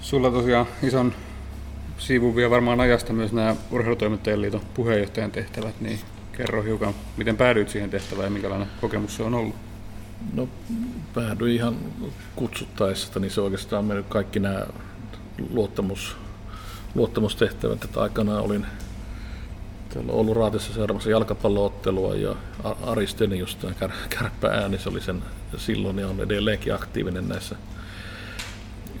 Sulla 0.00 0.30
tosiaan 0.30 0.66
ison 0.82 1.12
siivun 2.00 2.36
vie 2.36 2.50
varmaan 2.50 2.80
ajasta 2.80 3.12
myös 3.12 3.32
nämä 3.32 3.56
Urheilutoimittajien 3.70 4.42
liiton 4.42 4.60
puheenjohtajan 4.74 5.30
tehtävät, 5.30 5.80
niin 5.80 6.00
kerro 6.32 6.62
hiukan, 6.62 6.94
miten 7.16 7.36
päädyit 7.36 7.68
siihen 7.68 7.90
tehtävään 7.90 8.26
ja 8.26 8.30
minkälainen 8.30 8.68
kokemus 8.80 9.16
se 9.16 9.22
on 9.22 9.34
ollut? 9.34 9.56
No 10.32 10.48
päädyin 11.14 11.54
ihan 11.54 11.76
kutsuttaessa, 12.36 13.20
niin 13.20 13.30
se 13.30 13.40
oikeastaan 13.40 13.84
mennyt 13.84 14.06
kaikki 14.08 14.40
nämä 14.40 14.66
luottamus, 15.50 16.16
luottamustehtävät, 16.94 17.84
että 17.84 18.00
aikanaan 18.00 18.44
olin 18.44 18.66
Täällä 19.94 20.12
Oulun 20.12 20.36
Raatissa 20.36 20.72
seuraamassa 20.72 21.10
jalkapalloottelua 21.10 22.14
ja 22.14 22.36
Ari 22.82 23.06
Stenius, 23.06 23.56
tämä 23.56 23.74
kär, 23.74 23.90
kärppä 24.08 24.48
ääni, 24.48 24.78
se 24.78 24.88
oli 24.88 25.00
sen 25.00 25.22
silloin 25.56 25.98
ja 25.98 26.08
on 26.08 26.20
edelleenkin 26.20 26.74
aktiivinen 26.74 27.28
näissä 27.28 27.56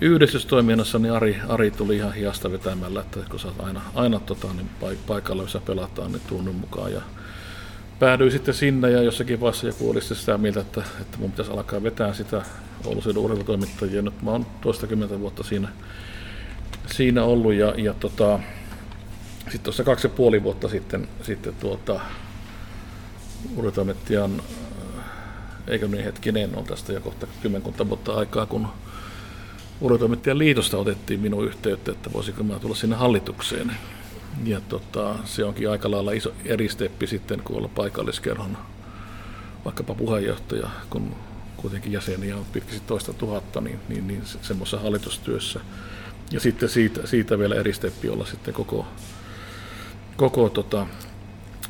yhdistystoiminnassa, 0.00 0.98
niin 0.98 1.12
Ari, 1.12 1.40
Ari 1.48 1.70
tuli 1.70 1.96
ihan 1.96 2.14
hiasta 2.14 2.52
vetämällä, 2.52 3.00
että 3.00 3.20
kun 3.30 3.40
sä 3.40 3.48
oot 3.48 3.60
aina, 3.60 3.82
aina 3.94 4.20
tota, 4.20 4.46
niin 4.52 4.98
paikalla, 5.06 5.42
missä 5.42 5.60
pelataan, 5.60 6.12
niin 6.12 6.22
tunnun 6.28 6.54
mukaan. 6.54 6.92
Ja 6.92 7.00
päädyin 7.98 8.32
sitten 8.32 8.54
sinne 8.54 8.90
ja 8.90 9.02
jossakin 9.02 9.40
vaiheessa 9.40 9.66
joku 9.66 9.90
oli 9.90 10.00
sitä 10.00 10.38
mieltä, 10.38 10.60
että, 10.60 10.82
että 11.00 11.18
mun 11.18 11.30
pitäisi 11.30 11.52
alkaa 11.52 11.82
vetää 11.82 12.14
sitä 12.14 12.42
Oulun 12.84 13.18
urheilutoimittajia. 13.18 14.02
Nyt 14.02 14.22
mä 14.22 14.30
oon 14.30 14.46
toistakymmentä 14.60 15.20
vuotta 15.20 15.42
siinä, 15.42 15.68
siinä 16.86 17.24
ollut 17.24 17.54
ja, 17.54 17.74
ja 17.76 17.94
tota, 17.94 18.38
sitten 19.38 19.60
tuossa 19.60 19.84
kaksi 19.84 20.06
ja 20.06 20.10
puoli 20.10 20.42
vuotta 20.42 20.68
sitten, 20.68 21.08
sitten 21.22 21.54
tuota, 21.60 22.00
urheilutoimittajan, 23.50 24.42
eikö 25.68 25.88
niin 25.88 26.04
hetkinen, 26.04 26.56
on 26.56 26.64
tästä 26.64 26.92
jo 26.92 27.00
kohta 27.00 27.26
kymmenkunta 27.42 27.88
vuotta 27.88 28.12
aikaa, 28.12 28.46
kun 28.46 28.68
urheilutoimittajan 29.80 30.38
liitosta 30.38 30.78
otettiin 30.78 31.20
minun 31.20 31.44
yhteyttä, 31.44 31.92
että 31.92 32.12
voisiko 32.12 32.42
mä 32.42 32.58
tulla 32.58 32.74
sinne 32.74 32.96
hallitukseen. 32.96 33.72
Ja 34.44 34.60
tota, 34.60 35.14
se 35.24 35.44
onkin 35.44 35.70
aika 35.70 35.90
lailla 35.90 36.12
iso 36.12 36.32
eri 36.44 36.68
steppi 36.68 37.06
sitten, 37.06 37.42
kun 37.42 37.56
olla 37.56 37.68
paikalliskerhon 37.68 38.58
vaikkapa 39.64 39.94
puheenjohtaja, 39.94 40.70
kun 40.90 41.14
kuitenkin 41.56 41.92
jäseniä 41.92 42.36
on 42.36 42.44
pitkästi 42.52 42.82
toista 42.86 43.12
tuhatta, 43.12 43.60
niin, 43.60 43.78
niin, 43.88 44.06
niin 44.06 44.22
semmoisessa 44.42 44.78
hallitustyössä. 44.78 45.60
Ja 46.30 46.40
sitten 46.40 46.68
siitä, 46.68 47.06
siitä 47.06 47.38
vielä 47.38 47.54
eri 47.54 47.72
steppi 47.72 48.08
olla 48.08 48.26
sitten 48.26 48.54
koko, 48.54 48.86
koko 50.16 50.48
tota, 50.48 50.86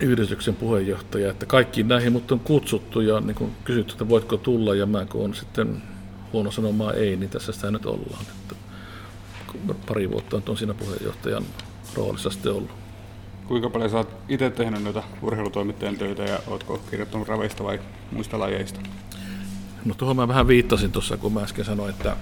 yhdistyksen 0.01 0.55
puheenjohtaja, 0.55 1.31
että 1.31 1.47
kaikkiin 1.47 1.89
näihin 1.89 2.13
mut 2.13 2.33
on 2.33 2.41
kutsuttu 2.41 3.01
ja 3.01 3.21
niin 3.21 3.35
kun 3.35 3.51
kysytty, 3.65 3.93
että 3.93 4.09
voitko 4.09 4.37
tulla, 4.37 4.75
ja 4.75 4.87
mä 4.87 5.07
kun 5.07 5.25
on 5.25 5.35
sitten 5.35 5.83
huono 6.33 6.51
sanomaan 6.51 6.95
ei, 6.95 7.17
niin 7.17 7.31
tässä 7.31 7.53
sitä 7.53 7.71
nyt 7.71 7.87
ollaan. 7.87 8.23
Että 8.23 8.55
pari 9.87 10.11
vuotta 10.11 10.43
on 10.49 10.57
siinä 10.57 10.75
puheenjohtajan 10.75 11.45
roolissa 11.95 12.31
sitten 12.31 12.53
ollut. 12.53 12.71
Kuinka 13.47 13.71
paljon 13.71 13.91
sä 13.91 13.97
oot 13.97 14.17
itse 14.29 14.51
tehnyt 14.51 14.83
noita 14.83 15.03
urheilutoimittajan 15.23 15.97
töitä 15.97 16.23
ja 16.23 16.39
ootko 16.47 16.79
kirjoittanut 16.91 17.29
raveista 17.29 17.65
vai 17.65 17.81
muista 18.13 18.39
lajeista? 18.39 18.81
No 19.85 19.95
tuohon 19.95 20.17
mä 20.17 20.29
vähän 20.29 20.49
viittasin 20.49 20.93
tuossa, 20.93 21.17
kun 21.17 21.33
mä 21.33 21.41
äsken 21.41 21.65
sanoin, 21.65 21.91
että, 21.91 22.17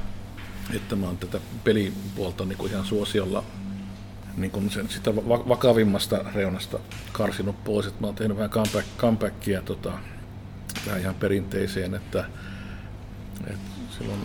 että 0.75 0.97
mä 0.97 1.07
oon 1.07 1.19
tätä 1.19 1.41
pelipuolta 1.65 2.45
niin 2.45 2.59
kuin 2.59 2.73
ihan 2.73 2.85
suosiolla 2.85 3.45
niin 4.37 4.51
kuin 4.51 4.71
sen, 4.71 4.89
sitä 4.89 5.17
vakavimmasta 5.27 6.25
reunasta 6.35 6.79
karsinut 7.13 7.65
pois. 7.65 7.87
Että 7.87 8.01
mä 8.01 8.07
oon 8.07 8.17
tehnyt 8.17 8.37
vähän 8.37 8.51
comeback, 8.51 8.87
comebackia 8.99 9.63
tota, 9.63 9.93
tähän 10.85 11.01
ihan 11.01 11.15
perinteiseen, 11.15 11.95
että, 11.95 12.25
että 13.47 13.78
silloin 13.99 14.21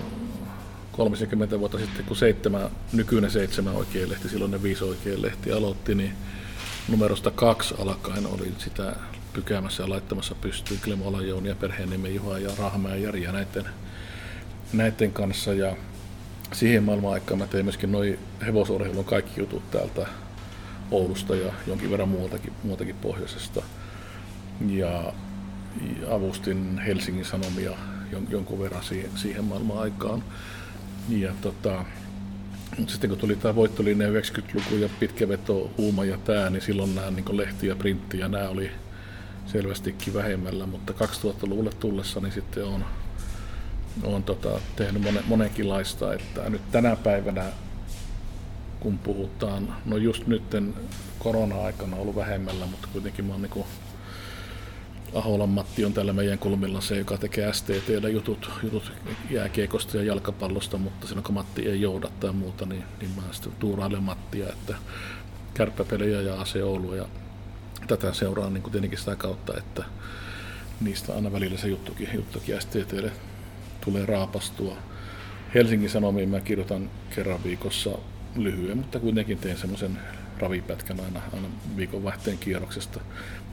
30 0.91 1.59
vuotta 1.59 1.79
sitten, 1.79 2.05
kun 2.05 2.17
seitsemän, 2.17 2.69
nykyinen 2.93 3.31
seitsemän 3.31 3.75
oikein 3.75 4.09
lehti, 4.09 4.29
silloin 4.29 4.51
ne 4.51 4.63
viisi 4.63 4.83
oikein 4.83 5.21
lehti 5.21 5.51
aloitti, 5.51 5.95
niin 5.95 6.13
numerosta 6.87 7.31
kaksi 7.31 7.75
alkaen 7.79 8.27
oli 8.27 8.53
sitä 8.57 8.95
pykäämässä 9.33 9.83
ja 9.83 9.89
laittamassa 9.89 10.35
pystyyn 10.35 10.79
Klemo 10.83 11.07
Alajouni 11.07 11.49
ja 11.49 11.55
perheen 11.55 12.15
Juha 12.15 12.39
ja 12.39 12.49
Rahma 12.57 12.89
ja 12.89 12.95
Jari 12.95 13.23
ja 13.23 13.31
näiden, 13.31 13.65
näiden 14.73 15.11
kanssa. 15.11 15.53
Ja 15.53 15.75
siihen 16.51 16.83
maailman 16.83 17.13
aikaan 17.13 17.39
mä 17.39 17.47
tein 17.47 17.65
myöskin 17.65 17.91
noin 17.91 18.19
hevosurheilun 18.45 19.05
kaikki 19.05 19.39
jutut 19.41 19.71
täältä 19.71 20.07
Oulusta 20.91 21.35
ja 21.35 21.53
jonkin 21.67 21.91
verran 21.91 22.09
muutakin, 22.09 22.53
muutakin 22.63 22.95
pohjoisesta. 22.95 23.61
Ja 24.67 25.13
avustin 26.09 26.77
Helsingin 26.77 27.25
Sanomia 27.25 27.71
jonkun 28.29 28.59
verran 28.59 28.83
siihen, 28.83 29.11
siihen 29.15 29.43
maailman 29.43 29.77
aikaan. 29.77 30.23
Ja 31.09 31.33
tota, 31.41 31.85
sitten 32.87 33.09
kun 33.09 33.19
tuli 33.19 33.35
tämä 33.35 33.55
voittolinja 33.55 34.07
90-luku 34.07 34.75
ja 34.75 34.89
pitkä 34.99 35.27
veto, 35.27 35.71
huuma 35.77 36.05
ja 36.05 36.17
tämä, 36.17 36.49
niin 36.49 36.61
silloin 36.61 36.95
nämä 36.95 37.11
niin 37.11 37.37
lehti 37.37 37.67
ja 37.67 37.75
printti 37.75 38.19
ja 38.19 38.27
nämä 38.27 38.49
oli 38.49 38.71
selvästikin 39.45 40.13
vähemmällä, 40.13 40.65
mutta 40.65 40.93
2000-luvulle 40.93 41.71
tullessa 41.79 42.19
niin 42.19 42.31
sitten 42.31 42.65
on, 42.65 42.85
on 44.03 44.23
tota, 44.23 44.59
tehnyt 44.75 45.01
monen, 45.01 45.23
monenkinlaista, 45.27 46.13
että 46.13 46.49
nyt 46.49 46.71
tänä 46.71 46.95
päivänä 46.95 47.45
kun 48.79 48.97
puhutaan, 48.97 49.75
no 49.85 49.97
just 49.97 50.27
nytten 50.27 50.73
korona-aikana 51.19 51.97
ollut 51.97 52.15
vähemmällä, 52.15 52.65
mutta 52.65 52.87
kuitenkin 52.93 53.25
mä 53.25 53.33
oon 53.33 53.41
niin 53.41 53.65
Aholan 55.13 55.49
Matti 55.49 55.85
on 55.85 55.93
tällä 55.93 56.13
meidän 56.13 56.39
kulmilla 56.39 56.81
se, 56.81 56.97
joka 56.97 57.17
tekee 57.17 57.53
STTllä 57.53 58.09
jutut, 58.09 58.49
jutut 58.63 58.91
jääkiekosta 59.29 59.97
ja 59.97 60.03
jalkapallosta, 60.03 60.77
mutta 60.77 61.07
silloin 61.07 61.23
kun 61.23 61.33
Matti 61.33 61.69
ei 61.69 61.81
jouda 61.81 62.09
tai 62.19 62.31
muuta, 62.31 62.65
niin, 62.65 62.83
niin 62.99 63.11
mä 63.15 63.21
sitten 63.31 63.53
tuurailen 63.59 64.03
Mattia, 64.03 64.49
että 64.49 64.75
kärppäpelejä 65.53 66.21
ja 66.21 66.41
ase 66.41 66.63
Oulua 66.63 66.95
ja 66.95 67.05
tätä 67.87 68.13
seuraa 68.13 68.49
niin 68.49 68.63
kuin 68.63 68.71
tietenkin 68.71 68.99
sitä 68.99 69.15
kautta, 69.15 69.57
että 69.57 69.83
niistä 70.81 71.15
aina 71.15 71.31
välillä 71.31 71.57
se 71.57 71.67
juttukin, 71.67 72.09
juttukin 72.13 72.61
STTlle 72.61 73.11
tulee 73.85 74.05
raapastua. 74.05 74.77
Helsingin 75.53 75.89
Sanomiin 75.89 76.29
mä 76.29 76.39
kirjoitan 76.39 76.89
kerran 77.15 77.43
viikossa 77.43 77.89
lyhyen, 78.35 78.77
mutta 78.77 78.99
kuitenkin 78.99 79.37
teen 79.37 79.57
semmoisen 79.57 79.99
ravipätkän 80.37 80.99
aina, 80.99 81.21
aina 81.33 81.47
viikonvaihteen 81.77 82.37
kierroksesta. 82.37 82.99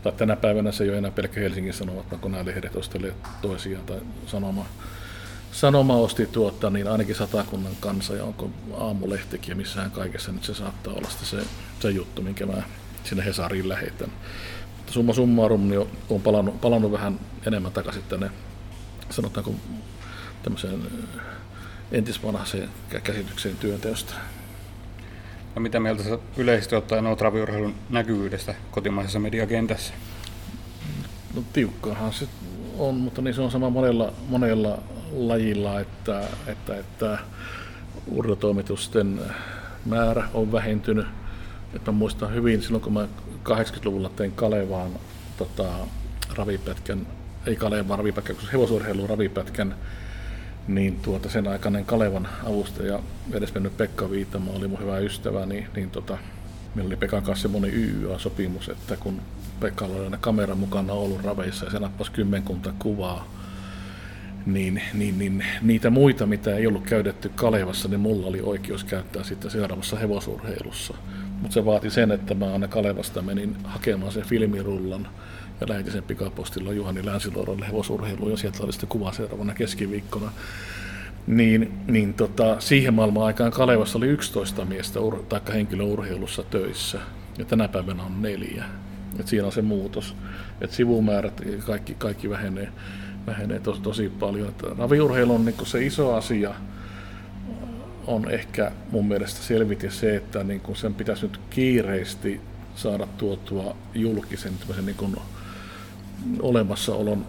Tai 0.03 0.12
tänä 0.12 0.36
päivänä 0.36 0.72
se 0.72 0.84
ei 0.84 0.90
ole 0.90 0.98
enää 0.98 1.11
pelkkä 1.11 1.40
Helsingin 1.40 1.74
Sanomat, 1.74 2.07
kun 2.20 2.32
nämä 2.32 2.44
lehdet 2.44 2.76
ostelee 2.76 3.14
toisiaan 3.42 3.86
tai 3.86 4.01
sanoma, 4.26 4.66
sanoma 5.53 5.96
osti 5.96 6.26
tuota, 6.26 6.70
niin 6.70 6.88
ainakin 6.88 7.14
satakunnan 7.14 7.76
kanssa 7.80 8.14
ja 8.14 8.24
onko 8.24 8.51
aamulehtikin 8.78 9.53
ja 9.53 9.57
missään 9.57 9.90
kaikessa 9.90 10.32
nyt 10.32 10.44
se 10.44 10.55
saattaa 10.55 10.94
olla 10.94 11.09
se, 11.11 11.36
se 11.80 11.90
juttu, 11.90 12.22
minkä 12.22 12.46
mä 12.46 12.62
sinne 13.05 13.24
Hesariin 13.24 13.68
lähetän. 13.68 14.12
Mutta 14.76 14.92
summa 14.92 15.12
summarum, 15.12 15.68
niin 15.68 15.86
on 16.11 16.22
palannut, 16.22 16.61
palannut 16.61 16.92
vähän 16.92 17.20
enemmän 17.46 17.72
takaisin 17.72 18.03
tänne, 18.03 18.30
sanotaanko 19.11 19.55
tämmöiseen 20.42 20.82
entisvanhaiseen 21.92 22.68
käsitykseen 23.05 23.57
työnteosta. 23.57 24.14
No 25.55 25.61
mitä 25.61 25.80
mieltä 25.80 26.03
sä 26.03 26.18
yleisesti 26.36 26.76
ottaen 26.76 27.07
olet 27.07 27.20
raviurheilun 27.20 27.74
näkyvyydestä 27.90 28.55
kotimaisessa 28.70 29.18
mediakentässä? 29.18 29.94
No 31.34 31.42
tiukkaahan 31.53 32.12
se 32.12 32.28
on, 32.78 32.94
mutta 32.94 33.22
niin 33.22 33.34
se 33.34 33.40
on 33.40 33.51
sama 33.51 33.70
monella, 33.70 34.12
monella 34.28 34.78
lajilla, 35.12 35.80
että, 35.80 36.24
että, 36.46 36.76
että 36.76 37.18
urheilutoimitusten 38.07 39.20
määrä 39.86 40.28
on 40.34 40.53
vähentynyt. 40.53 41.07
Että 41.74 41.92
mä 41.92 41.98
muistan 41.98 42.34
hyvin 42.34 42.62
silloin, 42.62 42.82
kun 42.82 42.92
mä 42.92 43.09
80-luvulla 43.48 44.09
tein 44.09 44.32
Kalevaan 44.32 44.90
tota, 45.36 45.64
ravipätkän, 46.34 47.07
ei 47.46 47.57
Kalevaan 47.57 47.98
ravipätkän, 47.98 48.36
kun 48.36 48.48
hevosurheilun 48.53 49.09
ravipätkän 49.09 49.74
niin 50.68 50.96
tuota, 51.02 51.28
sen 51.28 51.48
aikainen 51.48 51.84
Kalevan 51.84 52.28
avustaja, 52.46 53.00
edesmennyt 53.32 53.76
Pekka 53.76 54.11
Viitama 54.11 54.50
oli 54.50 54.68
mun 54.68 54.80
hyvä 54.80 54.98
ystävä, 54.98 55.46
niin, 55.46 55.66
niin 55.76 55.90
tota, 55.90 56.18
meillä 56.74 56.88
oli 56.88 56.96
Pekan 56.96 57.22
kanssa 57.22 57.42
semmoinen 57.42 57.74
YYA-sopimus, 57.74 58.68
että 58.68 58.96
kun 58.96 59.20
Pekalla 59.61 59.96
oli 59.96 60.04
aina 60.04 60.18
kamera 60.20 60.54
mukana 60.54 60.92
ollut 60.92 61.24
raveissa 61.24 61.64
ja 61.64 61.70
se 61.70 61.78
nappasi 61.78 62.12
kymmenkunta 62.12 62.72
kuvaa, 62.78 63.28
niin, 64.46 64.82
niin, 64.94 65.18
niin, 65.18 65.44
niitä 65.62 65.90
muita, 65.90 66.26
mitä 66.26 66.56
ei 66.56 66.66
ollut 66.66 66.84
käytetty 66.84 67.30
Kalevassa, 67.34 67.88
niin 67.88 68.00
mulla 68.00 68.26
oli 68.26 68.40
oikeus 68.40 68.84
käyttää 68.84 69.24
sitten 69.24 69.50
seuraavassa 69.50 69.96
hevosurheilussa. 69.98 70.94
Mutta 71.40 71.54
se 71.54 71.64
vaati 71.64 71.90
sen, 71.90 72.11
että 72.11 72.34
mä 72.34 72.52
aina 72.52 72.68
Kalevasta 72.68 73.22
menin 73.22 73.56
hakemaan 73.64 74.12
sen 74.12 74.24
filmirullan 74.24 75.08
ja 75.61 75.68
lähetin 75.68 75.92
sen 75.92 76.02
pikapostilla 76.02 76.72
Juhani 76.72 77.06
Länsiluodolle 77.06 77.66
hevosurheiluun 77.66 78.30
ja 78.30 78.36
sieltä 78.36 78.62
oli 78.62 78.72
sitten 78.72 78.88
kuva 78.88 79.12
seuraavana 79.12 79.54
keskiviikkona. 79.54 80.32
Niin, 81.26 81.72
niin 81.86 82.14
tota, 82.14 82.61
siihen 82.61 82.94
maailman 82.94 83.26
aikaan 83.26 83.52
Kalevassa 83.52 83.98
oli 83.98 84.06
11 84.06 84.64
miestä 84.64 85.00
ur, 85.00 85.22
tai 85.28 85.40
henkilöurheilussa 85.52 86.42
töissä 86.42 87.00
ja 87.38 87.44
tänä 87.44 87.68
päivänä 87.68 88.02
on 88.02 88.22
neljä. 88.22 88.64
Et 89.20 89.28
siinä 89.28 89.46
on 89.46 89.52
se 89.52 89.62
muutos, 89.62 90.14
että 90.61 90.76
sivumäärät 90.76 91.42
kaikki, 91.66 91.94
kaikki 91.94 92.30
vähenee, 92.30 92.72
vähenee 93.26 93.61
tosi, 93.61 93.80
tosi 93.80 94.08
paljon. 94.08 94.48
Et 94.48 94.62
raviurheilu 94.78 95.34
on 95.34 95.44
niin 95.44 95.66
se 95.66 95.86
iso 95.86 96.14
asia, 96.14 96.54
on 98.06 98.30
ehkä 98.30 98.72
mun 98.90 99.08
mielestä 99.08 99.40
selviti 99.40 99.90
se, 99.90 100.16
että 100.16 100.44
niin 100.44 100.62
sen 100.74 100.94
pitäisi 100.94 101.26
nyt 101.26 101.40
kiireesti 101.50 102.40
saada 102.74 103.06
tuotua 103.06 103.76
julkisen 103.94 104.52
niin 104.86 104.96
kuin 104.96 105.16
olemassaolon 106.42 107.26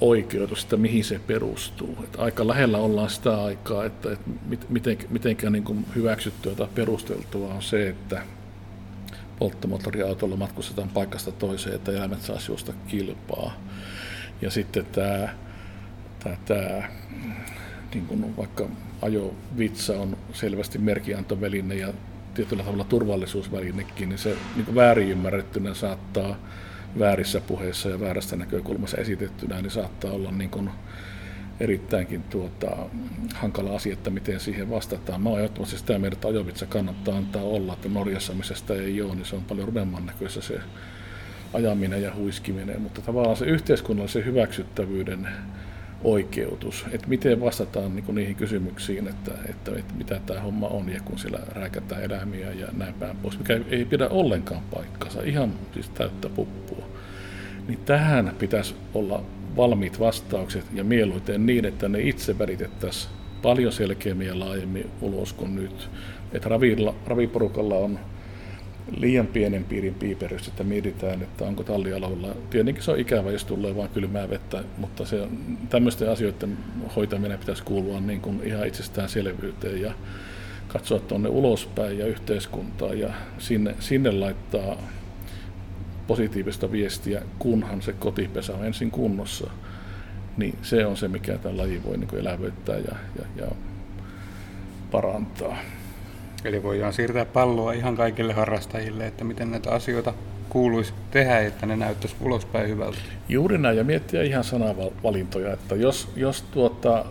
oikeutus, 0.00 0.62
että 0.62 0.76
mihin 0.76 1.04
se 1.04 1.20
perustuu. 1.26 1.96
Että 2.04 2.22
aika 2.22 2.46
lähellä 2.46 2.78
ollaan 2.78 3.10
sitä 3.10 3.44
aikaa, 3.44 3.84
että, 3.84 4.12
että 4.12 4.30
miten, 4.68 4.98
mitenkään 5.10 5.52
niin 5.52 5.64
kuin 5.64 5.86
hyväksyttyä 5.94 6.54
tai 6.54 6.68
perusteltua 6.74 7.54
on 7.54 7.62
se, 7.62 7.88
että 7.88 8.22
polttomoottoriautolla 9.38 10.36
matkustetaan 10.36 10.88
paikasta 10.88 11.32
toiseen, 11.32 11.76
että 11.76 11.92
eläimet 11.92 12.22
saa 12.22 12.38
juosta 12.48 12.72
kilpaa. 12.88 13.54
Ja 14.42 14.50
sitten 14.50 14.86
tämä, 14.86 15.28
tämä, 16.24 16.36
tämä 16.44 16.88
niin 17.94 18.06
kuin 18.06 18.36
vaikka 18.36 18.68
ajovitsa 19.02 20.00
on 20.00 20.16
selvästi 20.32 20.78
merkiantoväline 20.78 21.74
ja 21.74 21.92
tietyllä 22.34 22.62
tavalla 22.62 22.84
turvallisuusvälinekin, 22.84 24.08
niin 24.08 24.18
se 24.18 24.36
niin 24.56 24.74
väärin 24.74 25.08
ymmärrettynä 25.08 25.74
saattaa 25.74 26.36
väärissä 26.98 27.40
puheissa 27.40 27.88
ja 27.88 28.00
väärästä 28.00 28.36
näkökulmassa 28.36 28.96
esitettynä, 28.96 29.62
niin 29.62 29.70
saattaa 29.70 30.12
olla 30.12 30.30
niin 30.30 30.50
kuin 30.50 30.70
erittäinkin 31.60 32.22
tuota, 32.22 32.76
hankala 33.34 33.74
asia, 33.76 33.92
että 33.92 34.10
miten 34.10 34.40
siihen 34.40 34.70
vastataan. 34.70 35.20
Mä 35.20 35.28
oon 35.28 35.38
ehdottomasti 35.38 35.78
sitä 35.78 35.98
mieltä, 35.98 36.14
että 36.14 36.28
ajovitsa 36.28 36.66
kannattaa 36.66 37.16
antaa 37.16 37.42
olla, 37.42 37.72
että 37.72 37.88
Norjassa, 37.88 38.34
missä 38.34 38.54
sitä 38.54 38.74
ei 38.74 39.02
ole, 39.02 39.14
niin 39.14 39.24
se 39.24 39.36
on 39.36 39.44
paljon 39.44 39.68
rudemman 39.68 40.06
näköistä 40.06 40.40
se 40.40 40.60
ajaminen 41.54 42.02
ja 42.02 42.14
huiskiminen, 42.14 42.82
mutta 42.82 43.02
tavallaan 43.02 43.36
se 43.36 43.44
yhteiskunnallisen 43.44 44.24
hyväksyttävyyden 44.24 45.28
oikeutus, 46.04 46.84
että 46.90 47.08
miten 47.08 47.40
vastataan 47.40 47.96
niin 47.96 48.14
niihin 48.14 48.36
kysymyksiin, 48.36 49.08
että, 49.08 49.32
että, 49.48 49.70
että 49.78 49.94
mitä 49.94 50.20
tämä 50.26 50.40
homma 50.40 50.68
on 50.68 50.88
ja 50.88 51.00
kun 51.04 51.18
siellä 51.18 51.38
rääkätään 51.48 52.02
eläimiä 52.02 52.52
ja 52.52 52.66
näin 52.72 52.94
päin 52.94 53.16
pois, 53.16 53.38
mikä 53.38 53.60
ei 53.68 53.84
pidä 53.84 54.08
ollenkaan 54.08 54.62
paikkansa, 54.74 55.22
ihan 55.22 55.52
siis 55.74 55.88
täyttä 55.88 56.28
puppua. 56.28 56.85
Niin 57.68 57.78
tähän 57.84 58.32
pitäisi 58.38 58.74
olla 58.94 59.22
valmiit 59.56 60.00
vastaukset 60.00 60.64
ja 60.74 60.84
mieluiten 60.84 61.46
niin, 61.46 61.64
että 61.64 61.88
ne 61.88 62.00
itse 62.00 62.38
välitettäisiin 62.38 63.12
paljon 63.42 63.72
selkeämmin 63.72 64.26
ja 64.26 64.38
laajemmin 64.38 64.90
ulos 65.00 65.32
kuin 65.32 65.54
nyt. 65.54 65.90
Että 66.32 66.48
ravilla, 66.48 66.94
raviporukalla 67.06 67.74
on 67.74 67.98
liian 68.96 69.26
pienen 69.26 69.64
piirin 69.64 69.94
piiperys, 69.94 70.48
että 70.48 70.64
mietitään, 70.64 71.22
että 71.22 71.44
onko 71.44 71.64
tallialueella. 71.64 72.36
Tietenkin 72.50 72.82
se 72.84 72.90
on 72.90 72.98
ikävä, 72.98 73.30
jos 73.30 73.44
tulee 73.44 73.76
vain 73.76 73.88
kylmää 73.88 74.30
vettä, 74.30 74.64
mutta 74.78 75.04
se, 75.04 75.28
tämmöisten 75.68 76.10
asioiden 76.10 76.58
hoitaminen 76.96 77.38
pitäisi 77.38 77.62
kuulua 77.62 78.00
niin 78.00 78.20
kuin 78.20 78.40
ihan 78.44 78.66
itsestäänselvyyteen 78.66 79.80
ja 79.80 79.92
katsoa 80.68 80.98
tuonne 80.98 81.28
ulospäin 81.28 81.98
ja 81.98 82.06
yhteiskuntaa 82.06 82.94
ja 82.94 83.10
sinne, 83.38 83.74
sinne 83.80 84.10
laittaa 84.10 84.76
positiivista 86.06 86.72
viestiä, 86.72 87.22
kunhan 87.38 87.82
se 87.82 87.92
kotipesä 87.92 88.54
on 88.54 88.64
ensin 88.64 88.90
kunnossa. 88.90 89.50
Niin 90.36 90.58
se 90.62 90.86
on 90.86 90.96
se, 90.96 91.08
mikä 91.08 91.38
tämä 91.38 91.56
laji 91.56 91.82
voi 91.84 91.98
niin 91.98 92.16
elävöittää 92.16 92.76
ja, 92.76 92.96
ja, 93.18 93.24
ja 93.36 93.46
parantaa. 94.90 95.56
Eli 96.44 96.62
voidaan 96.62 96.92
siirtää 96.92 97.24
palloa 97.24 97.72
ihan 97.72 97.96
kaikille 97.96 98.32
harrastajille, 98.32 99.06
että 99.06 99.24
miten 99.24 99.50
näitä 99.50 99.70
asioita 99.70 100.14
kuuluisi 100.48 100.92
tehdä, 101.10 101.40
että 101.40 101.66
ne 101.66 101.76
näyttäisi 101.76 102.16
ulospäin 102.20 102.68
hyvältä. 102.68 102.98
Juuri 103.28 103.58
näin, 103.58 103.76
ja 103.76 103.84
miettiä 103.84 104.22
ihan 104.22 104.44
sanavalintoja, 104.44 105.52
että 105.52 105.74
jos, 105.74 106.08
jos 106.16 106.42
tuota, 106.42 107.04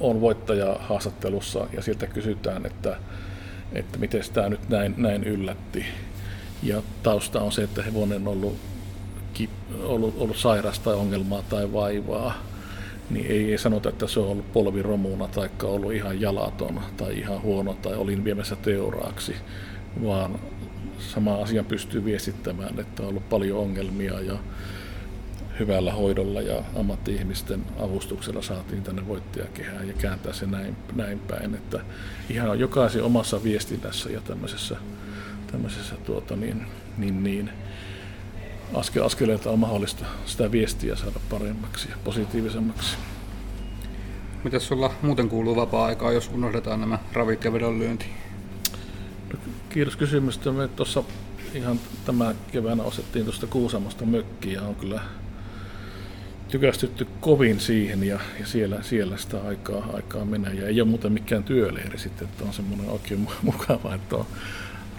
on 0.00 0.20
voittaja 0.20 0.76
haastattelussa 0.80 1.66
ja 1.72 1.82
siltä 1.82 2.06
kysytään, 2.06 2.66
että, 2.66 2.96
että 3.72 3.98
miten 3.98 4.20
tämä 4.32 4.48
nyt 4.48 4.68
näin, 4.68 4.94
näin 4.96 5.24
yllätti, 5.24 5.86
ja 6.62 6.82
tausta 7.02 7.40
on 7.40 7.52
se, 7.52 7.62
että 7.62 7.82
hevonen 7.82 8.28
on 8.28 8.32
ollut, 8.32 8.56
ollut, 9.82 10.14
ollut 10.18 10.36
sairas 10.36 10.78
tai 10.78 10.94
ongelmaa 10.94 11.42
tai 11.42 11.72
vaivaa, 11.72 12.34
niin 13.10 13.26
ei, 13.26 13.50
ei 13.50 13.58
sanota, 13.58 13.88
että 13.88 14.06
se 14.06 14.20
on 14.20 14.28
ollut 14.28 14.52
polviromuna 14.52 15.28
tai 15.28 15.50
ollut 15.62 15.92
ihan 15.92 16.20
jalaton 16.20 16.80
tai 16.96 17.18
ihan 17.18 17.42
huono 17.42 17.74
tai 17.74 17.94
olin 17.94 18.24
viemässä 18.24 18.56
teuraaksi, 18.56 19.34
vaan 20.04 20.38
sama 20.98 21.34
asia 21.34 21.64
pystyy 21.64 22.04
viestittämään, 22.04 22.80
että 22.80 23.02
on 23.02 23.08
ollut 23.08 23.28
paljon 23.28 23.58
ongelmia 23.58 24.20
ja 24.20 24.38
hyvällä 25.58 25.92
hoidolla 25.92 26.40
ja 26.40 26.62
ammatti-ihmisten 26.76 27.64
avustuksella 27.78 28.42
saatiin 28.42 28.82
tänne 28.82 29.08
voittajakehään 29.08 29.88
ja 29.88 29.94
kääntää 29.94 30.32
se 30.32 30.46
näin, 30.46 30.76
näin 30.94 31.18
päin, 31.18 31.54
että 31.54 31.80
ihan 32.30 32.58
jokaisen 32.58 33.04
omassa 33.04 33.42
viestinnässä 33.42 34.10
ja 34.10 34.20
tämmöisessä, 34.20 34.76
tämmöisessä 35.52 35.94
tuota 35.94 36.36
niin, 36.36 36.66
niin, 36.98 37.22
niin, 37.22 37.50
askel 38.74 39.04
askeleelta 39.04 39.50
on 39.50 39.58
mahdollista 39.58 40.04
sitä 40.26 40.52
viestiä 40.52 40.96
saada 40.96 41.20
paremmaksi 41.30 41.88
ja 41.90 41.96
positiivisemmaksi. 42.04 42.96
Mitäs 44.44 44.68
sulla 44.68 44.92
muuten 45.02 45.28
kuuluu 45.28 45.56
vapaa-aikaa, 45.56 46.12
jos 46.12 46.30
unohdetaan 46.34 46.80
nämä 46.80 46.98
ravit 47.12 47.44
ja 47.44 47.52
vedonlyönti? 47.52 48.06
No, 49.32 49.38
kiitos 49.68 49.96
kysymystä. 49.96 50.52
Me 50.52 50.68
tuossa 50.68 51.04
ihan 51.54 51.80
tämä 52.04 52.34
keväänä 52.52 52.82
ostettiin 52.82 53.24
tuosta 53.24 53.46
Kuusamosta 53.46 54.04
mökkiä 54.04 54.52
ja 54.52 54.62
on 54.62 54.74
kyllä 54.74 55.00
tykästytty 56.48 57.06
kovin 57.20 57.60
siihen 57.60 58.04
ja, 58.04 58.20
ja 58.40 58.46
siellä, 58.46 58.82
siellä 58.82 59.16
sitä 59.16 59.42
aikaa, 59.48 59.86
aikaa 59.92 60.24
menee. 60.24 60.54
Ja 60.54 60.66
ei 60.66 60.80
ole 60.80 60.88
muuten 60.88 61.12
mikään 61.12 61.44
työleiri 61.44 61.98
sitten, 61.98 62.28
että 62.28 62.44
on 62.44 62.52
semmoinen 62.52 62.90
oikein 62.90 63.28
mukava, 63.42 63.94
että 63.94 64.16
on 64.16 64.26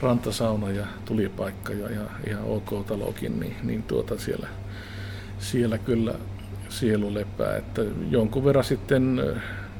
rantasauna 0.01 0.71
ja 0.71 0.85
tulipaikka 1.05 1.73
ja 1.73 1.89
ihan, 1.89 2.09
ihan 2.27 2.43
ok 2.43 2.85
talokin, 2.87 3.39
niin, 3.39 3.55
niin 3.63 3.83
tuota 3.83 4.17
siellä, 4.17 4.47
siellä 5.39 5.77
kyllä 5.77 6.13
sielu 6.69 7.13
lepää. 7.13 7.57
Että 7.57 7.81
jonkun 8.09 8.45
verran 8.45 8.63
sitten 8.63 9.15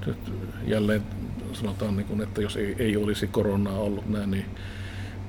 nyt 0.05 0.17
jälleen 0.67 1.03
sanotaan, 1.53 1.97
niin 1.97 2.07
kuin, 2.07 2.22
että 2.22 2.41
jos 2.41 2.57
ei, 2.57 2.76
ei 2.80 2.97
olisi 2.97 3.28
koronaa 3.28 3.78
ollut 3.78 4.09
näin, 4.09 4.32
niin, 4.32 4.45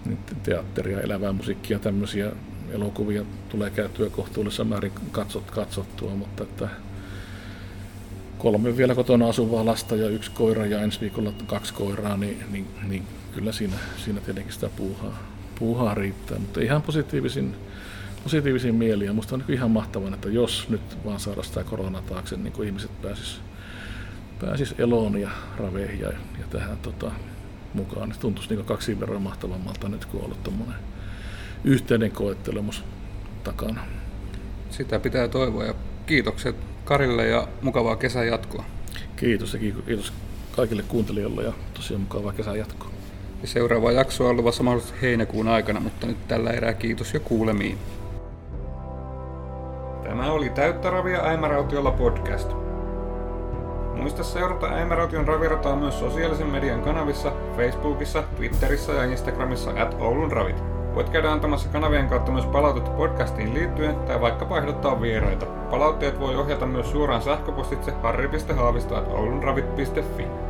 niin 0.04 0.18
teatteria, 0.42 1.00
elävää 1.00 1.32
musiikkia, 1.32 1.78
tämmöisiä 1.78 2.32
elokuvia 2.70 3.24
tulee 3.48 3.70
käytyä 3.70 4.10
kohtuullisessa 4.10 4.64
määrin 4.64 4.92
katsot, 5.12 5.50
katsottua, 5.50 6.14
mutta 6.14 6.42
että 6.42 6.68
kolme 8.38 8.76
vielä 8.76 8.94
kotona 8.94 9.28
asuvaa 9.28 9.66
lasta 9.66 9.96
ja 9.96 10.08
yksi 10.08 10.30
koira 10.30 10.66
ja 10.66 10.82
ensi 10.82 11.00
viikolla 11.00 11.32
kaksi 11.46 11.74
koiraa, 11.74 12.16
niin, 12.16 12.44
niin, 12.50 12.66
niin 12.88 13.02
kyllä 13.34 13.52
siinä, 13.52 13.76
siinä 14.04 14.20
tietenkin 14.20 14.52
sitä 14.52 14.68
puuhaa, 14.76 15.18
puuhaa 15.58 15.94
riittää, 15.94 16.38
mutta 16.38 16.60
ihan 16.60 16.82
positiivisin, 16.82 17.56
positiivisin 18.24 18.74
mieli 18.74 19.04
ja 19.04 19.12
musta 19.12 19.34
on 19.34 19.44
niin 19.46 19.54
ihan 19.54 19.70
mahtavan, 19.70 20.14
että 20.14 20.28
jos 20.28 20.68
nyt 20.68 21.04
vaan 21.04 21.20
saada 21.20 21.42
sitä 21.42 21.64
korona 21.64 22.02
taakse, 22.02 22.36
niin 22.36 22.52
kuin 22.52 22.66
ihmiset 22.66 23.02
pääsis, 23.02 23.40
pääsis 24.40 24.74
eloon 24.78 25.20
ja 25.20 25.30
raveihin 25.58 26.00
ja, 26.00 26.08
ja 26.08 26.44
tähän 26.50 26.76
tota, 26.76 27.10
mukaan, 27.74 28.08
niin 28.08 28.18
tuntuisi 28.18 28.54
niin 28.54 28.64
kaksi 28.64 29.00
verran 29.00 29.22
mahtavammalta 29.22 29.88
nyt, 29.88 30.04
kun 30.04 30.20
on 30.20 30.24
ollut 30.24 30.42
tuommoinen 30.42 30.76
yhteinen 31.64 32.10
koettelemus 32.10 32.84
takana. 33.44 33.80
Sitä 34.70 34.98
pitää 34.98 35.28
toivoa 35.28 35.64
ja 35.64 35.74
kiitokset 36.06 36.56
Karille 36.84 37.26
ja 37.26 37.48
mukavaa 37.62 37.96
kesän 37.96 38.26
jatkoa. 38.26 38.64
Kiitos 39.16 39.54
ja 39.54 39.60
kiitos 39.86 40.12
kaikille 40.56 40.82
kuuntelijoille 40.82 41.42
ja 41.42 41.52
tosiaan 41.74 42.00
mukavaa 42.00 42.32
kesän 42.32 42.58
jatkoa. 42.58 42.90
Seuraava 43.44 43.92
jakso 43.92 44.28
on 44.28 44.36
luvassa 44.36 44.62
mahdollisesti 44.62 45.02
heinäkuun 45.02 45.48
aikana, 45.48 45.80
mutta 45.80 46.06
nyt 46.06 46.28
tällä 46.28 46.50
erää 46.50 46.72
kiitos 46.72 47.14
ja 47.14 47.20
kuulemiin. 47.20 47.78
Tämä 50.02 50.32
oli 50.32 50.48
Täyttä 50.48 50.90
ravia 50.90 51.22
Äimärautiolla 51.22 51.90
podcast. 51.90 52.50
Muista 53.94 54.24
seurata 54.24 54.78
Emeraution 54.78 55.28
ravirataa 55.28 55.76
myös 55.76 55.98
sosiaalisen 55.98 56.46
median 56.46 56.82
kanavissa, 56.82 57.32
Facebookissa, 57.56 58.22
Twitterissä 58.36 58.92
ja 58.92 59.04
Instagramissa 59.04 59.70
at 59.70 59.96
Oulun 60.00 60.32
ravit. 60.32 60.62
Voit 60.94 61.08
käydä 61.08 61.32
antamassa 61.32 61.68
kanavien 61.68 62.08
kautta 62.08 62.32
myös 62.32 62.46
palautetta 62.46 62.90
podcastiin 62.90 63.54
liittyen 63.54 63.94
tai 63.94 64.20
vaikka 64.20 64.58
ehdottaa 64.58 65.02
vieraita. 65.02 65.46
Palautteet 65.46 66.20
voi 66.20 66.36
ohjata 66.36 66.66
myös 66.66 66.90
suoraan 66.90 67.22
sähköpostitse 67.22 67.92
harri.haavisto.oulunravit.fi. 68.02 70.49